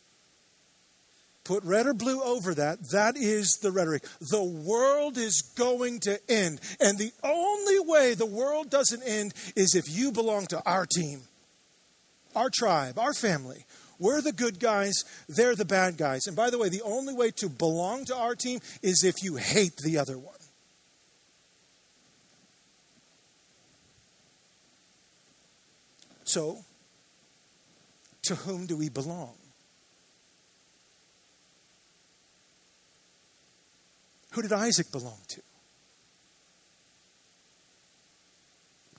put 1.45 1.65
red 1.65 1.87
or 1.87 1.95
blue 1.95 2.23
over 2.23 2.55
that. 2.55 2.79
That 2.93 3.17
is 3.17 3.59
the 3.63 3.71
rhetoric. 3.71 4.05
The 4.21 4.43
world 4.43 5.19
is 5.19 5.43
going 5.57 6.01
to 6.01 6.19
end. 6.31 6.61
And 6.81 6.99
the 6.99 7.13
only 7.23 7.81
way 7.81 8.15
the 8.15 8.27
world 8.27 8.71
doesn't 8.71 9.03
end 9.03 9.35
is 9.57 9.75
if 9.75 9.85
you 9.89 10.13
belong 10.13 10.47
to 10.47 10.63
our 10.65 10.87
team, 10.87 11.23
our 12.35 12.51
tribe, 12.51 12.99
our 12.99 13.13
family. 13.13 13.67
We're 13.99 14.23
the 14.23 14.33
good 14.33 14.59
guys, 14.59 14.95
they're 15.29 15.55
the 15.55 15.67
bad 15.67 15.99
guys. 15.99 16.27
And 16.27 16.35
by 16.35 16.49
the 16.49 16.59
way, 16.59 16.71
the 16.71 16.83
only 16.83 17.13
way 17.13 17.31
to 17.37 17.51
belong 17.51 18.07
to 18.07 18.17
our 18.17 18.35
team 18.35 18.61
is 18.83 19.05
if 19.05 19.23
you 19.23 19.37
hate 19.37 19.77
the 19.85 19.99
other 19.99 20.19
one. 20.19 20.35
So, 26.25 26.65
to 28.23 28.35
whom 28.35 28.67
do 28.67 28.77
we 28.77 28.89
belong? 28.89 29.35
Who 34.33 34.43
did 34.43 34.53
Isaac 34.53 34.93
belong 34.93 35.19
to? 35.29 35.43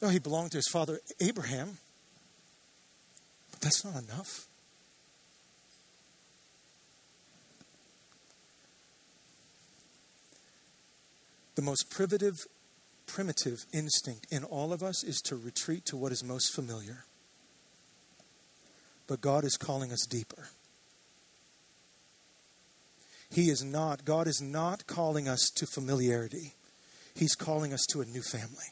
Oh, 0.01 0.09
he 0.09 0.19
belonged 0.19 0.51
to 0.51 0.57
his 0.57 0.67
father 0.67 0.99
Abraham. 1.19 1.77
But 3.51 3.61
that's 3.61 3.85
not 3.85 4.03
enough. 4.03 4.47
The 11.55 11.61
most 11.61 11.91
primitive, 11.91 12.35
primitive 13.05 13.65
instinct 13.71 14.25
in 14.31 14.43
all 14.43 14.73
of 14.73 14.81
us 14.81 15.03
is 15.03 15.21
to 15.25 15.35
retreat 15.35 15.85
to 15.85 15.97
what 15.97 16.11
is 16.11 16.23
most 16.23 16.53
familiar. 16.55 17.05
But 19.11 19.19
God 19.19 19.43
is 19.43 19.57
calling 19.57 19.91
us 19.91 20.05
deeper. 20.09 20.47
He 23.29 23.49
is 23.49 23.61
not, 23.61 24.05
God 24.05 24.25
is 24.25 24.41
not 24.41 24.87
calling 24.87 25.27
us 25.27 25.51
to 25.55 25.67
familiarity. 25.67 26.53
He's 27.13 27.35
calling 27.35 27.73
us 27.73 27.85
to 27.89 27.99
a 27.99 28.05
new 28.05 28.21
family. 28.21 28.71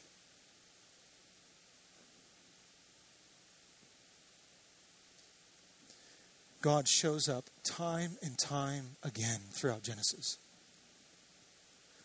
God 6.62 6.88
shows 6.88 7.28
up 7.28 7.44
time 7.62 8.12
and 8.22 8.38
time 8.38 8.96
again 9.02 9.40
throughout 9.52 9.82
Genesis 9.82 10.38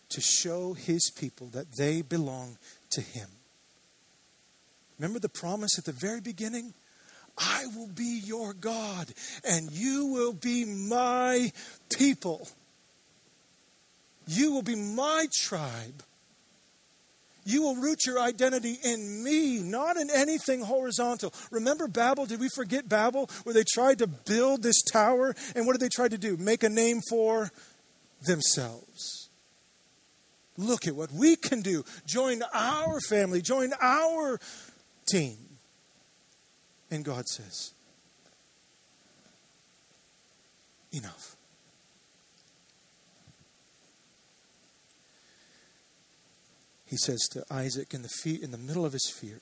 to 0.10 0.20
show 0.20 0.74
his 0.74 1.10
people 1.10 1.48
that 1.54 1.78
they 1.78 2.02
belong 2.02 2.58
to 2.90 3.00
him. 3.00 3.30
Remember 5.00 5.20
the 5.20 5.30
promise 5.30 5.80
at 5.80 5.86
the 5.86 5.94
very 5.94 6.20
beginning? 6.20 6.74
I 7.38 7.66
will 7.76 7.88
be 7.88 8.22
your 8.24 8.54
God, 8.54 9.14
and 9.44 9.72
you 9.72 10.08
will 10.08 10.34
be 10.34 10.66
my 10.66 11.52
people. 11.96 12.48
You 14.28 14.54
will 14.54 14.62
be 14.62 14.76
my 14.76 15.28
tribe. 15.34 16.04
You 17.48 17.62
will 17.62 17.76
root 17.76 18.08
your 18.08 18.20
identity 18.20 18.80
in 18.84 19.24
me, 19.24 19.60
not 19.60 19.98
in 19.98 20.10
anything 20.10 20.62
horizontal. 20.64 21.32
Remember 21.52 21.88
Babel? 21.88 22.26
Did 22.26 22.40
we 22.40 22.50
forget 22.50 22.90
Babel, 22.90 23.30
where 23.44 23.54
they 23.54 23.64
tried 23.64 24.00
to 24.00 24.08
build 24.08 24.64
this 24.64 24.82
tower? 24.82 25.36
And 25.56 25.68
what 25.68 25.74
did 25.74 25.82
they 25.82 25.90
try 25.90 26.08
to 26.08 26.18
do? 26.18 26.38
Make 26.38 26.64
a 26.64 26.70
name 26.70 27.02
for 27.08 27.52
themselves. 28.26 29.30
Look 30.58 30.88
at 30.88 30.96
what 30.96 31.12
we 31.12 31.36
can 31.36 31.62
do. 31.62 31.84
Join 32.08 32.42
our 32.54 33.00
family, 33.02 33.42
join 33.42 33.74
our 33.80 34.40
team. 35.08 35.38
And 36.96 37.04
God 37.04 37.28
says, 37.28 37.74
enough. 40.94 41.36
He 46.86 46.96
says 46.96 47.28
to 47.32 47.44
Isaac 47.52 47.94
in 47.94 48.02
the, 48.02 48.40
in 48.42 48.52
the 48.52 48.58
middle 48.58 48.86
of 48.86 48.94
his 48.94 49.10
fear, 49.10 49.42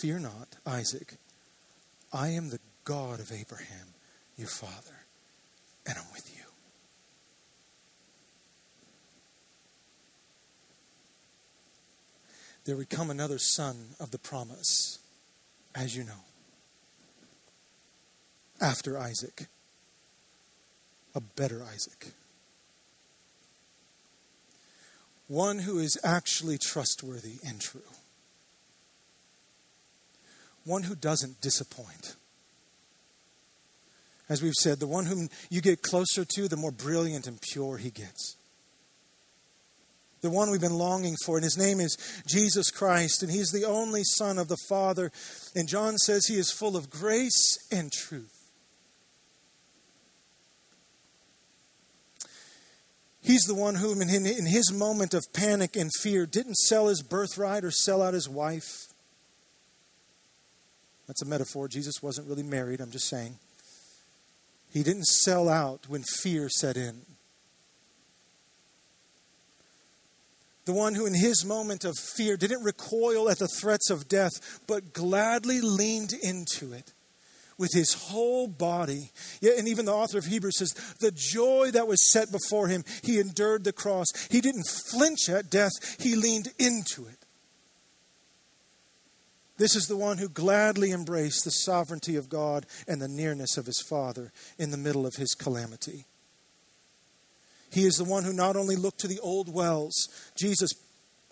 Fear 0.00 0.20
not, 0.20 0.56
Isaac. 0.64 1.16
I 2.10 2.28
am 2.28 2.48
the 2.48 2.60
God 2.84 3.20
of 3.20 3.30
Abraham, 3.30 3.88
your 4.38 4.48
father, 4.48 5.04
and 5.86 5.98
I'm 5.98 6.10
with 6.14 6.34
you. 6.34 6.44
There 12.64 12.76
would 12.78 12.88
come 12.88 13.10
another 13.10 13.38
son 13.38 13.88
of 14.00 14.12
the 14.12 14.18
promise 14.18 15.00
as 15.74 15.96
you 15.96 16.04
know, 16.04 16.12
after 18.60 18.98
Isaac, 18.98 19.46
a 21.14 21.20
better 21.20 21.62
Isaac. 21.62 22.08
One 25.26 25.60
who 25.60 25.78
is 25.78 25.98
actually 26.04 26.58
trustworthy 26.58 27.38
and 27.46 27.60
true. 27.60 27.80
One 30.64 30.84
who 30.84 30.94
doesn't 30.94 31.40
disappoint. 31.40 32.16
As 34.28 34.42
we've 34.42 34.54
said, 34.54 34.80
the 34.80 34.86
one 34.86 35.06
whom 35.06 35.28
you 35.50 35.60
get 35.60 35.82
closer 35.82 36.24
to, 36.24 36.48
the 36.48 36.56
more 36.56 36.70
brilliant 36.70 37.26
and 37.26 37.40
pure 37.40 37.76
he 37.76 37.90
gets 37.90 38.36
the 40.24 40.30
one 40.30 40.50
we've 40.50 40.60
been 40.60 40.78
longing 40.78 41.16
for. 41.24 41.36
And 41.36 41.44
his 41.44 41.58
name 41.58 41.78
is 41.78 41.96
Jesus 42.26 42.70
Christ, 42.70 43.22
and 43.22 43.30
he's 43.30 43.50
the 43.50 43.64
only 43.64 44.02
Son 44.02 44.38
of 44.38 44.48
the 44.48 44.56
Father. 44.68 45.12
And 45.54 45.68
John 45.68 45.98
says 45.98 46.26
he 46.26 46.36
is 46.36 46.50
full 46.50 46.76
of 46.76 46.88
grace 46.88 47.58
and 47.70 47.92
truth. 47.92 48.32
He's 53.22 53.42
the 53.42 53.54
one 53.54 53.76
who, 53.76 53.92
in 53.92 54.46
his 54.46 54.72
moment 54.72 55.14
of 55.14 55.24
panic 55.32 55.76
and 55.76 55.90
fear, 56.00 56.26
didn't 56.26 56.56
sell 56.56 56.88
his 56.88 57.02
birthright 57.02 57.64
or 57.64 57.70
sell 57.70 58.02
out 58.02 58.14
his 58.14 58.28
wife. 58.28 58.88
That's 61.06 61.22
a 61.22 61.26
metaphor. 61.26 61.68
Jesus 61.68 62.02
wasn't 62.02 62.28
really 62.28 62.42
married, 62.42 62.80
I'm 62.80 62.90
just 62.90 63.08
saying. 63.08 63.36
He 64.72 64.82
didn't 64.82 65.04
sell 65.04 65.48
out 65.48 65.88
when 65.88 66.02
fear 66.02 66.48
set 66.48 66.76
in. 66.76 67.02
The 70.64 70.72
one 70.72 70.94
who, 70.94 71.06
in 71.06 71.14
his 71.14 71.44
moment 71.44 71.84
of 71.84 71.98
fear, 71.98 72.36
didn't 72.36 72.64
recoil 72.64 73.28
at 73.28 73.38
the 73.38 73.48
threats 73.48 73.90
of 73.90 74.08
death, 74.08 74.60
but 74.66 74.92
gladly 74.92 75.60
leaned 75.60 76.12
into 76.22 76.72
it 76.72 76.92
with 77.58 77.72
his 77.72 77.92
whole 77.94 78.48
body. 78.48 79.10
Yeah, 79.40 79.52
and 79.58 79.68
even 79.68 79.84
the 79.84 79.92
author 79.92 80.18
of 80.18 80.24
Hebrews 80.24 80.58
says, 80.58 80.72
the 81.00 81.12
joy 81.12 81.70
that 81.72 81.86
was 81.86 82.10
set 82.10 82.32
before 82.32 82.68
him, 82.68 82.84
he 83.02 83.20
endured 83.20 83.64
the 83.64 83.72
cross. 83.72 84.06
He 84.30 84.40
didn't 84.40 84.66
flinch 84.66 85.28
at 85.28 85.50
death, 85.50 86.00
he 86.00 86.16
leaned 86.16 86.48
into 86.58 87.06
it. 87.06 87.18
This 89.56 89.76
is 89.76 89.86
the 89.86 89.96
one 89.96 90.18
who 90.18 90.28
gladly 90.28 90.90
embraced 90.90 91.44
the 91.44 91.50
sovereignty 91.50 92.16
of 92.16 92.28
God 92.28 92.66
and 92.88 93.00
the 93.00 93.06
nearness 93.06 93.56
of 93.56 93.66
his 93.66 93.80
Father 93.88 94.32
in 94.58 94.72
the 94.72 94.76
middle 94.76 95.06
of 95.06 95.14
his 95.14 95.34
calamity. 95.34 96.06
He 97.74 97.86
is 97.86 97.96
the 97.96 98.04
one 98.04 98.22
who 98.22 98.32
not 98.32 98.54
only 98.54 98.76
looked 98.76 99.00
to 99.00 99.08
the 99.08 99.18
old 99.18 99.52
wells, 99.52 100.08
Jesus 100.36 100.72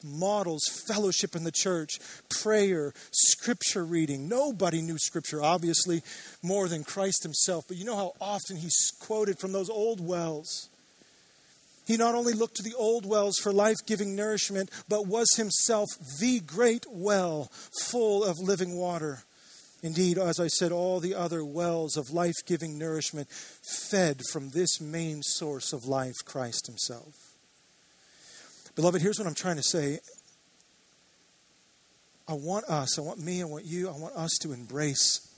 models 0.05 0.63
fellowship 0.89 1.37
in 1.37 1.45
the 1.45 1.53
church, 1.53 2.01
prayer, 2.29 2.93
scripture 3.13 3.85
reading. 3.85 4.29
Nobody 4.29 4.83
knew 4.83 4.99
scripture, 4.99 5.41
obviously, 5.41 6.03
more 6.43 6.67
than 6.67 6.83
Christ 6.83 7.23
himself, 7.23 7.67
but 7.69 7.77
you 7.77 7.85
know 7.85 7.95
how 7.95 8.15
often 8.21 8.57
he's 8.57 8.93
quoted 8.99 9.39
from 9.39 9.53
those 9.53 9.71
old 9.71 10.05
wells. 10.05 10.69
He 11.87 11.97
not 11.97 12.17
only 12.17 12.33
looked 12.33 12.57
to 12.57 12.65
the 12.65 12.75
old 12.75 13.07
wells 13.07 13.39
for 13.39 13.53
life 13.53 13.87
giving 13.87 14.17
nourishment, 14.17 14.69
but 14.89 15.07
was 15.07 15.29
himself 15.37 15.87
the 16.21 16.41
great 16.41 16.87
well 16.91 17.53
full 17.85 18.25
of 18.25 18.41
living 18.41 18.75
water. 18.75 19.23
Indeed, 19.83 20.17
as 20.17 20.39
I 20.39 20.47
said, 20.47 20.71
all 20.71 21.01
the 21.01 21.15
other 21.15 21.45
wells 21.45 21.97
of 21.97 22.13
life 22.13 22.37
giving 22.47 22.79
nourishment 22.79 23.29
fed 23.31 24.21
from 24.31 24.51
this 24.51 24.81
main 24.81 25.23
source 25.23 25.73
of 25.73 25.87
life, 25.87 26.15
Christ 26.25 26.69
Himself. 26.69 27.35
Beloved, 28.77 29.03
here's 29.03 29.19
what 29.19 29.27
I'm 29.27 29.35
trying 29.35 29.57
to 29.57 29.63
say. 29.63 29.99
I 32.29 32.35
want 32.35 32.65
us, 32.67 32.99
I 32.99 33.03
want 33.03 33.19
me, 33.19 33.43
I 33.43 33.45
want 33.45 33.65
you, 33.65 33.89
I 33.89 33.99
want 33.99 34.15
us 34.15 34.31
to 34.43 34.53
embrace 34.53 35.29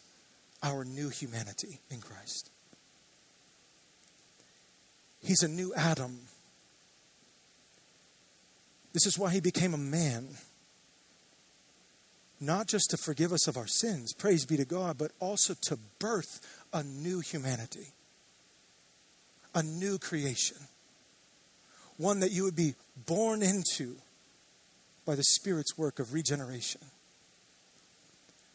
our 0.63 0.85
new 0.85 1.09
humanity 1.09 1.81
in 1.91 2.01
Christ. 2.01 2.51
He's 5.23 5.43
a 5.43 5.49
new 5.49 5.73
Adam. 5.75 6.19
This 8.93 9.07
is 9.07 9.19
why 9.19 9.33
he 9.33 9.41
became 9.41 9.73
a 9.73 9.79
man. 9.79 10.37
Not 12.41 12.66
just 12.66 12.91
to 12.91 12.97
forgive 12.97 13.32
us 13.32 13.49
of 13.49 13.57
our 13.57 13.66
sins, 13.66 14.12
praise 14.12 14.45
be 14.45 14.57
to 14.57 14.64
God, 14.64 14.99
but 14.99 15.12
also 15.20 15.55
to 15.62 15.78
birth 15.99 16.41
a 16.72 16.82
new 16.82 17.20
humanity, 17.20 17.89
a 19.55 19.62
new 19.62 19.99
creation 19.99 20.59
one 21.97 22.20
that 22.20 22.32
you 22.32 22.45
would 22.45 22.57
be 22.57 22.74
born 23.07 23.43
into 23.43 23.97
by 25.07 25.14
the 25.14 25.24
Spirit's 25.24 25.76
work 25.76 25.99
of 25.99 26.12
regeneration. 26.12 26.80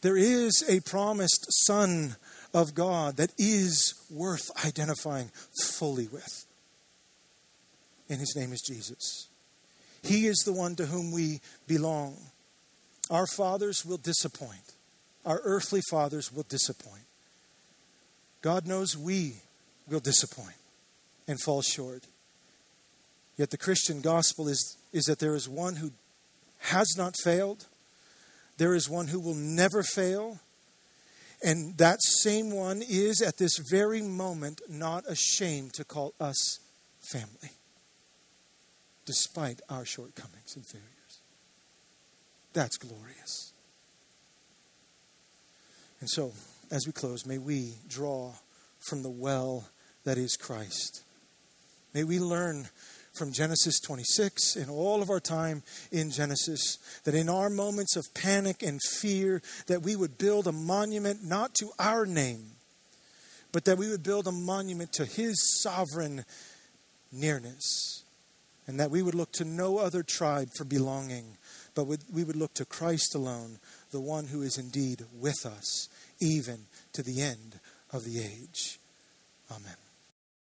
There 0.01 0.17
is 0.17 0.63
a 0.67 0.79
promised 0.81 1.45
Son 1.65 2.15
of 2.53 2.73
God 2.73 3.17
that 3.17 3.31
is 3.37 3.93
worth 4.09 4.49
identifying 4.65 5.29
fully 5.77 6.07
with. 6.07 6.45
And 8.09 8.19
his 8.19 8.33
name 8.35 8.53
is 8.53 8.61
Jesus. 8.61 9.27
He 10.01 10.25
is 10.25 10.37
the 10.45 10.53
one 10.53 10.75
to 10.77 10.85
whom 10.85 11.11
we 11.11 11.41
belong. 11.67 12.17
Our 13.09 13.25
fathers 13.25 13.85
will 13.85 13.97
disappoint, 13.97 14.73
our 15.25 15.41
earthly 15.43 15.81
fathers 15.89 16.31
will 16.31 16.45
disappoint. 16.47 17.03
God 18.41 18.65
knows 18.65 18.97
we 18.97 19.35
will 19.89 19.99
disappoint 19.99 20.55
and 21.27 21.41
fall 21.41 21.61
short. 21.61 22.03
Yet 23.37 23.51
the 23.51 23.57
Christian 23.57 24.01
gospel 24.01 24.47
is, 24.47 24.77
is 24.93 25.05
that 25.05 25.19
there 25.19 25.35
is 25.35 25.47
one 25.47 25.77
who 25.77 25.91
has 26.59 26.95
not 26.97 27.15
failed, 27.23 27.65
there 28.57 28.75
is 28.75 28.89
one 28.89 29.07
who 29.07 29.19
will 29.19 29.35
never 29.35 29.83
fail, 29.83 30.39
and 31.41 31.77
that 31.77 32.01
same 32.01 32.51
one 32.51 32.81
is 32.87 33.21
at 33.21 33.37
this 33.37 33.57
very 33.71 34.01
moment 34.01 34.61
not 34.69 35.05
ashamed 35.07 35.73
to 35.73 35.85
call 35.85 36.13
us 36.19 36.59
family, 37.11 37.51
despite 39.05 39.61
our 39.69 39.85
shortcomings 39.85 40.55
and 40.55 40.65
failures. 40.67 40.98
That's 42.53 42.77
glorious. 42.77 43.53
And 45.99 46.09
so, 46.09 46.33
as 46.71 46.85
we 46.85 46.93
close, 46.93 47.25
may 47.25 47.37
we 47.37 47.73
draw 47.87 48.33
from 48.79 49.03
the 49.03 49.09
well 49.09 49.67
that 50.05 50.17
is 50.17 50.37
Christ. 50.37 51.03
May 51.93 52.03
we 52.03 52.19
learn 52.19 52.67
from 53.13 53.33
Genesis 53.33 53.79
26 53.79 54.55
and 54.55 54.69
all 54.69 55.01
of 55.01 55.09
our 55.09 55.19
time 55.19 55.63
in 55.91 56.09
Genesis 56.09 56.77
that 57.03 57.15
in 57.15 57.27
our 57.27 57.49
moments 57.49 57.95
of 57.95 58.05
panic 58.13 58.63
and 58.63 58.79
fear 58.81 59.41
that 59.67 59.81
we 59.81 59.95
would 59.95 60.17
build 60.17 60.47
a 60.47 60.51
monument 60.51 61.23
not 61.23 61.53
to 61.55 61.69
our 61.79 62.05
name 62.05 62.51
but 63.51 63.65
that 63.65 63.77
we 63.77 63.89
would 63.89 64.03
build 64.03 64.27
a 64.27 64.31
monument 64.31 64.93
to 64.93 65.05
his 65.05 65.61
sovereign 65.61 66.23
nearness 67.11 68.03
and 68.67 68.79
that 68.79 68.91
we 68.91 69.01
would 69.01 69.15
look 69.15 69.31
to 69.31 69.43
no 69.43 69.79
other 69.79 70.03
tribe 70.03 70.49
for 70.55 70.63
belonging 70.63 71.37
but 71.85 71.99
we 72.11 72.23
would 72.23 72.35
look 72.35 72.53
to 72.55 72.65
Christ 72.65 73.15
alone 73.15 73.59
the 73.91 73.99
one 73.99 74.27
who 74.27 74.41
is 74.41 74.57
indeed 74.57 75.03
with 75.13 75.45
us 75.45 75.89
even 76.19 76.65
to 76.93 77.03
the 77.03 77.21
end 77.21 77.59
of 77.91 78.03
the 78.05 78.19
age. 78.19 78.79
Amen 79.51 79.88